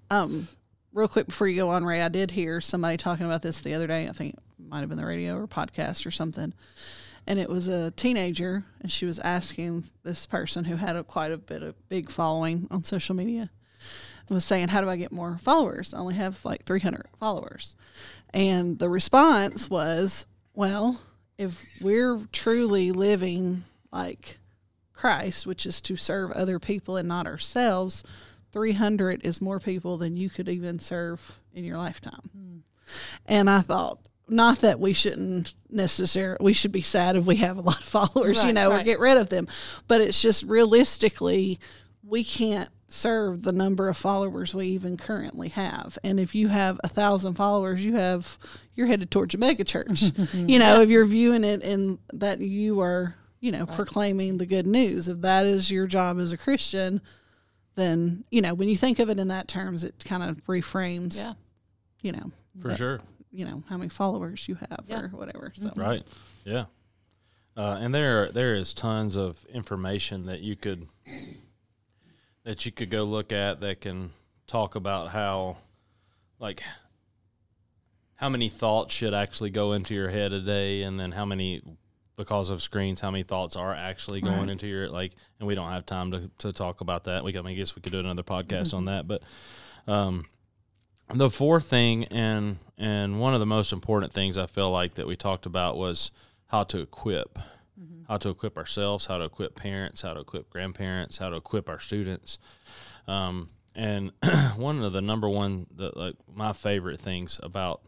Um, 0.10 0.48
real 0.94 1.08
quick 1.08 1.28
before 1.28 1.48
you 1.48 1.56
go 1.58 1.70
on, 1.70 1.84
Ray, 1.86 2.02
I 2.02 2.10
did 2.10 2.32
hear 2.32 2.62
somebody 2.62 2.98
talking 2.98 3.26
about 3.26 3.42
this 3.42 3.60
the 3.62 3.74
other 3.74 3.88
day. 3.88 4.08
I 4.08 4.12
think 4.12 4.36
it 4.36 4.40
might 4.70 4.80
have 4.80 4.90
been 4.90 4.98
the 4.98 5.06
radio 5.06 5.38
or 5.38 5.48
podcast 5.48 6.06
or 6.06 6.12
something. 6.12 6.54
And 7.28 7.40
it 7.40 7.50
was 7.50 7.68
a 7.68 7.90
teenager, 7.90 8.66
and 8.82 8.92
she 8.92 9.08
was 9.08 9.18
asking 9.18 9.86
this 10.04 10.28
person 10.28 10.66
who 10.66 10.76
had 10.76 10.96
a 10.96 11.04
quite 11.04 11.32
a 11.32 11.38
bit 11.40 11.64
of 11.64 11.74
big 11.90 12.12
following 12.12 12.68
on 12.70 12.84
social 12.84 13.16
media 13.16 13.42
and 13.42 13.50
was 14.30 14.46
saying, 14.46 14.70
How 14.70 14.82
do 14.82 14.90
I 14.90 14.96
get 14.96 15.12
more 15.12 15.38
followers? 15.38 15.94
I 15.94 16.00
only 16.00 16.16
have 16.16 16.44
like 16.46 16.66
300 16.66 17.08
followers. 17.20 17.76
And 18.34 18.80
the 18.80 18.90
response 18.90 19.70
was, 19.70 20.26
Well, 20.54 21.02
if 21.38 21.64
we're 21.82 22.22
truly 22.32 22.92
living 22.92 23.64
like 23.92 24.38
Christ, 24.94 25.46
which 25.46 25.66
is 25.66 25.82
to 25.82 25.96
serve 25.96 26.32
other 26.32 26.60
people 26.60 26.98
and 26.98 27.08
not 27.08 27.28
ourselves, 27.28 28.04
300 28.52 29.22
is 29.24 29.42
more 29.42 29.60
people 29.60 29.98
than 29.98 30.16
you 30.18 30.30
could 30.30 30.48
even 30.48 30.80
serve 30.80 31.40
in 31.54 31.64
your 31.66 31.78
lifetime. 31.78 32.30
Hmm. 32.32 32.58
And 33.26 33.50
I 33.50 33.62
thought, 33.62 34.00
not 34.28 34.60
that 34.60 34.80
we 34.80 34.94
shouldn't 34.94 35.54
necessarily, 35.70 36.38
we 36.40 36.54
should 36.54 36.72
be 36.72 36.82
sad 36.82 37.16
if 37.16 37.26
we 37.26 37.38
have 37.38 37.58
a 37.58 37.62
lot 37.62 37.80
of 37.80 37.86
followers, 37.86 38.38
you 38.38 38.46
Right, 38.46 38.54
know, 38.54 38.72
or 38.72 38.84
get 38.84 39.00
rid 39.00 39.18
of 39.18 39.30
them. 39.30 39.48
But 39.88 40.02
it's 40.02 40.22
just 40.22 40.44
realistically, 40.44 41.60
we 42.04 42.24
can't 42.24 42.70
serve 42.88 43.42
the 43.44 43.52
number 43.52 43.90
of 43.90 43.98
followers 43.98 44.54
we 44.54 44.68
even 44.68 44.96
currently 44.98 45.50
have. 45.50 45.98
And 46.04 46.20
if 46.20 46.36
you 46.36 46.48
have 46.50 46.80
a 46.84 46.88
thousand 46.88 47.34
followers, 47.34 47.84
you 47.84 47.96
have, 47.96 48.38
you're 48.76 48.88
headed 48.88 49.10
towards 49.12 49.34
a 49.36 49.38
mega 49.38 49.64
church. 49.64 50.04
you 50.34 50.60
know, 50.60 50.82
if 50.82 50.90
you're 50.90 51.06
viewing 51.06 51.44
it 51.44 51.62
in 51.64 51.98
that 52.14 52.40
you 52.42 52.80
are, 52.82 53.16
you 53.40 53.52
know, 53.52 53.66
proclaiming 53.66 54.38
the 54.38 54.46
good 54.46 54.68
news, 54.68 55.08
if 55.10 55.22
that 55.22 55.46
is 55.46 55.72
your 55.72 55.88
job 55.88 56.20
as 56.20 56.32
a 56.32 56.38
Christian, 56.38 57.02
then, 57.76 58.24
you 58.32 58.42
know, 58.42 58.54
when 58.54 58.70
you 58.70 58.78
think 58.78 59.00
of 59.00 59.10
it 59.10 59.20
in 59.20 59.28
that 59.30 59.48
terms, 59.48 59.84
it 59.84 60.04
kind 60.06 60.24
of 60.24 60.38
reframes, 60.46 61.18
yeah. 61.18 61.34
you 62.02 62.12
know, 62.12 62.32
for 62.62 62.70
that- 62.70 62.78
sure. 62.78 63.00
you 63.32 63.46
know, 63.46 63.64
how 63.68 63.78
many 63.78 63.90
followers 63.90 64.48
you 64.48 64.56
have 64.56 64.86
Yeah. 64.88 65.02
or 65.02 65.08
whatever. 65.10 65.52
So, 65.56 65.72
Right. 65.76 66.04
Yeah. 66.46 66.66
Uh, 67.58 67.78
and 67.80 67.94
there 67.96 68.32
there 68.32 68.54
is 68.56 68.74
tons 68.74 69.16
of 69.16 69.44
information 69.46 70.26
that 70.26 70.42
you 70.42 70.56
could 70.58 70.88
that 72.46 72.66
you 72.66 72.72
could 72.72 72.90
go 72.90 73.04
look 73.04 73.32
at 73.34 73.60
that 73.60 73.82
can 73.82 74.12
talk 74.48 74.76
about 74.76 75.10
how 75.10 75.58
like 76.40 76.64
how 78.16 78.30
many 78.30 78.48
thoughts 78.48 78.96
should 78.96 79.14
actually 79.14 79.50
go 79.50 79.74
into 79.74 79.94
your 79.94 80.10
head 80.10 80.32
a 80.32 80.40
day 80.40 80.84
and 80.84 80.98
then 81.00 81.12
how 81.12 81.26
many 81.26 81.62
because 82.16 82.50
of 82.50 82.62
screens 82.62 83.02
how 83.02 83.12
many 83.12 83.24
thoughts 83.24 83.56
are 83.58 83.74
actually 83.74 84.22
going 84.22 84.42
Right. 84.42 84.50
into 84.50 84.68
your 84.68 84.88
like 84.90 85.12
and 85.40 85.48
we 85.48 85.54
don't 85.56 85.72
have 85.72 85.86
time 85.86 86.12
to, 86.12 86.32
to 86.40 86.54
talk 86.54 86.80
about 86.80 87.04
that. 87.06 87.24
We 87.26 87.34
can, 87.34 87.46
I 87.46 87.54
guess 87.54 87.76
we 87.76 87.82
could 87.82 87.92
do 87.92 88.00
another 88.00 88.24
podcast 88.24 88.74
on 88.74 88.86
that 88.86 89.08
but 89.08 89.22
um 89.88 90.26
the 91.14 91.30
fourth 91.30 91.66
thing 91.66 92.06
and 92.06 92.58
and 92.78 93.20
one 93.20 93.34
of 93.34 93.40
the 93.40 93.46
most 93.46 93.74
important 93.74 94.14
things 94.14 94.38
I 94.38 94.46
feel 94.46 94.72
like 94.72 94.96
that 94.96 95.08
we 95.08 95.16
talked 95.16 95.46
about 95.46 95.78
was 95.78 96.12
how 96.48 96.64
to 96.66 96.80
equip, 96.80 97.38
how 98.08 98.18
to 98.18 98.30
equip 98.30 98.58
ourselves, 98.58 99.06
how 99.06 99.18
to 99.18 99.26
equip 99.26 99.56
parents, 99.56 100.02
how 100.02 100.14
to 100.14 100.22
equip 100.22 100.50
grandparents, 100.50 101.18
how 101.18 101.30
to 101.30 101.36
equip 101.36 101.70
our 101.70 101.80
students. 101.80 102.38
Um, 103.08 103.50
and 103.76 104.12
one 104.56 104.82
of 104.82 104.94
the 104.94 105.02
number 105.02 105.28
one, 105.28 105.68
the, 105.76 105.92
like 105.96 106.16
my 106.34 106.54
favorite 106.54 107.00
things 107.00 107.40
about 107.44 107.82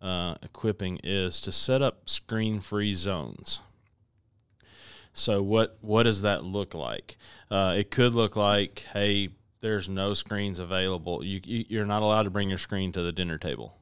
uh, 0.00 0.34
equipping 0.42 1.00
is 1.02 1.40
to 1.42 1.52
set 1.52 1.80
up 1.80 2.08
screen-free 2.08 2.94
zones. 2.94 3.60
So 5.14 5.42
what 5.42 5.76
what 5.82 6.04
does 6.04 6.22
that 6.22 6.42
look 6.42 6.74
like? 6.74 7.18
Uh, 7.50 7.74
it 7.78 7.90
could 7.90 8.14
look 8.14 8.34
like, 8.34 8.86
hey, 8.94 9.28
there's 9.60 9.88
no 9.88 10.14
screens 10.14 10.58
available. 10.58 11.22
You, 11.22 11.40
you 11.44 11.64
you're 11.68 11.86
not 11.86 12.02
allowed 12.02 12.22
to 12.24 12.30
bring 12.30 12.48
your 12.48 12.58
screen 12.58 12.92
to 12.92 13.02
the 13.02 13.12
dinner 13.12 13.38
table. 13.38 13.76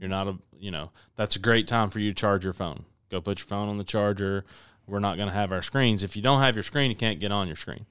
You're 0.00 0.08
not 0.08 0.28
a 0.28 0.38
you 0.58 0.70
know 0.70 0.90
that's 1.16 1.36
a 1.36 1.40
great 1.40 1.68
time 1.68 1.90
for 1.90 1.98
you 1.98 2.10
to 2.10 2.14
charge 2.14 2.44
your 2.44 2.52
phone. 2.52 2.84
Go 3.10 3.20
put 3.20 3.40
your 3.40 3.46
phone 3.46 3.68
on 3.68 3.78
the 3.78 3.84
charger. 3.84 4.44
We're 4.86 5.00
not 5.00 5.16
going 5.16 5.28
to 5.28 5.34
have 5.34 5.52
our 5.52 5.62
screens. 5.62 6.02
If 6.02 6.14
you 6.16 6.22
don't 6.22 6.40
have 6.40 6.54
your 6.54 6.62
screen, 6.62 6.90
you 6.90 6.96
can't 6.96 7.18
get 7.20 7.32
on 7.32 7.46
your 7.48 7.56
screen. 7.56 7.86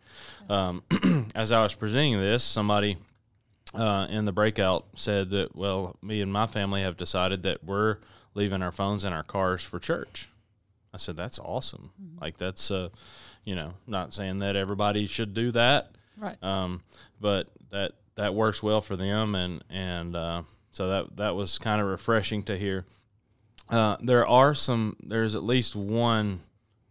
Um, 0.49 0.83
as 1.35 1.51
I 1.51 1.61
was 1.61 1.73
presenting 1.73 2.19
this, 2.19 2.43
somebody 2.43 2.97
uh, 3.73 4.07
in 4.09 4.25
the 4.25 4.31
breakout 4.31 4.85
said 4.95 5.29
that 5.31 5.55
well, 5.55 5.97
me 6.01 6.21
and 6.21 6.31
my 6.31 6.47
family 6.47 6.81
have 6.81 6.95
decided 6.97 7.43
that 7.43 7.63
we're 7.63 7.97
leaving 8.33 8.61
our 8.61 8.71
phones 8.71 9.03
in 9.03 9.11
our 9.13 9.23
cars 9.23 9.63
for 9.63 9.79
church. 9.79 10.29
I 10.93 10.97
said 10.97 11.17
that's 11.17 11.39
awesome. 11.39 11.91
Like 12.21 12.37
that's 12.37 12.71
uh, 12.71 12.89
you 13.43 13.55
know, 13.55 13.73
not 13.85 14.13
saying 14.13 14.39
that 14.39 14.55
everybody 14.55 15.05
should 15.07 15.33
do 15.33 15.51
that, 15.51 15.91
Right. 16.17 16.41
um, 16.41 16.81
but 17.19 17.49
that 17.71 17.91
that 18.15 18.33
works 18.33 18.63
well 18.63 18.79
for 18.79 18.95
them, 18.95 19.35
and 19.35 19.61
and 19.69 20.15
uh, 20.15 20.43
so 20.71 20.87
that 20.87 21.17
that 21.17 21.35
was 21.35 21.57
kind 21.59 21.81
of 21.81 21.87
refreshing 21.87 22.43
to 22.43 22.57
hear. 22.57 22.85
Uh, 23.69 23.97
there 24.01 24.25
are 24.25 24.53
some. 24.53 24.95
There's 25.03 25.35
at 25.35 25.43
least 25.43 25.75
one 25.75 26.39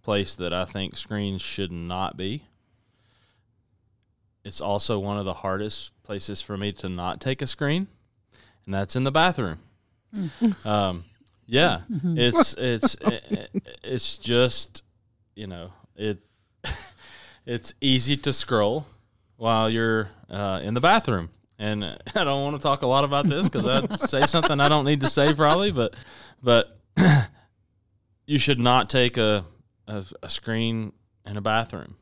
place 0.04 0.34
that 0.36 0.52
I 0.52 0.64
think 0.64 0.96
screens 0.96 1.42
should 1.42 1.72
not 1.72 2.16
be. 2.16 2.44
It's 4.44 4.60
also 4.60 4.98
one 4.98 5.18
of 5.18 5.24
the 5.24 5.34
hardest 5.34 5.90
places 6.02 6.42
for 6.42 6.56
me 6.56 6.70
to 6.72 6.88
not 6.88 7.20
take 7.20 7.40
a 7.40 7.46
screen, 7.46 7.88
and 8.66 8.74
that's 8.74 8.94
in 8.94 9.04
the 9.04 9.10
bathroom. 9.10 9.58
um, 10.64 11.04
yeah, 11.46 11.80
it's 11.88 12.54
it's 12.58 12.94
it, 13.00 13.50
it's 13.82 14.18
just 14.18 14.82
you 15.34 15.46
know 15.46 15.72
it 15.96 16.18
it's 17.46 17.74
easy 17.80 18.16
to 18.18 18.32
scroll 18.32 18.86
while 19.36 19.68
you're 19.70 20.10
uh, 20.30 20.60
in 20.62 20.74
the 20.74 20.80
bathroom. 20.80 21.30
And 21.58 21.84
I 21.84 22.24
don't 22.24 22.42
want 22.42 22.56
to 22.56 22.62
talk 22.62 22.82
a 22.82 22.86
lot 22.86 23.04
about 23.04 23.26
this 23.26 23.48
because 23.48 23.66
I'd 23.66 24.00
say 24.00 24.26
something 24.26 24.60
I 24.60 24.68
don't 24.68 24.84
need 24.84 25.00
to 25.00 25.08
say 25.08 25.32
probably, 25.32 25.72
but 25.72 25.94
but 26.42 26.78
you 28.26 28.38
should 28.38 28.58
not 28.58 28.90
take 28.90 29.16
a 29.16 29.46
a, 29.86 30.04
a 30.22 30.30
screen 30.30 30.92
in 31.26 31.36
a 31.36 31.40
bathroom. 31.40 31.96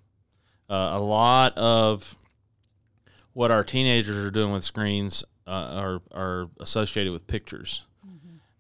Uh, 0.69 0.91
a 0.95 1.01
lot 1.01 1.57
of 1.57 2.17
what 3.33 3.51
our 3.51 3.65
teenagers 3.65 4.25
are 4.25 4.31
doing 4.31 4.53
with 4.53 4.65
screens 4.65 5.25
uh, 5.47 5.51
are 5.51 6.03
are 6.13 6.49
associated 6.61 7.13
with 7.13 7.27
pictures, 7.27 7.83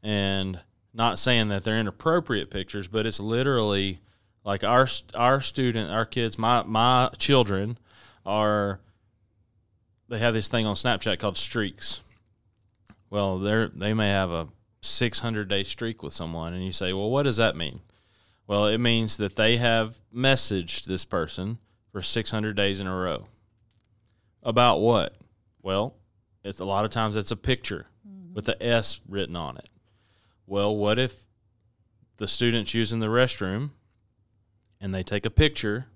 and 0.03 0.61
not 0.93 1.19
saying 1.19 1.49
that 1.49 1.65
they're 1.65 1.79
inappropriate 1.79 2.51
pictures, 2.51 2.89
but 2.89 3.07
it's 3.07 3.21
literally 3.21 4.01
like 4.45 4.65
our 4.65 4.89
our 5.15 5.41
student, 5.41 5.91
our 5.91 6.05
kids, 6.05 6.39
my 6.39 6.63
my 6.65 7.11
children 7.19 7.79
are 8.27 8.81
they 10.09 10.19
have 10.19 10.35
this 10.35 10.49
thing 10.49 10.67
on 10.67 10.75
Snapchat 10.75 11.19
called 11.19 11.39
streaks. 11.39 12.03
Well, 13.09 13.39
they're 13.39 13.69
they 13.69 13.95
may 13.95 14.09
have 14.09 14.31
a 14.31 14.49
600 14.81 15.49
day 15.49 15.65
streak 15.65 16.03
with 16.03 16.13
someone, 16.13 16.53
and 16.53 16.65
you 16.65 16.73
say, 16.73 16.93
well, 16.93 17.11
what 17.11 17.23
does 17.23 17.37
that 17.37 17.57
mean? 17.57 17.81
Well, 18.47 18.67
it 18.67 18.79
means 18.79 19.17
that 19.17 19.37
they 19.37 19.57
have 19.57 19.99
messaged 20.15 20.85
this 20.85 21.05
person 21.05 21.59
for 21.91 22.03
600 22.03 22.57
days 22.57 22.81
in 22.81 22.87
a 22.87 22.97
row. 22.97 23.27
About 24.43 24.81
what? 24.81 25.15
Well, 25.63 25.95
it's 26.43 26.61
a 26.61 26.65
lot 26.65 26.85
of 26.85 26.91
times 26.91 27.17
it's 27.17 27.31
a 27.31 27.37
picture 27.37 27.87
mm-hmm. 28.07 28.35
with 28.35 28.47
the 28.47 28.61
S 28.63 29.01
written 29.09 29.37
on 29.37 29.57
it. 29.57 29.69
Well, 30.47 30.75
what 30.77 30.99
if 30.99 31.15
the 32.17 32.27
student's 32.27 32.75
using 32.75 33.01
the 33.01 33.07
restroom 33.07 33.71
and 34.81 34.93
they 34.93 35.03
take 35.03 35.25
a 35.25 35.31
picture, 35.31 35.87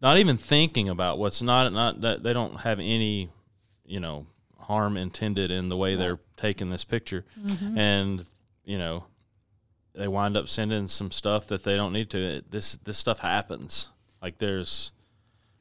not 0.00 0.18
even 0.18 0.36
thinking 0.36 0.88
about 0.88 1.18
what's 1.18 1.42
not 1.42 1.72
not 1.72 2.00
that 2.02 2.22
they 2.22 2.32
don't 2.32 2.60
have 2.60 2.78
any, 2.78 3.30
you 3.84 3.98
know, 3.98 4.26
harm 4.58 4.96
intended 4.96 5.50
in 5.50 5.68
the 5.68 5.76
way 5.76 5.96
they're 5.96 6.20
taking 6.36 6.70
this 6.70 6.84
picture, 6.84 7.24
mm-hmm. 7.38 7.76
and 7.76 8.24
you 8.64 8.78
know, 8.78 9.04
they 9.96 10.08
wind 10.08 10.36
up 10.36 10.48
sending 10.48 10.86
some 10.88 11.10
stuff 11.10 11.46
that 11.48 11.64
they 11.64 11.76
don't 11.76 11.92
need 11.92 12.10
to. 12.10 12.18
It, 12.18 12.50
this 12.50 12.76
this 12.76 12.98
stuff 12.98 13.20
happens. 13.20 13.88
Like 14.22 14.38
there's 14.38 14.92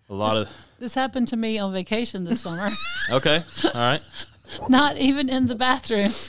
a 0.09 0.13
lot 0.13 0.37
of 0.37 0.49
This 0.79 0.93
happened 0.93 1.27
to 1.29 1.37
me 1.37 1.57
on 1.57 1.71
vacation 1.73 2.25
this 2.25 2.41
summer. 2.41 2.69
okay, 3.11 3.43
all 3.63 3.71
right, 3.73 4.01
not 4.69 4.97
even 4.97 5.29
in 5.29 5.45
the 5.45 5.55
bathroom. 5.55 6.11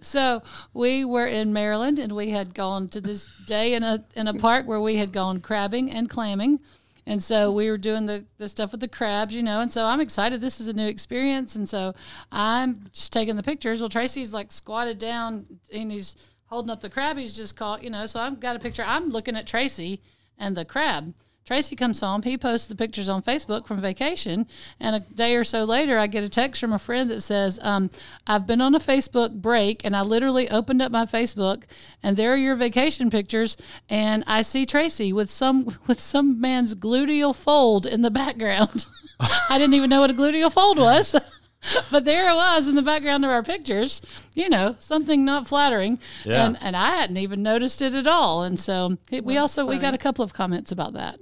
So 0.00 0.42
we 0.72 1.04
were 1.04 1.26
in 1.26 1.52
Maryland, 1.52 1.98
and 1.98 2.16
we 2.16 2.30
had 2.30 2.54
gone 2.54 2.88
to 2.88 3.00
this 3.00 3.28
day 3.46 3.74
in 3.74 3.82
a 3.82 4.02
in 4.14 4.26
a 4.26 4.32
park 4.32 4.66
where 4.66 4.80
we 4.80 4.96
had 4.96 5.12
gone 5.12 5.42
crabbing 5.42 5.90
and 5.90 6.08
clamming, 6.08 6.60
and 7.04 7.22
so 7.22 7.52
we 7.52 7.68
were 7.68 7.76
doing 7.76 8.06
the 8.06 8.24
the 8.38 8.48
stuff 8.48 8.72
with 8.72 8.80
the 8.80 8.88
crabs, 8.88 9.34
you 9.34 9.42
know. 9.42 9.60
And 9.60 9.70
so 9.70 9.84
I'm 9.84 10.00
excited. 10.00 10.40
This 10.40 10.60
is 10.60 10.68
a 10.68 10.72
new 10.72 10.88
experience, 10.88 11.56
and 11.56 11.68
so 11.68 11.94
I'm 12.32 12.88
just 12.90 13.12
taking 13.12 13.36
the 13.36 13.42
pictures. 13.42 13.80
Well, 13.80 13.90
Tracy's 13.90 14.32
like 14.32 14.50
squatted 14.50 14.98
down, 14.98 15.44
and 15.70 15.92
he's 15.92 16.16
holding 16.46 16.70
up 16.70 16.80
the 16.80 16.90
crab. 16.90 17.16
He's 17.16 17.34
just 17.34 17.56
caught, 17.56 17.82
you 17.82 17.90
know. 17.90 18.06
So 18.06 18.20
I've 18.20 18.40
got 18.40 18.56
a 18.56 18.58
picture. 18.58 18.84
I'm 18.86 19.10
looking 19.10 19.36
at 19.36 19.46
Tracy 19.46 20.00
and 20.38 20.56
the 20.56 20.64
crab. 20.64 21.14
Tracy 21.46 21.76
comes 21.76 22.00
home. 22.00 22.22
He 22.22 22.36
posts 22.36 22.66
the 22.66 22.74
pictures 22.74 23.08
on 23.08 23.22
Facebook 23.22 23.68
from 23.68 23.80
vacation. 23.80 24.48
And 24.80 24.96
a 24.96 25.00
day 25.00 25.36
or 25.36 25.44
so 25.44 25.62
later, 25.62 25.96
I 25.96 26.08
get 26.08 26.24
a 26.24 26.28
text 26.28 26.60
from 26.60 26.72
a 26.72 26.78
friend 26.78 27.08
that 27.10 27.20
says, 27.20 27.60
um, 27.62 27.88
I've 28.26 28.48
been 28.48 28.60
on 28.60 28.74
a 28.74 28.80
Facebook 28.80 29.40
break 29.40 29.84
and 29.84 29.96
I 29.96 30.02
literally 30.02 30.50
opened 30.50 30.82
up 30.82 30.90
my 30.90 31.06
Facebook 31.06 31.62
and 32.02 32.16
there 32.16 32.32
are 32.32 32.36
your 32.36 32.56
vacation 32.56 33.10
pictures. 33.10 33.56
And 33.88 34.24
I 34.26 34.42
see 34.42 34.66
Tracy 34.66 35.12
with 35.12 35.30
some, 35.30 35.78
with 35.86 36.00
some 36.00 36.40
man's 36.40 36.74
gluteal 36.74 37.34
fold 37.34 37.86
in 37.86 38.02
the 38.02 38.10
background. 38.10 38.86
I 39.20 39.56
didn't 39.56 39.74
even 39.74 39.88
know 39.88 40.00
what 40.00 40.10
a 40.10 40.14
gluteal 40.14 40.52
fold 40.52 40.78
was. 40.78 41.14
but 41.90 42.04
there 42.04 42.30
it 42.30 42.34
was 42.34 42.68
in 42.68 42.74
the 42.74 42.82
background 42.82 43.24
of 43.24 43.30
our 43.30 43.42
pictures, 43.42 44.00
you 44.34 44.48
know, 44.48 44.76
something 44.78 45.24
not 45.24 45.46
flattering. 45.48 45.98
Yeah. 46.24 46.46
And, 46.46 46.58
and 46.60 46.76
I 46.76 46.96
hadn't 46.96 47.16
even 47.16 47.42
noticed 47.42 47.80
it 47.82 47.94
at 47.94 48.06
all. 48.06 48.42
And 48.42 48.58
so 48.58 48.98
it, 49.10 49.24
we 49.24 49.36
also, 49.38 49.64
we 49.66 49.78
got 49.78 49.94
a 49.94 49.98
couple 49.98 50.24
of 50.24 50.32
comments 50.32 50.70
about 50.72 50.92
that. 50.94 51.18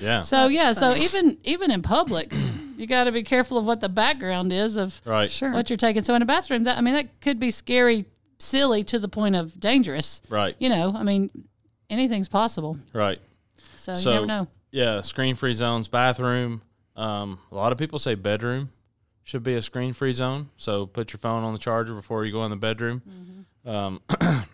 Yeah, 0.00 0.20
so 0.20 0.46
yeah, 0.48 0.72
so 0.72 0.94
even 0.94 1.38
even 1.44 1.70
in 1.70 1.82
public, 1.82 2.32
you 2.76 2.86
got 2.86 3.04
to 3.04 3.12
be 3.12 3.22
careful 3.22 3.58
of 3.58 3.64
what 3.64 3.80
the 3.80 3.88
background 3.88 4.52
is 4.52 4.76
of 4.76 5.00
right, 5.04 5.30
Sure. 5.30 5.52
what 5.52 5.70
you're 5.70 5.76
taking. 5.76 6.04
So 6.04 6.14
in 6.14 6.22
a 6.22 6.26
bathroom, 6.26 6.64
that 6.64 6.78
I 6.78 6.80
mean, 6.80 6.94
that 6.94 7.20
could 7.20 7.38
be 7.40 7.50
scary, 7.50 8.06
silly 8.38 8.84
to 8.84 8.98
the 8.98 9.08
point 9.08 9.34
of 9.36 9.58
dangerous. 9.58 10.22
right, 10.28 10.54
You 10.58 10.68
know, 10.68 10.92
I 10.96 11.02
mean, 11.02 11.30
anything's 11.90 12.28
possible. 12.28 12.78
right. 12.92 13.18
So, 13.76 13.94
So 13.94 14.10
you 14.10 14.14
never 14.16 14.26
know. 14.26 14.46
yeah, 14.70 15.00
screen 15.02 15.34
free 15.34 15.54
zones, 15.54 15.88
bathroom. 15.88 16.62
Um, 16.96 17.38
a 17.52 17.54
lot 17.54 17.70
of 17.72 17.78
people 17.78 17.98
say 17.98 18.14
bedroom 18.16 18.70
should 19.28 19.42
be 19.42 19.52
a 19.56 19.60
screen 19.60 19.92
free 19.92 20.14
zone. 20.14 20.48
So 20.56 20.86
put 20.86 21.12
your 21.12 21.18
phone 21.18 21.44
on 21.44 21.52
the 21.52 21.58
charger 21.58 21.92
before 21.92 22.24
you 22.24 22.32
go 22.32 22.44
in 22.46 22.50
the 22.50 22.56
bedroom. 22.56 23.02
Mm-hmm. 23.06 23.68
Um, 23.68 24.00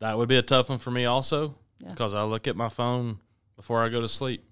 that 0.00 0.18
would 0.18 0.28
be 0.28 0.36
a 0.36 0.42
tough 0.42 0.68
one 0.68 0.76
for 0.78 0.90
me 0.90 1.06
also 1.06 1.54
Yeah. 1.80 1.88
because 1.92 2.12
I 2.12 2.24
look 2.24 2.46
at 2.46 2.56
my 2.56 2.68
phone 2.68 3.20
before 3.56 3.82
I 3.82 3.88
go 3.88 4.02
to 4.02 4.08
sleep. 4.08 4.44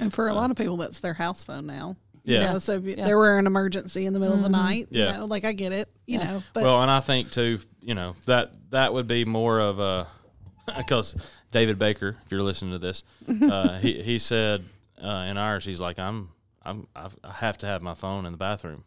And 0.00 0.10
for 0.14 0.28
a 0.28 0.32
lot 0.32 0.50
of 0.50 0.56
people, 0.56 0.78
that's 0.78 1.00
their 1.00 1.12
house 1.12 1.44
phone 1.44 1.66
now. 1.66 1.96
You 2.24 2.36
Yeah. 2.36 2.52
know, 2.54 2.58
so 2.58 2.72
if 2.76 2.84
you, 2.84 2.94
Yeah. 2.96 3.04
there 3.04 3.18
were 3.18 3.38
an 3.38 3.46
emergency 3.46 4.06
in 4.06 4.14
the 4.14 4.18
middle 4.20 4.36
of 4.36 4.42
the 4.42 4.48
night, 4.48 4.88
Yeah. 4.90 5.12
you 5.12 5.18
know, 5.18 5.24
like 5.26 5.44
I 5.44 5.52
get 5.52 5.72
it, 5.74 5.90
you 6.06 6.18
Yeah. 6.18 6.24
know, 6.24 6.42
but 6.54 6.64
well, 6.64 6.80
and 6.80 6.90
I 6.90 7.00
think 7.00 7.30
too, 7.30 7.60
you 7.82 7.94
know, 7.94 8.16
that 8.24 8.54
that 8.70 8.94
would 8.94 9.06
be 9.06 9.26
more 9.26 9.58
of 9.60 9.78
a 9.78 10.06
because 10.78 11.14
David 11.50 11.78
Baker, 11.78 12.16
if 12.24 12.32
you're 12.32 12.42
listening 12.42 12.72
to 12.72 12.78
this, 12.78 13.04
uh, 13.42 13.78
he 13.78 14.02
he 14.02 14.18
said 14.18 14.64
uh, 15.02 15.26
in 15.28 15.36
ours, 15.36 15.66
he's 15.66 15.80
like, 15.80 15.98
I'm 15.98 16.30
I'm 16.68 16.86
I've, 16.94 17.16
I 17.24 17.32
have 17.32 17.58
to 17.58 17.66
have 17.66 17.82
my 17.82 17.94
phone 17.94 18.26
in 18.26 18.32
the 18.32 18.38
bathroom. 18.38 18.84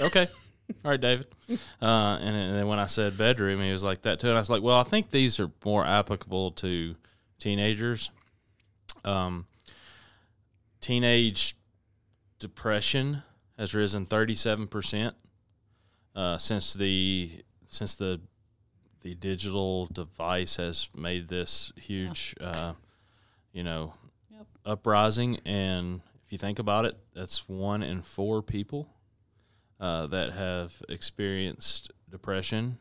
okay, 0.00 0.28
all 0.84 0.90
right, 0.90 1.00
David. 1.00 1.26
Uh, 1.48 2.18
and, 2.20 2.36
and 2.36 2.56
then 2.56 2.66
when 2.66 2.78
I 2.78 2.86
said 2.86 3.16
bedroom, 3.16 3.60
he 3.60 3.72
was 3.72 3.82
like 3.84 4.02
that 4.02 4.20
too, 4.20 4.28
and 4.28 4.36
I 4.36 4.40
was 4.40 4.50
like, 4.50 4.62
well, 4.62 4.78
I 4.78 4.82
think 4.84 5.10
these 5.10 5.38
are 5.40 5.50
more 5.64 5.84
applicable 5.86 6.52
to 6.52 6.96
teenagers. 7.38 8.10
Um, 9.04 9.46
teenage 10.80 11.56
depression 12.38 13.22
has 13.58 13.74
risen 13.74 14.04
37 14.06 14.66
percent 14.66 15.14
uh, 16.14 16.38
since 16.38 16.74
the 16.74 17.30
since 17.68 17.94
the 17.94 18.20
the 19.02 19.14
digital 19.14 19.86
device 19.86 20.56
has 20.56 20.88
made 20.96 21.28
this 21.28 21.72
huge 21.76 22.34
uh, 22.40 22.72
you 23.52 23.62
know 23.62 23.94
Yep. 24.30 24.46
uprising 24.66 25.38
and 25.46 26.00
if 26.26 26.32
you 26.32 26.38
think 26.38 26.58
about 26.58 26.84
it 26.84 26.96
that's 27.14 27.48
one 27.48 27.82
in 27.82 28.02
four 28.02 28.42
people 28.42 28.88
uh, 29.80 30.06
that 30.08 30.32
have 30.32 30.82
experienced 30.88 31.90
depression 32.10 32.78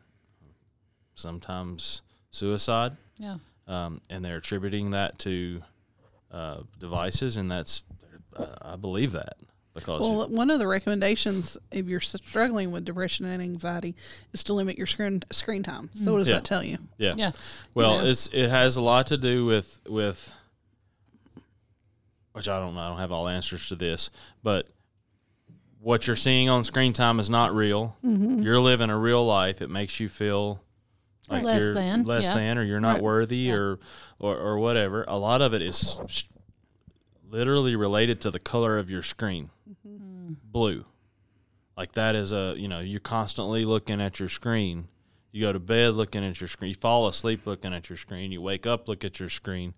sometimes 1.15 2.01
suicide 2.31 2.95
Yeah. 3.17 3.37
um, 3.67 4.01
and 4.09 4.23
they're 4.23 4.37
attributing 4.37 4.91
that 4.91 5.19
to 5.19 5.61
uh, 6.31 6.61
devices 6.79 7.37
and 7.37 7.49
that's 7.49 7.81
uh, 8.35 8.47
I 8.61 8.75
believe 8.75 9.13
that 9.13 9.37
because 9.73 10.01
well, 10.01 10.27
one 10.29 10.49
of 10.49 10.59
the 10.59 10.67
recommendations 10.67 11.57
if 11.71 11.87
you're 11.87 11.99
struggling 12.01 12.71
with 12.71 12.83
depression 12.83 13.25
and 13.25 13.41
anxiety 13.41 13.95
is 14.33 14.43
to 14.45 14.53
limit 14.53 14.77
your 14.77 14.87
screen 14.87 15.21
screen 15.31 15.63
time. 15.63 15.89
So 15.93 16.11
what 16.13 16.17
does 16.19 16.27
Yeah. 16.29 16.35
that 16.35 16.43
tell 16.45 16.63
you? 16.63 16.77
yeah 16.97 17.13
Yeah. 17.17 17.31
Well, 17.73 17.99
know? 17.99 18.05
it's 18.05 18.27
it 18.33 18.49
has 18.49 18.75
a 18.77 18.81
lot 18.81 19.07
to 19.07 19.17
do 19.17 19.45
with 19.45 19.79
with 19.87 20.31
which 22.35 22.47
I 22.49 22.59
don't 22.59 22.75
know. 22.75 22.81
I 22.81 22.89
don't 22.89 22.97
have 22.99 23.11
all 23.11 23.27
answers 23.27 23.67
to 23.69 23.75
this, 23.75 24.09
but 24.43 24.67
what 25.79 26.07
you're 26.07 26.15
seeing 26.15 26.49
on 26.49 26.63
screen 26.63 26.93
time 26.93 27.19
is 27.19 27.29
not 27.29 27.53
real. 27.55 27.95
Mm-hmm. 28.05 28.41
You're 28.41 28.59
living 28.59 28.89
a 28.89 28.97
real 28.97 29.25
life. 29.25 29.61
It 29.61 29.69
makes 29.69 29.99
you 29.99 30.09
feel 30.09 30.61
like 31.29 31.43
Less 31.43 31.61
you're 31.61 31.73
than, 31.73 32.03
less 32.05 32.25
yeah. 32.25 32.33
than, 32.35 32.57
or 32.57 32.63
you're 32.63 32.79
not 32.79 32.95
Right. 32.95 33.03
worthy, 33.03 33.37
Yeah. 33.37 33.53
or, 33.53 33.79
or 34.19 34.37
or 34.37 34.57
whatever. 34.59 35.05
A 35.07 35.17
lot 35.17 35.41
of 35.41 35.53
it 35.53 35.61
is 35.61 35.99
literally 37.29 37.75
related 37.75 38.21
to 38.21 38.31
the 38.31 38.39
color 38.39 38.77
of 38.77 38.89
your 38.89 39.01
screen, 39.03 39.49
Mm-hmm. 39.87 40.33
blue. 40.51 40.85
Like 41.77 41.91
that 41.93 42.15
is 42.15 42.31
a 42.31 42.53
you 42.57 42.67
know 42.67 42.79
you're 42.79 42.99
constantly 42.99 43.65
looking 43.65 43.99
at 44.01 44.19
your 44.19 44.29
screen. 44.29 44.87
You 45.31 45.41
go 45.41 45.51
to 45.53 45.59
bed 45.59 45.95
looking 45.95 46.23
at 46.23 46.39
your 46.39 46.47
screen. 46.47 46.69
You 46.69 46.75
fall 46.75 47.07
asleep 47.07 47.45
looking 47.45 47.73
at 47.73 47.89
your 47.89 47.97
screen. 47.97 48.31
You 48.31 48.41
wake 48.41 48.65
up 48.65 48.87
look 48.87 49.03
at 49.03 49.19
your 49.19 49.29
screen, 49.29 49.73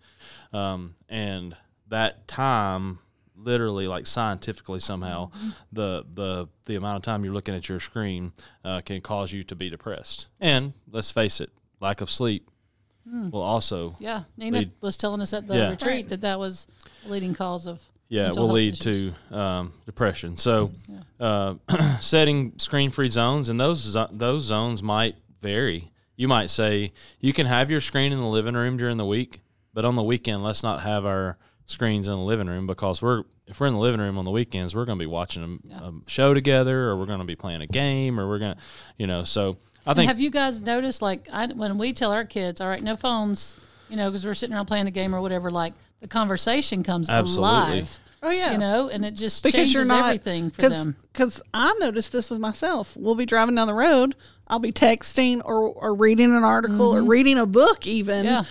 um, 0.53 0.95
and 1.09 1.55
that 1.89 2.27
time, 2.27 2.99
literally, 3.35 3.87
like 3.87 4.05
scientifically 4.07 4.79
somehow, 4.79 5.31
the 5.71 6.03
the 6.13 6.47
the 6.65 6.75
amount 6.75 6.97
of 6.97 7.03
time 7.03 7.23
you're 7.23 7.33
looking 7.33 7.55
at 7.55 7.69
your 7.69 7.79
screen 7.79 8.33
uh, 8.65 8.81
can 8.81 9.01
cause 9.01 9.31
you 9.33 9.43
to 9.43 9.55
be 9.55 9.69
depressed. 9.69 10.27
And 10.39 10.73
let's 10.91 11.11
face 11.11 11.39
it, 11.41 11.49
lack 11.79 12.01
of 12.01 12.09
sleep 12.11 12.49
will 13.31 13.41
also 13.41 13.95
Yeah. 13.99 14.23
Nina 14.35 14.57
Lead- 14.59 14.71
was 14.81 14.97
telling 14.97 15.21
us 15.21 15.31
at 15.33 15.47
the 15.47 15.55
Yeah. 15.55 15.69
retreat 15.69 16.09
that 16.09 16.19
that 16.21 16.39
was 16.39 16.67
a 17.05 17.09
leading 17.09 17.33
cause 17.33 17.65
of 17.65 17.87
yeah, 18.09 18.23
mental 18.23 18.47
will 18.47 18.55
lead 18.55 18.73
issues. 18.73 19.13
to 19.29 19.37
um, 19.37 19.73
depression. 19.85 20.35
So, 20.35 20.71
uh, 21.19 21.55
setting 22.01 22.53
screen-free 22.57 23.09
zones, 23.09 23.47
and 23.49 23.59
those 23.59 23.95
those 24.11 24.43
zones 24.43 24.83
might 24.83 25.15
vary. 25.41 25.91
You 26.17 26.27
might 26.27 26.49
say 26.49 26.91
you 27.21 27.31
can 27.31 27.45
have 27.45 27.69
your 27.71 27.79
screen 27.81 28.11
in 28.11 28.19
the 28.19 28.25
living 28.27 28.55
room 28.55 28.75
during 28.77 28.97
the 28.97 29.05
week, 29.05 29.39
but 29.73 29.85
on 29.85 29.95
the 29.95 30.03
weekend, 30.03 30.43
let's 30.43 30.63
not 30.63 30.81
have 30.81 31.05
our 31.05 31.37
screens 31.67 32.07
in 32.07 32.13
the 32.13 32.19
living 32.19 32.47
room 32.47 32.65
because 32.65 33.01
we're 33.01 33.23
if 33.45 33.59
we're 33.59 33.67
in 33.67 33.73
the 33.73 33.79
living 33.79 34.01
room 34.01 34.17
on 34.17 34.25
the 34.25 34.31
weekends, 34.31 34.75
we're 34.75 34.85
going 34.85 34.97
to 34.97 35.01
be 35.01 35.07
watching 35.07 35.61
a, 35.71 35.75
a 35.75 35.93
show 36.07 36.33
together, 36.33 36.89
or 36.89 36.97
we're 36.97 37.05
going 37.05 37.19
to 37.19 37.25
be 37.25 37.35
playing 37.35 37.61
a 37.61 37.67
game, 37.67 38.19
or 38.19 38.27
we're 38.27 38.39
going 38.39 38.55
to, 38.55 38.61
you 38.97 39.07
know. 39.07 39.23
So 39.23 39.57
I 39.85 39.93
think 39.93 40.09
have 40.09 40.19
you 40.19 40.29
guys 40.29 40.59
noticed, 40.61 41.01
like, 41.01 41.29
I, 41.31 41.47
when 41.47 41.77
we 41.77 41.93
tell 41.93 42.11
our 42.11 42.25
kids, 42.25 42.59
all 42.59 42.67
right, 42.67 42.83
no 42.83 42.95
phones, 42.95 43.55
you 43.89 43.95
know, 43.95 44.09
because 44.09 44.25
we're 44.25 44.33
sitting 44.33 44.53
around 44.53 44.65
playing 44.65 44.87
a 44.87 44.91
game 44.91 45.15
or 45.15 45.21
whatever, 45.21 45.49
like, 45.49 45.73
the 46.01 46.07
conversation 46.07 46.83
comes 46.83 47.09
Absolutely. 47.09 47.47
alive. 47.47 47.99
Oh 48.23 48.31
yeah, 48.31 48.53
You 48.53 48.57
know, 48.57 48.89
and 48.89 49.05
it 49.05 49.11
just 49.11 49.43
because 49.43 49.59
changes 49.59 49.73
you're 49.75 49.85
not 49.85 50.05
everything 50.05 50.49
for 50.49 50.63
cause, 50.63 50.71
them. 50.71 50.95
Because 51.13 51.41
I 51.53 51.73
noticed 51.79 52.11
this 52.11 52.31
with 52.31 52.39
myself. 52.39 52.97
We'll 52.97 53.15
be 53.15 53.27
driving 53.27 53.53
down 53.55 53.67
the 53.67 53.75
road. 53.75 54.15
I'll 54.47 54.59
be 54.59 54.71
texting 54.71 55.41
or, 55.45 55.69
or 55.69 55.93
reading 55.93 56.35
an 56.35 56.43
article 56.43 56.95
or 56.95 57.03
reading 57.03 57.37
a 57.37 57.45
book 57.45 57.85
even. 57.85 58.25
Mm-hmm. 58.25 58.25
Yeah. 58.25 58.43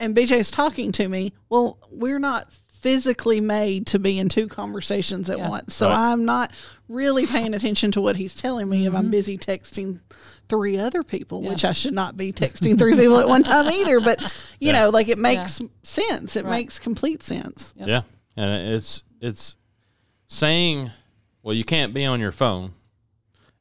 And 0.00 0.16
BJ's 0.16 0.50
talking 0.50 0.92
to 0.92 1.08
me. 1.08 1.32
Well, 1.48 1.78
we're 1.90 2.18
not 2.20 2.52
physically 2.68 3.40
made 3.40 3.86
to 3.88 3.98
be 3.98 4.18
in 4.20 4.28
two 4.28 4.46
conversations 4.46 5.28
at 5.28 5.38
Yeah. 5.38 5.48
once. 5.48 5.74
So 5.74 5.88
Right. 5.88 6.12
I'm 6.12 6.24
not 6.24 6.52
really 6.88 7.26
paying 7.26 7.52
attention 7.52 7.90
to 7.92 8.00
what 8.00 8.16
he's 8.16 8.36
telling 8.36 8.68
me 8.68 8.86
if 8.86 8.92
Mm-hmm. 8.92 8.96
I'm 8.96 9.10
busy 9.10 9.36
texting 9.36 9.98
three 10.48 10.78
other 10.78 11.02
people, 11.02 11.42
which 11.42 11.64
I 11.64 11.72
should 11.72 11.92
not 11.92 12.16
be 12.16 12.32
texting 12.32 12.78
three 12.78 12.94
people 12.94 13.18
at 13.18 13.28
one 13.28 13.42
time 13.42 13.68
either. 13.68 13.98
But, 13.98 14.22
you 14.60 14.68
Yeah. 14.68 14.72
know, 14.84 14.90
like 14.90 15.08
it 15.08 15.18
makes 15.18 15.60
sense. 15.82 16.36
It 16.36 16.44
Right. 16.44 16.52
makes 16.52 16.78
complete 16.78 17.22
sense. 17.24 17.72
Yep. 17.76 17.88
Yeah, 17.88 18.02
and 18.36 18.72
it's 18.74 19.02
it's 19.20 19.56
saying, 20.28 20.92
"Well, 21.42 21.54
you 21.56 21.64
can't 21.64 21.92
be 21.92 22.04
on 22.04 22.20
your 22.20 22.30
phone," 22.32 22.74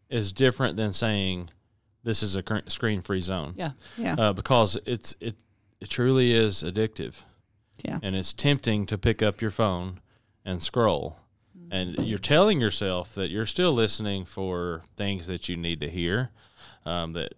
is 0.10 0.32
different 0.32 0.78
than 0.78 0.94
saying, 0.94 1.50
"This 2.04 2.22
is 2.22 2.36
a 2.36 2.44
screen 2.68 3.02
free 3.02 3.22
zone." 3.22 3.56
Yeah. 3.58 3.72
Yeah. 3.98 4.14
Uh, 4.18 4.34
because 4.34 4.78
it's 4.86 5.16
it 5.20 5.36
it 5.80 5.90
truly 5.90 6.34
is 6.34 6.64
addictive. 6.64 7.24
Yeah. 7.84 8.00
And 8.02 8.16
it's 8.16 8.34
tempting 8.34 8.86
to 8.88 8.98
pick 8.98 9.22
up 9.22 9.42
your 9.42 9.52
phone 9.52 10.00
and 10.44 10.62
scroll. 10.62 11.18
And 11.70 11.98
you're 12.00 12.18
telling 12.18 12.62
yourself 12.62 13.14
that 13.16 13.30
you're 13.30 13.46
still 13.46 13.74
listening 13.74 14.24
for 14.24 14.84
things 14.96 15.28
that 15.28 15.50
you 15.50 15.58
need 15.58 15.82
to 15.82 15.90
hear, 15.90 16.30
um, 16.86 17.12
that 17.14 17.34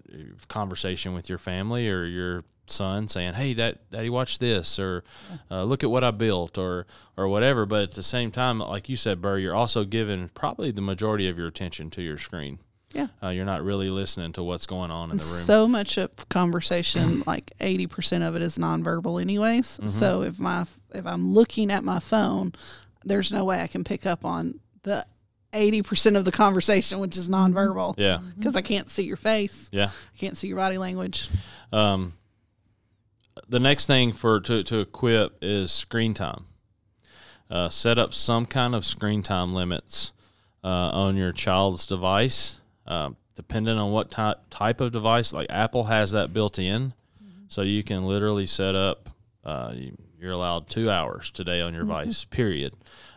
conversation 0.47 1.13
with 1.13 1.29
your 1.29 1.39
family 1.39 1.89
or 1.89 2.05
your 2.05 2.43
son 2.67 3.07
saying, 3.07 3.33
"Hey, 3.33 3.55
dad, 3.55 3.79
daddy, 3.91 4.09
watch 4.09 4.37
this," 4.37 4.77
or 4.77 5.03
uh, 5.49 5.63
"Look 5.63 5.83
at 5.83 5.89
what 5.89 6.03
I 6.03 6.11
built," 6.11 6.57
or 6.59 6.85
or 7.17 7.27
whatever. 7.27 7.65
But 7.65 7.83
at 7.83 7.91
the 7.91 8.03
same 8.03 8.31
time, 8.31 8.59
like 8.59 8.87
you 8.87 8.95
said, 8.95 9.21
Burr, 9.21 9.39
you're 9.39 9.55
also 9.55 9.83
giving 9.83 10.29
probably 10.29 10.69
the 10.69 10.81
majority 10.81 11.27
of 11.27 11.37
your 11.37 11.47
attention 11.47 11.89
to 11.91 12.01
your 12.03 12.19
screen. 12.19 12.59
Yeah. 12.91 13.07
Uh, 13.21 13.29
you're 13.29 13.45
not 13.45 13.63
really 13.63 13.89
listening 13.89 14.33
to 14.33 14.43
what's 14.43 14.65
going 14.65 14.89
on 14.89 15.11
in 15.11 15.17
the 15.17 15.23
room. 15.23 15.43
So 15.43 15.67
much 15.67 15.97
of 15.97 16.09
conversation, 16.29 17.23
like 17.27 17.51
eighty 17.59 17.85
percent 17.87 18.23
of 18.23 18.35
it, 18.35 18.41
is 18.41 18.57
nonverbal, 18.57 19.21
anyways. 19.21 19.77
Mm-hmm. 19.77 19.87
So 19.87 20.23
if 20.23 20.39
my 20.39 20.65
if 20.93 21.05
I'm 21.05 21.33
looking 21.33 21.71
at 21.71 21.83
my 21.83 21.99
phone, 21.99 22.53
there's 23.05 23.31
no 23.31 23.43
way 23.45 23.61
I 23.61 23.67
can 23.67 23.83
pick 23.83 24.05
up 24.05 24.25
on 24.25 24.59
the 24.83 25.05
eighty 25.53 25.81
percent 25.83 26.15
of 26.17 26.25
the 26.25 26.31
conversation, 26.31 26.99
which 26.99 27.15
is 27.15 27.29
nonverbal. 27.29 27.95
yeah. 27.97 28.19
because 28.37 28.55
I 28.55 28.61
can't 28.61 28.89
see 28.89 29.03
your 29.03 29.17
face, 29.17 29.69
Yeah. 29.71 29.89
I 30.15 30.17
can't 30.17 30.37
see 30.37 30.47
your 30.47 30.57
body 30.57 30.77
language. 30.77 31.29
Um, 31.71 32.13
the 33.47 33.59
next 33.59 33.85
thing 33.87 34.13
for 34.13 34.39
to, 34.41 34.63
to 34.63 34.79
equip 34.79 35.37
is 35.41 35.71
screen 35.71 36.13
time. 36.13 36.45
Uh, 37.49 37.69
set 37.69 37.97
up 37.97 38.13
some 38.13 38.45
kind 38.45 38.75
of 38.75 38.85
screen 38.85 39.23
time 39.23 39.53
limits 39.55 40.11
uh, 40.63 40.67
on 40.67 41.17
your 41.17 41.31
child's 41.31 41.87
device, 41.87 42.59
uh, 42.89 43.11
depending 43.35 43.77
on 43.77 43.91
what 43.91 44.11
ty- 44.11 44.35
type 44.49 44.81
of 44.81 44.91
device. 44.91 45.31
Like 45.31 45.47
Apple 45.49 45.85
has 45.85 46.11
that 46.11 46.33
built 46.33 46.59
in, 46.59 46.93
so 47.47 47.61
you 47.61 47.83
can 47.83 48.05
literally 48.05 48.45
set 48.45 48.75
up. 48.75 49.09
Uh, 49.45 49.71
you, 49.73 49.97
you're 50.19 50.33
allowed 50.33 50.67
two 50.67 50.89
hours 50.89 51.31
today 51.31 51.61
on 51.61 51.73
your 51.73 51.83
device, 51.83 52.25
period, 52.25 52.73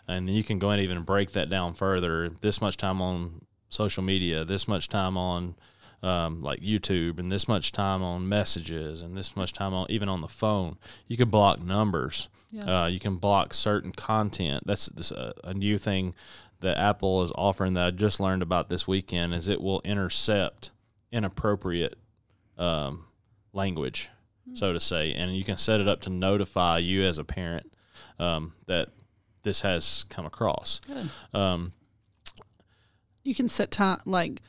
and 0.07 0.29
then 0.29 0.37
you 0.37 0.45
can 0.45 0.61
go 0.61 0.71
and 0.71 0.81
even 0.81 1.03
break 1.03 1.33
that 1.33 1.51
down 1.51 1.75
further. 1.75 2.29
This 2.41 2.61
much 2.61 2.77
time 2.77 3.03
on 3.03 3.45
social 3.71 4.05
media, 4.05 4.45
this 4.45 4.69
much 4.69 4.89
time 4.89 5.17
on 5.17 5.57
um, 6.03 6.43
like 6.43 6.61
YouTube, 6.61 7.19
and 7.19 7.33
this 7.33 7.49
much 7.49 7.73
time 7.73 8.03
on 8.03 8.29
messages, 8.29 9.03
and 9.03 9.17
this 9.17 9.35
much 9.35 9.53
time 9.53 9.75
on 9.75 9.87
even 9.91 10.09
on 10.09 10.21
the 10.21 10.29
phone. 10.29 10.77
You 11.09 11.17
can 11.17 11.29
block 11.29 11.61
numbers. 11.61 12.29
Yeah. 12.53 12.83
Uh, 12.83 12.87
you 12.87 13.01
can 13.01 13.17
block 13.17 13.55
certain 13.55 13.93
content. 13.93 14.65
That's 14.67 14.87
this, 14.87 15.11
uh, 15.11 15.33
a 15.43 15.55
new 15.55 15.79
thing 15.79 16.15
that 16.63 16.79
Apple 16.79 17.23
is 17.23 17.33
offering 17.37 17.75
that 17.75 17.87
I 17.87 17.91
just 17.91 18.19
learned 18.19 18.43
about 18.43 18.69
this 18.69 18.89
weekend. 18.89 19.35
Is 19.35 19.47
it 19.49 19.61
will 19.61 19.81
intercept 19.85 20.71
inappropriate 21.13 21.99
um, 22.59 23.05
language, 23.53 24.09
so 24.55 24.73
to 24.73 24.81
say, 24.81 25.13
and 25.13 25.37
you 25.37 25.45
can 25.45 25.59
set 25.59 25.81
it 25.81 25.89
up 25.89 26.01
to 26.03 26.11
notify 26.11 26.79
you 26.79 27.03
as 27.03 27.19
a 27.19 27.25
parent 27.25 27.71
um, 28.19 28.55
that 28.67 28.89
this 29.43 29.61
has 29.61 30.05
come 30.09 30.25
across. 30.25 30.81
Good. 30.87 31.11
Um, 31.35 31.73
You 33.25 33.35
can 33.35 33.49
set 33.49 33.71
time 33.71 34.01
like 34.07 34.43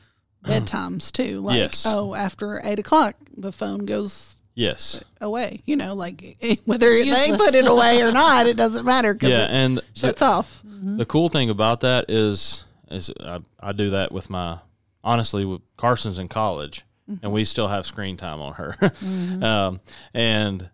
bedtimes 0.44 1.10
too. 1.10 1.40
Like 1.40 1.56
Yes. 1.56 1.84
oh, 1.86 2.14
after 2.14 2.60
eight 2.64 2.78
o'clock, 2.78 3.16
the 3.36 3.52
phone 3.52 3.86
goes 3.86 4.33
yes. 4.54 5.02
away. 5.20 5.62
You 5.66 5.76
know, 5.76 5.94
like 5.94 6.36
eh, 6.40 6.56
whether 6.64 6.88
It's 6.90 7.10
they 7.10 7.36
put 7.36 7.54
it 7.54 7.66
away 7.66 8.02
or 8.02 8.12
not, 8.12 8.46
it 8.46 8.56
doesn't 8.56 8.84
matter 8.84 9.14
because 9.14 9.30
Yeah, 9.30 9.44
it 9.44 9.50
and 9.50 9.78
the, 9.78 9.84
shuts 9.94 10.22
off. 10.22 10.62
the 10.64 11.04
cool 11.06 11.28
thing 11.28 11.50
about 11.50 11.80
that 11.80 12.06
is 12.08 12.64
is 12.90 13.10
I, 13.20 13.40
I 13.60 13.72
do 13.72 13.90
that 13.90 14.12
with 14.12 14.28
my 14.30 14.58
honestly 15.02 15.44
with 15.44 15.62
Carson's 15.76 16.18
in 16.18 16.28
college 16.28 16.84
and 17.22 17.32
we 17.32 17.44
still 17.44 17.68
have 17.68 17.84
screen 17.84 18.16
time 18.16 18.40
on 18.40 18.54
her 18.54 18.76
um, 19.44 19.80
and 20.14 20.70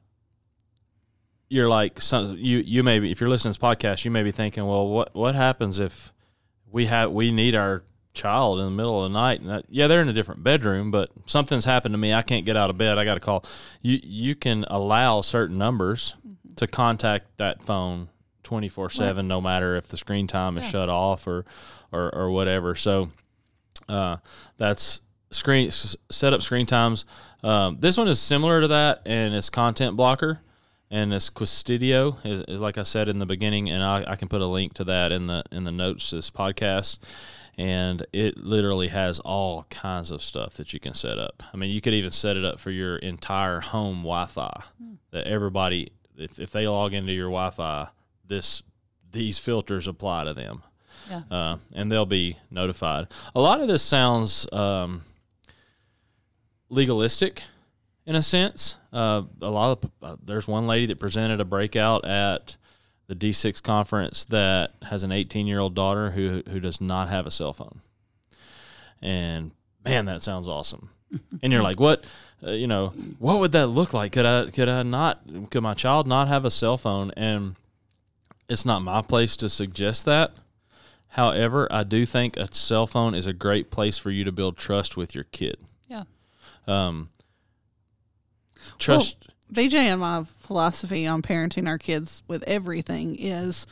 you're 1.49 1.69
like 1.69 2.01
some, 2.01 2.37
you 2.37 2.59
you 2.59 2.83
may 2.85 2.99
be 3.01 3.11
if 3.11 3.21
you're 3.21 3.31
listening 3.31 3.53
to 3.53 3.59
this 3.59 3.65
podcast 3.69 4.05
you 4.05 4.11
may 4.13 4.23
be 4.23 4.31
thinking 4.31 4.65
well 4.67 4.87
what 4.89 5.15
what 5.15 5.35
happens 5.35 5.81
if 5.81 6.13
we 6.71 6.87
have 6.87 7.11
we 7.11 7.33
need 7.33 7.57
our 7.57 7.83
child 8.13 8.59
in 8.59 8.65
the 8.65 8.71
middle 8.73 9.05
of 9.05 9.13
the 9.13 9.19
night 9.19 9.41
and 9.41 9.49
that, 9.51 9.65
yeah 9.69 9.87
they're 9.87 10.03
in 10.03 10.09
a 10.09 10.13
different 10.13 10.43
bedroom 10.43 10.91
but 10.91 11.11
something's 11.27 11.65
happened 11.65 11.93
to 11.95 11.99
me. 11.99 12.13
I 12.13 12.23
can't 12.23 12.45
get 12.45 12.57
out 12.57 12.69
of 12.71 12.77
bed. 12.77 12.99
I 12.99 13.05
got 13.05 13.15
to 13.15 13.21
call. 13.21 13.45
You 13.83 14.01
you 14.03 14.35
can 14.35 14.65
allow 14.69 15.21
certain 15.21 15.57
numbers 15.59 16.15
to 16.57 16.67
contact 16.67 17.37
that 17.39 17.63
phone 17.63 18.09
24 18.43 18.91
7 18.91 19.29
no 19.29 19.41
matter 19.41 19.77
if 19.77 19.87
the 19.89 19.97
screen 19.97 20.27
time 20.27 20.59
is 20.59 20.65
Yeah. 20.65 20.71
shut 20.71 20.89
off 20.89 21.27
or 21.27 21.45
or, 21.93 22.13
or 22.15 22.31
whatever. 22.31 22.75
So 22.75 23.11
uh, 23.89 24.17
that's 24.57 25.01
screen 25.31 25.69
s- 25.69 25.97
set 26.11 26.33
up 26.33 26.43
screen 26.43 26.67
times. 26.67 27.05
Um, 27.45 27.79
this 27.81 27.97
one 27.97 28.09
is 28.09 28.19
similar 28.21 28.61
to 28.61 28.69
that 28.69 29.03
and 29.07 29.35
it's 29.35 29.51
content 29.51 29.97
blocker 29.97 30.41
and 30.91 31.15
it's 31.15 31.31
Qustodio 31.31 32.17
is, 32.27 32.41
is 32.49 32.61
like 32.61 32.77
I 32.77 32.83
said 32.83 33.09
in 33.09 33.19
the 33.21 33.27
beginning 33.27 33.71
and 33.71 33.83
I, 33.83 34.05
I 34.07 34.17
can 34.17 34.27
put 34.29 34.41
a 34.41 34.47
link 34.47 34.75
to 34.75 34.85
that 34.85 35.13
in 35.13 35.27
the 35.29 35.45
in 35.53 35.65
the 35.65 35.73
notes 35.73 36.11
to 36.11 36.17
this 36.17 36.31
podcast 36.31 36.99
and 37.61 38.07
it 38.15 38.39
literally 38.39 38.89
has 38.89 39.19
all 39.21 39.65
kinds 39.69 40.11
of 40.11 40.23
stuff 40.23 40.55
that 40.55 40.73
you 40.73 40.81
can 40.81 40.95
set 40.95 41.19
up. 41.19 41.43
I 41.53 41.59
mean, 41.59 41.71
you 41.71 41.83
could 41.83 41.93
even 41.93 42.11
set 42.11 42.37
it 42.39 42.45
up 42.45 42.59
for 42.59 42.71
your 42.71 42.97
entire 42.97 43.61
home 43.61 43.99
Wi-Fi 43.99 44.63
that 45.11 45.27
everybody, 45.27 45.93
if, 46.17 46.41
if 46.41 46.51
they 46.53 46.67
log 46.67 46.95
into 46.95 47.13
your 47.13 47.29
Wi-Fi, 47.29 47.89
this 48.27 48.63
these 49.13 49.39
filters 49.39 49.87
apply 49.87 50.25
to 50.25 50.33
them, 50.33 50.63
Yeah. 51.11 51.23
uh, 51.31 51.57
and 51.75 51.91
they'll 51.93 52.07
be 52.07 52.39
notified. 52.51 53.09
A 53.35 53.41
lot 53.41 53.61
of 53.61 53.69
this 53.69 53.83
sounds 53.83 54.51
um, 54.53 55.03
legalistic 56.69 57.43
in 58.07 58.15
a 58.15 58.23
sense. 58.23 58.77
Uh, 58.93 59.23
a 59.43 59.51
lot 59.51 59.79
of 59.85 59.91
uh, 60.03 60.17
there's 60.25 60.49
one 60.49 60.67
lady 60.67 60.87
that 60.87 60.99
presented 60.99 61.41
a 61.41 61.45
breakout 61.45 62.05
at 62.05 62.57
the 63.11 63.17
D6 63.17 63.61
conference 63.65 64.25
that 64.27 64.71
has 64.83 65.03
an 65.03 65.11
18 65.11 65.49
year 65.49 65.59
old 65.59 65.75
daughter 65.75 66.13
who 66.13 66.45
who 66.49 66.61
does 66.61 66.81
not 66.81 67.09
have 67.09 67.27
a 67.27 67.31
cell 67.31 67.53
phone, 67.53 67.81
and 69.03 69.51
man, 69.85 70.05
that 70.05 70.23
sounds 70.23 70.47
awesome. 70.47 70.91
and 71.43 71.53
you're 71.53 71.63
like, 71.63 71.81
what? 71.81 72.05
Uh, 72.47 72.53
you 72.53 72.69
know, 72.69 72.91
what 73.19 73.41
would 73.41 73.51
that 73.51 73.67
look 73.67 73.93
like? 73.93 74.13
Could 74.13 74.27
I 74.27 74.51
could 74.51 74.69
I 74.69 74.85
not? 74.85 75.23
Could 75.51 75.63
my 75.63 75.75
child 75.75 76.07
not 76.07 76.29
have 76.29 76.45
a 76.45 76.53
cell 76.53 76.79
phone? 76.79 77.11
And 77.17 77.57
it's 78.49 78.65
not 78.65 78.81
my 78.81 79.03
place 79.03 79.35
to 79.39 79.49
suggest 79.49 80.05
that. 80.05 80.31
However, 81.09 81.67
I 81.69 81.83
do 81.83 82.07
think 82.07 82.37
a 82.37 82.55
cell 82.55 82.87
phone 82.87 83.17
is 83.17 83.27
a 83.27 83.33
great 83.33 83.73
place 83.73 83.99
for 83.99 84.13
you 84.13 84.23
to 84.23 84.31
build 84.31 84.57
trust 84.57 84.97
with 84.97 85.17
your 85.17 85.25
kid. 85.25 85.57
Yeah. 85.89 86.05
Um, 86.69 87.09
trust. 88.79 89.30
BJ 89.53 89.75
and 89.75 90.01
my 90.01 90.25
philosophy 90.39 91.07
on 91.07 91.23
parenting 91.23 91.69
our 91.69 91.79
kids 91.79 92.23
with 92.29 92.43
everything 92.45 93.17
is 93.19 93.67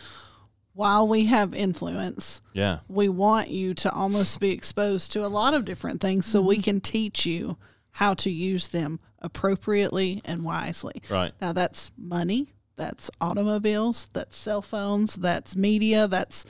while 0.78 1.08
we 1.08 1.24
have 1.24 1.54
influence, 1.54 2.40
yeah. 2.52 2.78
we 2.88 3.08
want 3.08 3.48
you 3.50 3.74
to 3.74 3.92
almost 3.92 4.38
be 4.38 4.50
exposed 4.50 5.10
to 5.12 5.24
a 5.24 5.28
lot 5.28 5.52
of 5.52 5.64
different 5.64 6.00
things 6.00 6.24
so 6.24 6.40
we 6.40 6.56
mm-hmm. 6.56 6.62
can 6.62 6.80
teach 6.80 7.26
you 7.26 7.56
how 7.90 8.14
to 8.14 8.30
use 8.30 8.68
them 8.68 9.00
appropriately 9.20 10.22
and 10.24 10.44
wisely. 10.44 11.02
Right. 11.10 11.32
Now 11.40 11.52
that's 11.52 11.90
money, 11.96 12.54
that's 12.76 13.10
automobiles, 13.20 14.08
that's 14.12 14.36
cell 14.36 14.62
phones, 14.62 15.14
that's 15.14 15.56
media, 15.56 16.06
that's 16.06 16.44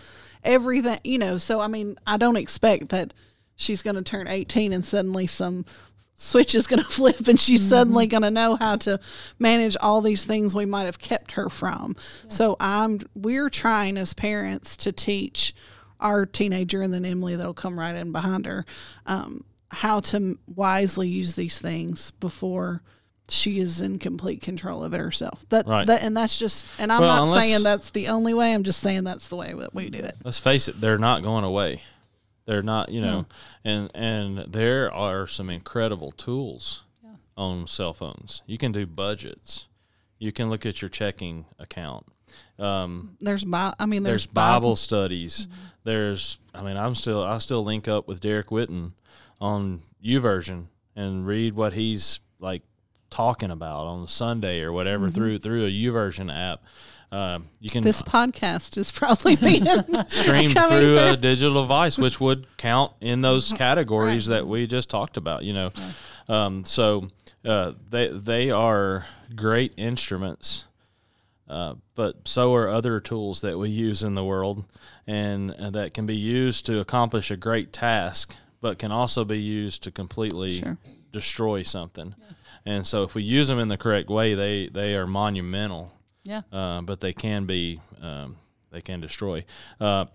everything, 0.44 0.98
you 1.04 1.16
know. 1.16 1.38
So 1.38 1.60
I 1.60 1.68
mean, 1.68 1.96
I 2.06 2.18
don't 2.18 2.36
expect 2.36 2.90
that 2.90 3.14
she's 3.56 3.80
going 3.80 3.96
to 3.96 4.02
turn 4.02 4.28
18 4.28 4.74
and 4.74 4.84
suddenly 4.84 5.26
some 5.26 5.64
switch 6.20 6.54
is 6.54 6.66
going 6.66 6.82
to 6.82 6.88
flip 6.88 7.26
and 7.28 7.40
she's 7.40 7.66
suddenly 7.66 8.06
going 8.06 8.24
to 8.24 8.30
know 8.30 8.56
how 8.56 8.76
to 8.76 9.00
manage 9.38 9.76
all 9.80 10.02
these 10.02 10.24
things 10.26 10.54
we 10.54 10.66
might 10.66 10.84
have 10.84 10.98
kept 10.98 11.32
her 11.32 11.48
from. 11.48 11.96
So 12.26 12.56
I'm 12.60 12.98
we're 13.14 13.48
trying 13.48 13.96
as 13.96 14.12
parents 14.12 14.76
to 14.78 14.92
teach 14.92 15.54
our 16.00 16.26
teenager 16.26 16.82
and 16.82 16.92
then 16.92 17.04
Emily 17.04 17.36
that'll 17.36 17.54
come 17.54 17.78
right 17.78 17.94
in 17.94 18.12
behind 18.12 18.44
her 18.46 18.66
um, 19.06 19.44
how 19.70 20.00
to 20.00 20.38
wisely 20.54 21.08
use 21.08 21.34
these 21.34 21.58
things 21.58 22.10
before 22.12 22.82
she 23.30 23.58
is 23.58 23.80
in 23.80 23.98
complete 23.98 24.40
control 24.40 24.82
of 24.82 24.94
it 24.94 24.98
herself. 25.00 25.44
That, 25.50 25.66
Right. 25.66 25.86
that 25.86 26.02
and 26.02 26.16
that's 26.16 26.38
just 26.38 26.66
and 26.78 26.90
I'm 26.90 27.00
Well, 27.02 27.14
not 27.14 27.22
unless- 27.24 27.44
saying 27.44 27.62
that's 27.62 27.90
the 27.90 28.08
only 28.08 28.32
way. 28.34 28.54
I'm 28.54 28.62
just 28.64 28.80
saying 28.80 29.04
that's 29.04 29.28
the 29.28 29.36
way 29.36 29.52
that 29.52 29.74
we 29.74 29.90
do 29.90 29.98
it. 29.98 30.16
let's 30.24 30.38
face 30.38 30.66
it, 30.68 30.80
they're 30.80 30.98
not 30.98 31.22
going 31.22 31.44
away. 31.44 31.82
They're 32.48 32.62
not, 32.62 32.88
you 32.88 33.02
know, 33.02 33.26
and 33.62 33.90
and 33.94 34.38
there 34.38 34.90
are 34.90 35.26
some 35.26 35.50
incredible 35.50 36.12
tools 36.12 36.82
on 37.36 37.66
cell 37.66 37.92
phones. 37.92 38.40
You 38.46 38.56
can 38.56 38.72
do 38.72 38.86
budgets. 38.86 39.66
You 40.18 40.32
can 40.32 40.48
look 40.48 40.64
at 40.64 40.80
your 40.80 40.88
checking 40.88 41.44
account. 41.58 42.06
Um, 42.58 43.18
There's 43.20 43.44
Bi- 43.44 43.74
I 43.78 43.84
mean 43.84 44.02
there's 44.02 44.24
there's, 44.24 44.32
Bible 44.32 44.76
studies. 44.76 45.46
There's, 45.84 46.40
I 46.54 46.62
mean, 46.62 46.78
I'm 46.78 46.94
still, 46.94 47.22
I 47.22 47.36
still 47.36 47.62
link 47.62 47.86
up 47.86 48.08
with 48.08 48.20
Derek 48.20 48.48
Witten 48.48 48.92
on 49.42 49.82
YouVersion 50.02 50.68
and 50.96 51.26
read 51.26 51.52
what 51.54 51.74
he's 51.74 52.18
like 52.40 52.62
talking 53.10 53.50
about 53.50 53.86
on 53.86 54.08
Sunday 54.08 54.62
or 54.62 54.72
whatever 54.72 55.10
through 55.10 55.40
through 55.40 55.66
a 55.66 55.70
YouVersion 55.70 56.34
app. 56.34 56.62
Uh, 57.10 57.38
you 57.60 57.70
can 57.70 57.82
This 57.82 58.02
podcast 58.02 58.76
is 58.76 58.90
probably 58.90 59.34
being 59.48 59.64
streamed 60.08 60.54
coming 60.54 60.80
through 60.80 60.98
a 60.98 61.16
digital 61.16 61.62
device, 61.62 61.96
which 61.96 62.20
would 62.20 62.46
count 62.58 62.92
in 63.00 63.22
those 63.22 63.52
categories 63.52 64.26
that 64.26 64.46
we 64.46 64.66
just 64.66 64.90
talked 64.90 65.16
about. 65.16 65.42
You 65.42 65.54
know, 65.54 65.70
um, 66.28 66.64
so 66.66 67.08
uh, 67.46 67.72
they 67.90 68.08
they 68.08 68.50
are 68.50 69.06
great 69.34 69.72
instruments, 69.78 70.64
uh, 71.48 71.76
but 71.94 72.28
so 72.28 72.54
are 72.54 72.68
other 72.68 73.00
tools 73.00 73.40
that 73.40 73.58
we 73.58 73.70
use 73.70 74.02
in 74.02 74.14
the 74.14 74.24
world, 74.24 74.64
and, 75.06 75.50
and 75.52 75.74
that 75.74 75.94
can 75.94 76.04
be 76.04 76.16
used 76.16 76.66
to 76.66 76.78
accomplish 76.78 77.30
a 77.30 77.36
great 77.38 77.72
task, 77.72 78.36
but 78.60 78.78
can 78.78 78.92
also 78.92 79.24
be 79.24 79.40
used 79.40 79.82
to 79.84 79.90
completely 79.90 80.58
Sure. 80.58 80.76
destroy 81.10 81.62
something. 81.62 82.14
And 82.66 82.86
so, 82.86 83.02
if 83.04 83.14
we 83.14 83.22
use 83.22 83.48
them 83.48 83.58
in 83.58 83.68
the 83.68 83.78
correct 83.78 84.10
way, 84.10 84.34
they 84.34 84.68
they 84.68 84.94
are 84.94 85.06
monumental 85.06 85.94
Yeah. 86.28 86.42
uh, 86.52 86.82
but 86.82 87.00
they 87.00 87.14
can 87.14 87.46
be 87.46 87.80
um, 88.02 88.36
they 88.70 88.82
can 88.82 89.00
destroy. 89.00 89.46
Uh, 89.80 90.06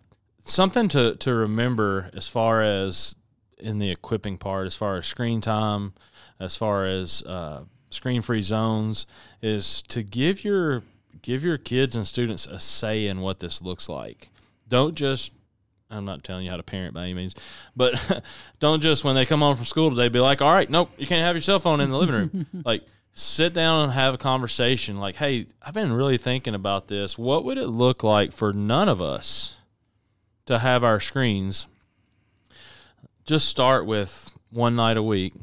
something 0.45 0.87
to 0.89 1.15
to 1.15 1.33
remember 1.33 2.11
as 2.13 2.27
far 2.27 2.61
as 2.61 3.15
in 3.57 3.79
the 3.79 3.89
equipping 3.89 4.37
part, 4.37 4.67
as 4.67 4.75
far 4.75 4.97
as 4.97 5.07
screen 5.07 5.41
time, 5.41 5.93
as 6.39 6.55
far 6.55 6.85
as 6.85 7.23
uh, 7.23 7.63
screen 7.89 8.21
free 8.21 8.43
zones, 8.43 9.07
is 9.41 9.81
to 9.83 10.03
give 10.03 10.43
your 10.43 10.83
give 11.23 11.43
your 11.43 11.57
kids 11.57 11.95
and 11.95 12.05
students 12.05 12.45
a 12.45 12.59
say 12.59 13.07
in 13.07 13.21
what 13.21 13.39
this 13.39 13.61
looks 13.61 13.89
like. 13.89 14.29
Don't 14.67 14.93
just 14.93 15.31
I'm 15.89 16.05
not 16.05 16.23
telling 16.23 16.45
you 16.45 16.51
how 16.51 16.57
to 16.57 16.63
parent 16.63 16.93
by 16.93 17.03
any 17.03 17.15
means, 17.15 17.33
but 17.75 18.23
don't 18.59 18.81
just 18.81 19.03
when 19.03 19.15
they 19.15 19.25
come 19.25 19.39
home 19.39 19.55
from 19.55 19.65
school 19.65 19.89
today 19.89 20.09
be 20.09 20.19
like, 20.19 20.43
all 20.43 20.53
right, 20.53 20.69
nope, 20.69 20.91
you 20.95 21.07
can't 21.07 21.25
have 21.25 21.35
your 21.35 21.41
cell 21.41 21.59
phone 21.59 21.79
in 21.79 21.89
the 21.89 21.97
living 21.97 22.15
room. 22.15 22.45
like, 22.65 22.83
sit 23.13 23.53
down 23.53 23.83
and 23.83 23.93
have 23.93 24.13
a 24.13 24.17
conversation. 24.17 24.99
Like, 24.99 25.17
hey, 25.17 25.47
I've 25.61 25.73
been 25.73 25.93
really 25.93 26.17
thinking 26.17 26.55
about 26.55 26.87
this. 26.87 27.17
What 27.17 27.43
would 27.45 27.57
it 27.57 27.67
look 27.67 28.03
like 28.03 28.31
for 28.31 28.51
none 28.53 28.89
of 28.89 29.01
us 29.01 29.55
to 30.45 30.59
have 30.59 30.83
our 30.83 30.99
screens? 30.99 31.67
Just 33.25 33.47
start 33.47 33.85
with 33.85 34.33
one 34.49 34.75
night 34.75 34.97
a 34.97 35.03
week 35.03 35.33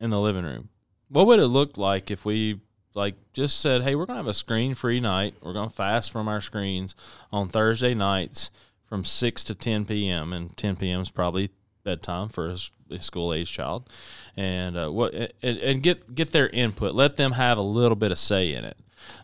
in 0.00 0.10
the 0.10 0.20
living 0.20 0.44
room. 0.44 0.68
What 1.08 1.26
would 1.26 1.40
it 1.40 1.48
look 1.48 1.76
like 1.76 2.10
if 2.10 2.24
we 2.24 2.60
like 2.94 3.14
just 3.32 3.60
said, 3.60 3.82
"Hey, 3.82 3.94
we're 3.94 4.06
gonna 4.06 4.18
have 4.18 4.26
a 4.26 4.34
screen-free 4.34 5.00
night. 5.00 5.34
We're 5.42 5.52
gonna 5.52 5.70
fast 5.70 6.10
from 6.10 6.28
our 6.28 6.40
screens 6.40 6.94
on 7.32 7.48
Thursday 7.48 7.94
nights 7.94 8.50
from 8.84 9.04
six 9.04 9.44
to 9.44 9.54
ten 9.54 9.84
p.m. 9.84 10.32
and 10.32 10.56
ten 10.56 10.76
p.m. 10.76 11.00
is 11.00 11.10
probably 11.10 11.50
bedtime 11.84 12.28
for 12.28 12.54
a 12.90 13.02
school-age 13.02 13.50
child, 13.50 13.88
and 14.36 14.76
uh, 14.76 14.90
what 14.90 15.14
and, 15.14 15.58
and 15.58 15.82
get 15.82 16.14
get 16.14 16.32
their 16.32 16.48
input. 16.48 16.94
Let 16.94 17.16
them 17.16 17.32
have 17.32 17.58
a 17.58 17.62
little 17.62 17.96
bit 17.96 18.12
of 18.12 18.18
say 18.18 18.52
in 18.54 18.64
it. 18.64 18.76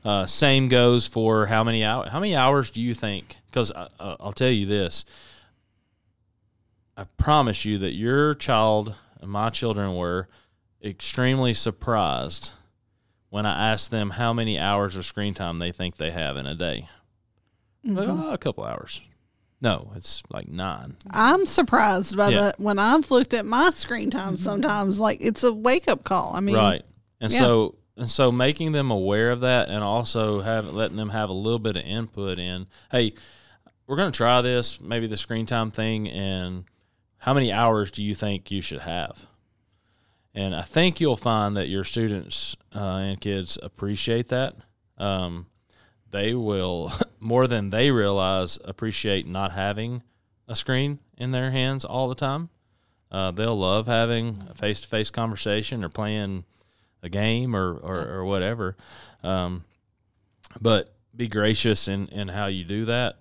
Uh, 0.05 0.27
same 0.27 0.69
goes 0.69 1.07
for 1.07 1.47
how 1.47 1.63
many 1.63 1.85
hours. 1.85 2.11
How 2.11 2.21
many 2.21 2.35
hours 2.35 2.71
do 2.71 2.83
you 2.83 2.95
think? 2.95 3.37
Because 3.47 3.73
uh, 3.73 3.89
I'll 3.99 4.33
tell 4.33 4.51
you 4.51 4.67
this. 4.67 5.05
I 6.97 7.05
promise 7.19 7.65
you 7.65 7.79
that 7.79 7.93
your 7.93 8.35
child 8.35 8.95
and 9.21 9.31
my 9.31 9.51
children 9.51 9.95
were 9.95 10.29
extremely 10.83 11.53
surprised 11.53 12.53
when 13.29 13.45
I 13.45 13.73
asked 13.73 13.91
them 13.91 14.11
how 14.11 14.33
many 14.33 14.59
hours 14.59 14.97
of 14.97 15.05
screen 15.05 15.35
time 15.35 15.59
they 15.59 15.73
think 15.73 15.97
they 15.97 16.11
have 16.11 16.37
in 16.37 16.47
a 16.47 16.55
day. 16.55 16.89
Mm-hmm. 17.87 17.99
"Oh, 17.99 18.31
a 18.33 18.39
couple 18.39 18.65
hours. 18.65 19.01
No, 19.61 19.91
it's 19.97 20.23
like 20.31 20.49
nine. 20.49 20.97
I'm 21.11 21.47
surprised 21.47 22.17
by 22.17 22.29
Yeah. 22.29 22.41
that 22.43 22.61
when 22.61 22.79
I've 22.79 23.11
looked 23.11 23.33
at 23.35 23.47
my 23.47 23.71
screen 23.75 24.11
time 24.11 24.37
sometimes 24.37 24.99
like 24.99 25.19
it's 25.21 25.43
a 25.43 25.53
wake 25.53 25.89
up 25.89 26.05
call. 26.05 26.33
I 26.35 26.41
mean 26.41 26.57
right. 26.57 26.83
And 27.21 27.33
yeah. 27.33 27.39
so 27.39 27.75
and 27.97 28.11
so 28.11 28.31
making 28.31 28.73
them 28.73 28.91
aware 28.91 29.31
of 29.31 29.41
that 29.41 29.69
and 29.69 29.83
also 29.83 30.43
have 30.43 30.67
letting 30.67 30.97
them 30.97 31.09
have 31.11 31.31
a 31.31 31.35
little 31.35 31.59
bit 31.59 31.77
of 31.77 31.83
input 31.85 32.39
in, 32.39 32.67
hey, 32.91 33.15
we're 33.87 33.97
going 33.97 34.13
to 34.13 34.17
try 34.17 34.43
this, 34.43 34.81
maybe 34.81 35.07
the 35.07 35.17
screen 35.17 35.47
time 35.47 35.71
thing 35.71 36.09
and 36.09 36.65
how 37.19 37.33
many 37.33 37.51
hours 37.51 37.91
do 37.91 38.03
you 38.03 38.15
think 38.15 38.51
you 38.51 38.61
should 38.61 38.81
have? 38.81 39.27
And 40.35 40.55
I 40.55 40.63
think 40.63 41.01
you'll 41.01 41.17
find 41.17 41.57
that 41.57 41.69
your 41.69 41.85
students 41.85 42.57
uh, 42.75 42.79
and 42.97 43.21
kids 43.21 43.59
appreciate 43.63 44.29
that. 44.29 44.55
Um, 44.99 45.47
they 46.11 46.35
will 46.35 46.93
more 47.21 47.47
than 47.47 47.71
they 47.71 47.91
realize 47.91 48.59
appreciate 48.65 49.27
not 49.27 49.53
having 49.53 50.03
a 50.49 50.55
screen 50.57 50.99
in 51.19 51.31
their 51.33 51.51
hands 51.51 51.85
all 51.85 52.09
the 52.09 52.15
time. 52.15 52.49
Uh, 53.11 53.31
they'll 53.31 53.59
love 53.59 53.87
having 53.87 54.43
a 54.51 54.55
face 54.55 54.81
to 54.81 54.89
face 54.89 55.11
conversation 55.11 55.83
or 55.85 55.89
playing 55.89 56.45
a 57.03 57.09
game 57.09 57.55
or, 57.55 57.75
or, 57.77 57.97
or 58.09 58.25
whatever. 58.25 58.77
Um, 59.23 59.65
but 60.61 60.95
be 61.15 61.29
gracious 61.29 61.89
in, 61.89 62.09
in 62.09 62.29
how 62.29 62.47
you 62.47 62.65
do 62.65 62.85
that. 62.87 63.17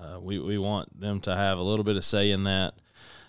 Uh, 0.00 0.18
we, 0.20 0.38
we 0.38 0.58
want 0.58 0.98
them 0.98 1.20
to 1.20 1.34
have 1.34 1.58
a 1.58 1.62
little 1.62 1.84
bit 1.84 1.96
of 1.96 2.04
say 2.04 2.30
in 2.30 2.44
that. 2.44 2.74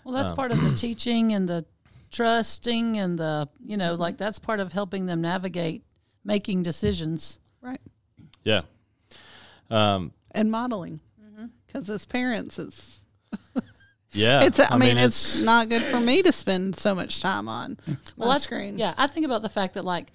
Well, 0.04 0.14
that's 0.14 0.30
Um, 0.30 0.36
part 0.36 0.52
of 0.52 0.60
the 0.62 0.74
teaching 0.76 1.32
and 1.32 1.48
the 1.48 1.64
trusting 2.10 2.96
and 2.98 3.18
the, 3.18 3.48
you 3.64 3.76
know, 3.76 3.94
like 3.94 4.16
that's 4.18 4.38
part 4.38 4.60
of 4.60 4.72
helping 4.72 5.06
them 5.06 5.20
navigate 5.20 5.84
making 6.24 6.62
decisions. 6.62 7.38
right. 7.60 7.80
Yeah. 8.42 8.62
Um, 9.70 10.12
And 10.32 10.50
modeling. 10.50 11.00
Mm-hmm. 11.22 11.46
Because 11.66 11.88
as 11.90 12.04
parents 12.06 12.58
it's 12.58 12.98
yeah. 14.12 14.42
it's 14.44 14.60
I, 14.60 14.76
mean, 14.76 14.96
it's, 14.96 15.40
not 15.40 15.68
good 15.68 15.82
for 15.82 15.98
me 16.00 16.22
to 16.22 16.32
spend 16.32 16.76
so 16.76 16.94
much 16.94 17.20
time 17.20 17.48
on 17.48 17.78
Well, 18.16 18.28
my 18.28 18.34
that's 18.34 18.44
screen. 18.44 18.78
Yeah, 18.78 18.94
I 18.96 19.06
think 19.08 19.26
about 19.26 19.42
the 19.42 19.48
fact 19.48 19.74
that 19.74 19.84
like 19.84 20.12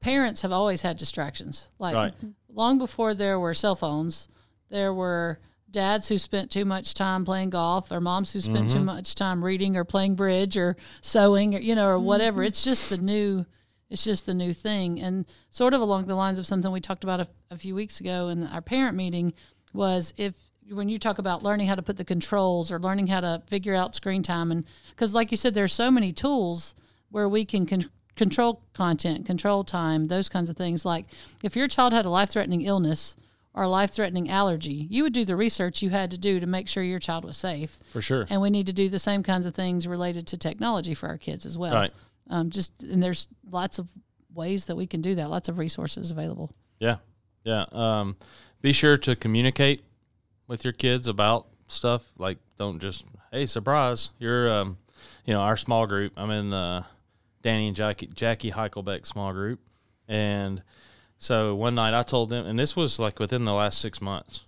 parents 0.00 0.42
have 0.42 0.52
always 0.52 0.82
had 0.82 0.96
distractions. 0.96 1.68
Like 1.78 1.94
Right. 1.94 2.14
long 2.48 2.78
before 2.78 3.14
there 3.14 3.38
were 3.40 3.54
cell 3.54 3.74
phones, 3.74 4.28
there 4.68 4.92
were 4.94 5.38
dads 5.70 6.08
who 6.08 6.18
spent 6.18 6.50
too 6.50 6.64
much 6.64 6.92
time 6.94 7.24
playing 7.24 7.50
golf 7.50 7.90
or 7.90 8.00
moms 8.00 8.32
who 8.32 8.40
spent 8.40 8.68
Mm-hmm. 8.68 8.78
too 8.78 8.84
much 8.84 9.14
time 9.14 9.44
reading 9.44 9.76
or 9.76 9.84
playing 9.84 10.14
bridge 10.14 10.56
or 10.56 10.76
sewing 11.00 11.54
or 11.54 11.58
you 11.58 11.74
know 11.74 11.86
or 11.88 11.98
whatever. 11.98 12.42
It's 12.44 12.62
just 12.62 12.90
the 12.90 12.98
new 12.98 13.44
it's 13.92 14.02
just 14.04 14.26
the 14.26 14.34
new 14.34 14.52
thing 14.52 15.00
and 15.00 15.26
sort 15.50 15.74
of 15.74 15.80
along 15.80 16.06
the 16.06 16.14
lines 16.14 16.38
of 16.38 16.46
something 16.46 16.72
we 16.72 16.80
talked 16.80 17.04
about 17.04 17.20
a, 17.20 17.28
a 17.50 17.58
few 17.58 17.74
weeks 17.74 18.00
ago 18.00 18.28
in 18.28 18.46
our 18.48 18.62
parent 18.62 18.96
meeting 18.96 19.32
was 19.72 20.12
if 20.16 20.34
when 20.70 20.88
you 20.88 20.98
talk 20.98 21.18
about 21.18 21.42
learning 21.42 21.66
how 21.66 21.74
to 21.74 21.82
put 21.82 21.96
the 21.96 22.04
controls 22.04 22.72
or 22.72 22.78
learning 22.78 23.06
how 23.08 23.20
to 23.20 23.42
figure 23.48 23.74
out 23.74 23.94
screen 23.94 24.22
time 24.22 24.50
and 24.50 24.64
because 24.90 25.12
like 25.14 25.30
you 25.30 25.36
said 25.36 25.52
there's 25.54 25.72
so 25.72 25.90
many 25.90 26.12
tools 26.12 26.74
where 27.10 27.28
we 27.28 27.44
can 27.44 27.66
con- 27.66 27.90
control 28.16 28.62
content 28.72 29.26
control 29.26 29.64
time 29.64 30.08
those 30.08 30.28
kinds 30.28 30.48
of 30.48 30.56
things 30.56 30.84
like 30.84 31.06
if 31.42 31.54
your 31.56 31.68
child 31.68 31.92
had 31.92 32.04
a 32.06 32.10
life-threatening 32.10 32.62
illness 32.62 33.16
or 33.54 33.64
a 33.64 33.68
life-threatening 33.68 34.30
allergy 34.30 34.86
you 34.88 35.02
would 35.02 35.12
do 35.12 35.24
the 35.24 35.36
research 35.36 35.82
you 35.82 35.90
had 35.90 36.10
to 36.10 36.16
do 36.18 36.38
to 36.40 36.46
make 36.46 36.68
sure 36.68 36.82
your 36.82 36.98
child 36.98 37.24
was 37.24 37.36
safe 37.36 37.78
for 37.92 38.00
sure. 38.00 38.26
and 38.30 38.40
we 38.40 38.48
need 38.50 38.66
to 38.66 38.72
do 38.72 38.88
the 38.88 38.98
same 38.98 39.22
kinds 39.22 39.44
of 39.46 39.54
things 39.54 39.86
related 39.88 40.26
to 40.26 40.36
technology 40.38 40.94
for 40.94 41.08
our 41.08 41.18
kids 41.18 41.44
as 41.44 41.58
well 41.58 41.74
Right. 41.74 41.92
Um, 42.32 42.50
just 42.50 42.82
and 42.82 43.02
there's 43.02 43.28
lots 43.48 43.78
of 43.78 43.90
ways 44.34 44.64
that 44.64 44.76
we 44.76 44.86
can 44.86 45.00
do 45.00 45.14
that 45.14 45.28
lots 45.28 45.48
of 45.48 45.58
resources 45.58 46.10
available 46.10 46.54
Yeah, 46.82 46.96
yeah. 47.44 47.64
Um, 47.70 48.16
be 48.60 48.72
sure 48.72 48.96
to 48.98 49.14
communicate 49.14 49.82
with 50.48 50.64
your 50.64 50.72
kids 50.72 51.06
about 51.06 51.46
stuff. 51.68 52.10
Like, 52.18 52.38
don't 52.58 52.80
just 52.80 53.04
hey, 53.30 53.46
surprise, 53.46 54.10
you're 54.18 54.50
um, 54.50 54.78
you 55.24 55.32
know, 55.32 55.40
our 55.40 55.56
small 55.56 55.86
group. 55.86 56.12
I'm 56.16 56.30
in 56.30 56.50
the 56.50 56.84
Danny 57.42 57.68
and 57.68 57.76
Jackie 57.76 58.08
Jackie 58.08 58.50
Heichelbeck 58.50 59.06
small 59.06 59.32
group, 59.32 59.60
and 60.08 60.62
so 61.18 61.54
one 61.54 61.76
night 61.76 61.96
I 61.96 62.02
told 62.02 62.30
them, 62.30 62.46
and 62.46 62.58
this 62.58 62.74
was 62.74 62.98
like 62.98 63.20
within 63.20 63.44
the 63.44 63.54
last 63.54 63.80
six 63.80 64.00
months. 64.00 64.40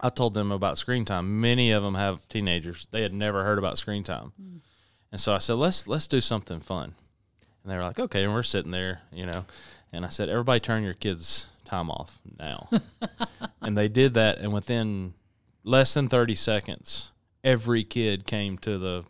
I 0.00 0.10
told 0.10 0.34
them 0.34 0.52
about 0.52 0.76
screen 0.76 1.06
time. 1.06 1.40
Many 1.40 1.72
of 1.72 1.82
them 1.82 1.94
have 1.94 2.28
teenagers. 2.28 2.86
They 2.90 3.02
had 3.02 3.14
never 3.14 3.44
heard 3.44 3.58
about 3.58 3.78
screen 3.78 4.04
time, 4.04 4.32
and 5.12 5.20
so 5.20 5.34
I 5.34 5.38
said, 5.38 5.54
let's 5.54 5.86
let's 5.86 6.06
do 6.06 6.20
something 6.20 6.60
fun. 6.60 6.94
And 7.62 7.72
they 7.72 7.76
were 7.76 7.82
like, 7.82 7.98
okay. 7.98 8.24
And 8.24 8.32
we're 8.32 8.42
sitting 8.42 8.70
there, 8.70 9.00
you 9.12 9.26
know. 9.26 9.44
And 9.92 10.04
I 10.04 10.08
said, 10.08 10.28
everybody 10.28 10.60
turn 10.60 10.82
your 10.82 10.94
kids' 10.94 11.46
time 11.64 11.90
off 11.90 12.18
now. 12.38 12.68
and 13.60 13.76
they 13.76 13.88
did 13.88 14.14
that. 14.14 14.38
And 14.38 14.52
within 14.52 15.14
less 15.64 15.94
than 15.94 16.08
30 16.08 16.34
seconds, 16.34 17.10
every 17.42 17.84
kid 17.84 18.26
came 18.26 18.58
to 18.58 18.78
the 18.78 19.04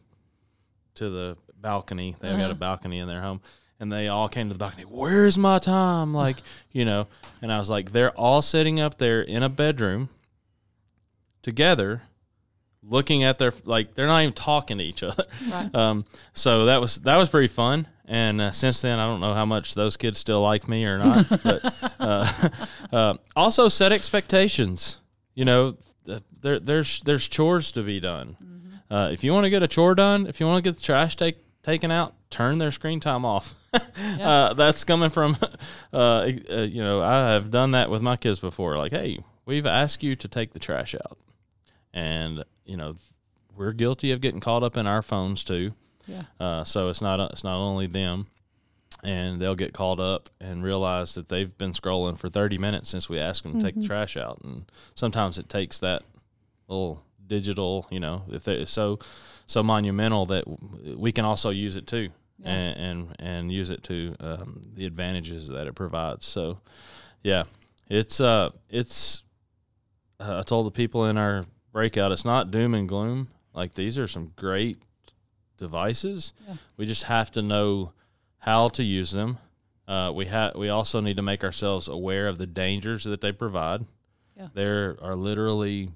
to 0.95 1.11
the 1.11 1.37
balcony. 1.55 2.17
They've 2.21 2.33
got 2.33 2.41
a 2.41 2.45
uh-huh. 2.45 2.55
balcony 2.55 2.99
in 2.99 3.09
their 3.09 3.21
home. 3.21 3.41
And 3.79 3.93
they 3.93 4.09
all 4.09 4.29
came 4.31 4.49
to 4.49 4.55
the 4.55 4.59
balcony. 4.59 4.85
Where's 4.85 5.37
my 5.37 5.59
time? 5.59 6.15
Like, 6.15 6.37
you 6.73 6.85
know. 6.85 7.09
And 7.43 7.53
I 7.53 7.59
was 7.59 7.69
like, 7.69 7.93
they're 7.93 8.13
all 8.13 8.43
sitting 8.43 8.81
up 8.81 8.99
there 8.99 9.21
in 9.21 9.43
a 9.43 9.49
bedroom 9.49 10.09
together, 11.43 12.03
looking 12.89 13.25
at 13.25 13.39
their 13.39 13.53
like 13.65 13.95
they're 13.95 14.07
not 14.07 14.23
even 14.23 14.33
talking 14.35 14.79
to 14.79 14.85
each 14.85 15.03
other. 15.03 15.25
Right. 15.51 15.71
Um, 15.75 16.05
so 16.33 16.67
that 16.67 16.81
was 16.81 16.97
that 16.99 17.17
was 17.17 17.29
pretty 17.29 17.49
fun. 17.49 17.87
And 18.09 18.41
uh, 18.41 18.53
since 18.53 18.81
then, 18.83 18.99
I 18.99 19.07
don't 19.07 19.21
know 19.21 19.35
how 19.35 19.45
much 19.45 19.75
those 19.75 19.97
kids 19.97 20.19
still 20.19 20.41
like 20.41 20.69
me 20.69 20.85
or 20.85 20.99
not. 20.99 21.29
but 21.43 21.95
uh, 21.99 22.49
uh, 22.93 23.15
also 23.35 23.69
set 23.69 23.93
expectations. 23.93 25.01
You 25.35 25.45
know, 25.45 25.77
th- 26.07 26.23
there 26.41 26.61
there's 26.61 27.01
there's 27.01 27.29
chores 27.29 27.73
to 27.73 27.83
be 27.83 28.01
done. 28.01 28.37
Uh, 28.89 29.11
if 29.13 29.25
you 29.25 29.33
want 29.33 29.45
to 29.45 29.51
get 29.51 29.63
a 29.63 29.69
chore 29.69 29.95
done, 29.95 30.27
if 30.27 30.39
you 30.39 30.47
want 30.47 30.63
to 30.65 30.71
get 30.71 30.77
the 30.77 30.83
trash 30.83 31.17
take, 31.17 31.39
taken 31.63 31.91
out, 31.91 32.15
turn 32.31 32.59
their 32.59 32.71
screen 32.71 33.01
time 33.01 33.25
off. 33.25 33.55
uh, 33.73 34.55
that's 34.55 34.85
coming 34.85 35.11
from, 35.11 35.37
uh, 35.93 35.97
uh, 35.97 36.29
you 36.63 36.81
know, 36.81 37.03
I 37.03 37.33
have 37.33 37.51
done 37.51 37.73
that 37.73 37.91
with 37.91 38.01
my 38.01 38.17
kids 38.17 38.39
before. 38.39 38.79
Like, 38.79 38.93
hey, 38.93 39.19
we've 39.45 39.67
asked 39.67 40.05
you 40.05 40.15
to 40.15 40.29
take 40.29 40.53
the 40.53 40.61
trash 40.61 40.95
out, 40.95 41.19
and 41.95 42.45
you 42.65 42.77
know, 42.77 42.97
we're 43.57 43.73
guilty 43.73 44.13
of 44.13 44.21
getting 44.21 44.41
caught 44.41 44.63
up 44.63 44.77
in 44.77 44.87
our 44.87 45.03
phones 45.03 45.43
too. 45.45 45.73
Yeah. 46.07 46.23
Uh, 46.39 46.65
so 46.65 46.89
it's 46.89 47.01
not 47.01 47.21
it's 47.33 47.43
not 47.45 47.57
only 47.57 47.87
them, 47.87 48.27
and 49.03 49.41
they'll 49.41 49.55
get 49.55 49.73
called 49.73 50.01
up 50.01 50.31
and 50.41 50.63
realize 50.63 51.15
that 51.15 51.29
they've 51.29 51.57
been 51.59 51.73
scrolling 51.73 52.19
for 52.19 52.29
30 52.29 52.59
minutes 52.59 52.89
since 52.89 53.09
we 53.09 53.19
asked 53.19 53.43
them 53.43 53.55
to 53.55 53.63
take 53.65 53.75
the 53.77 53.85
trash 53.87 54.17
out, 54.17 54.39
and 54.45 54.71
sometimes 54.95 55.39
it 55.39 55.49
takes 55.49 55.79
that 55.81 56.03
little 56.69 57.03
digital, 57.27 57.87
you 57.91 57.99
know, 58.01 58.23
if 58.31 58.45
they're 58.45 58.67
so 58.67 58.99
so 59.49 59.63
monumental 59.63 60.27
that 60.27 60.45
we 60.97 61.13
can 61.13 61.25
also 61.25 61.51
use 61.51 61.77
it 61.77 61.87
too, 61.87 62.09
Yeah. 62.39 62.51
and, 62.51 62.79
and 62.79 63.17
and 63.19 63.53
use 63.53 63.71
it 63.71 63.83
to 63.85 64.15
um, 64.21 64.63
the 64.75 64.87
advantages 64.87 65.49
that 65.49 65.67
it 65.67 65.75
provides. 65.75 66.25
So, 66.27 66.59
yeah, 67.23 67.45
it's 67.89 68.21
uh 68.21 68.51
it's 68.71 69.25
uh, 70.21 70.39
I 70.39 70.43
told 70.43 70.67
the 70.67 70.71
people 70.73 71.07
in 71.07 71.17
our 71.19 71.47
breakout, 71.77 72.11
it's 72.11 72.25
not 72.25 72.51
doom 72.51 72.75
and 72.75 72.89
gloom. 72.89 73.29
Like 73.53 73.75
these 73.75 73.99
are 73.99 74.09
some 74.09 74.33
great 74.35 74.79
devices. 75.59 76.33
Yeah. 76.49 76.55
We 76.79 76.87
just 76.87 77.03
have 77.03 77.31
to 77.33 77.43
know 77.43 77.93
how 78.39 78.71
to 78.71 78.83
use 78.83 79.13
them. 79.13 79.37
Uh, 79.87 80.11
we 80.15 80.25
have 80.25 80.55
we 80.55 80.71
also 80.71 81.01
need 81.01 81.19
to 81.19 81.23
make 81.23 81.45
ourselves 81.45 81.87
aware 81.87 82.29
of 82.29 82.39
the 82.39 82.47
dangers 82.47 83.05
that 83.05 83.21
they 83.21 83.31
provide. 83.31 83.85
Yeah. 84.35 84.49
There 84.55 84.97
are 85.03 85.15
literally, 85.15 85.91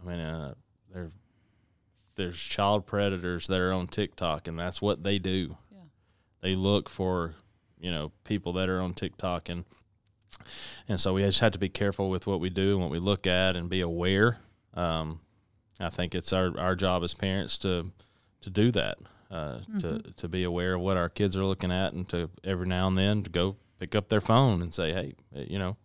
I 0.00 0.08
mean, 0.08 0.18
uh, 0.18 0.54
there 0.90 1.10
there's 2.14 2.40
child 2.40 2.86
predators 2.86 3.48
that 3.48 3.60
are 3.60 3.74
on 3.74 3.86
TikTok, 3.86 4.48
and 4.48 4.58
that's 4.58 4.80
what 4.80 5.02
they 5.02 5.18
do. 5.18 5.58
Yeah. 5.70 5.80
They 6.40 6.56
look 6.56 6.88
for 6.88 7.34
you 7.78 7.90
know 7.90 8.12
people 8.24 8.54
that 8.54 8.70
are 8.70 8.80
on 8.80 8.94
TikTok, 8.94 9.50
and 9.50 9.66
and 10.88 10.98
so 10.98 11.12
we 11.12 11.20
just 11.20 11.40
have 11.40 11.52
to 11.52 11.58
be 11.58 11.68
careful 11.68 12.08
with 12.08 12.26
what 12.26 12.40
we 12.40 12.48
do 12.48 12.72
and 12.72 12.80
what 12.80 12.90
we 12.90 12.98
look 12.98 13.26
at, 13.26 13.56
and 13.56 13.68
be 13.68 13.82
aware. 13.82 14.38
Um, 14.74 15.20
I 15.80 15.90
think 15.90 16.14
it's 16.14 16.32
our 16.32 16.58
our 16.58 16.74
job 16.74 17.02
as 17.04 17.14
parents 17.14 17.56
to 17.58 17.90
to 18.42 18.50
do 18.50 18.70
that, 18.72 18.98
uh, 19.30 19.60
to 19.80 20.02
to 20.16 20.28
be 20.28 20.44
aware 20.44 20.74
of 20.74 20.80
what 20.80 20.96
our 20.96 21.08
kids 21.08 21.36
are 21.36 21.44
looking 21.44 21.72
at, 21.72 21.92
and 21.92 22.08
to 22.10 22.30
every 22.44 22.66
now 22.66 22.88
and 22.88 22.98
then 22.98 23.22
to 23.22 23.30
go 23.30 23.56
pick 23.78 23.94
up 23.94 24.08
their 24.08 24.20
phone 24.20 24.60
and 24.60 24.74
say, 24.74 24.92
hey, 24.92 25.14
eh, 25.34 25.44
you 25.48 25.58
know, 25.58 25.76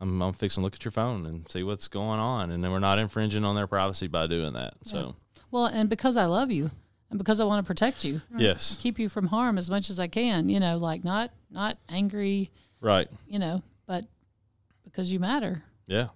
I'm 0.00 0.20
I'm 0.22 0.32
fixing 0.32 0.62
to 0.62 0.64
look 0.64 0.74
at 0.74 0.84
your 0.84 0.92
phone 0.92 1.26
and 1.26 1.50
see 1.50 1.62
what's 1.62 1.88
going 1.88 2.20
on, 2.20 2.50
and 2.50 2.62
then 2.62 2.72
we're 2.72 2.78
not 2.78 2.98
infringing 2.98 3.44
on 3.44 3.54
their 3.54 3.66
privacy 3.66 4.06
by 4.06 4.26
doing 4.26 4.54
that. 4.54 4.74
So. 4.82 5.16
Well, 5.50 5.66
and 5.66 5.90
because 5.90 6.16
I 6.16 6.24
love 6.24 6.50
you 6.50 6.70
and 7.10 7.18
because 7.18 7.38
I 7.38 7.44
want 7.44 7.62
to 7.62 7.66
protect 7.66 8.04
you, 8.04 8.22
yes, 8.36 8.78
keep 8.80 8.98
you 8.98 9.10
from 9.10 9.26
harm 9.26 9.58
as 9.58 9.68
much 9.68 9.90
as 9.90 10.00
I 10.00 10.06
can, 10.06 10.48
you 10.48 10.58
know, 10.58 10.78
like 10.78 11.04
not 11.04 11.30
not 11.50 11.76
angry, 11.90 12.50
right, 12.80 13.06
you 13.26 13.38
know, 13.38 13.62
but 13.86 14.06
because 14.82 15.12
you 15.12 15.20
matter. 15.20 15.62
yeah, 15.86 16.08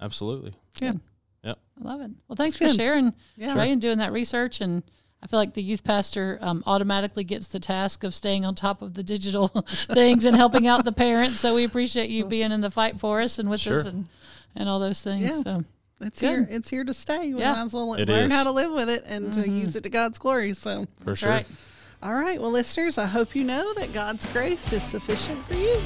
absolutely. 0.00 0.54
Yeah. 1.42 1.54
I 1.80 1.84
love 1.88 2.00
it. 2.00 2.10
Well, 2.28 2.36
thanks 2.36 2.58
That's 2.58 2.72
for 2.72 2.76
good. 2.76 2.82
sharing, 2.82 3.14
Yeah. 3.36 3.54
Trey, 3.54 3.70
and 3.72 3.80
doing 3.80 3.98
that 3.98 4.12
research. 4.12 4.60
And 4.60 4.82
I 5.22 5.26
feel 5.26 5.38
like 5.38 5.54
the 5.54 5.62
youth 5.62 5.84
pastor 5.84 6.38
um, 6.40 6.62
automatically 6.66 7.24
gets 7.24 7.46
the 7.46 7.60
task 7.60 8.04
of 8.04 8.14
staying 8.14 8.44
on 8.44 8.54
top 8.54 8.82
of 8.82 8.94
the 8.94 9.02
digital 9.02 9.48
things 9.92 10.24
and 10.24 10.36
helping 10.36 10.66
out 10.66 10.84
the 10.84 10.92
parents. 10.92 11.40
So 11.40 11.54
we 11.54 11.64
appreciate 11.64 12.10
you 12.10 12.24
being 12.24 12.52
in 12.52 12.60
the 12.60 12.70
fight 12.70 12.98
for 13.00 13.20
us 13.20 13.38
and 13.38 13.48
with 13.50 13.60
Sure. 13.60 13.80
us 13.80 13.86
and, 13.86 14.08
and 14.56 14.68
all 14.68 14.78
those 14.80 15.02
things. 15.02 15.24
Yeah. 15.24 15.42
So 15.42 15.64
It's 16.02 16.20
Good. 16.20 16.26
here. 16.28 16.46
It's 16.50 16.70
here 16.70 16.84
to 16.84 16.94
stay. 16.94 17.32
We 17.34 17.40
Yeah. 17.40 17.52
might 17.52 17.66
as 17.66 17.72
well 17.74 17.94
It 17.94 18.08
learn 18.08 18.26
is. 18.26 18.32
how 18.32 18.44
to 18.44 18.50
live 18.50 18.72
with 18.72 18.88
it 18.90 19.04
and 19.06 19.32
to 19.34 19.48
use 19.48 19.76
it 19.76 19.82
to 19.84 19.90
God's 19.90 20.18
glory. 20.18 20.54
So, 20.54 20.86
For 21.00 21.04
that's 21.10 21.20
sure. 21.20 21.28
right. 21.30 21.46
all 22.02 22.14
right. 22.14 22.40
Well, 22.40 22.50
listeners, 22.50 22.96
I 22.98 23.06
hope 23.06 23.34
you 23.34 23.44
know 23.44 23.74
that 23.74 23.92
God's 23.92 24.24
grace 24.26 24.72
is 24.72 24.82
sufficient 24.82 25.44
for 25.44 25.54
you. 25.54 25.82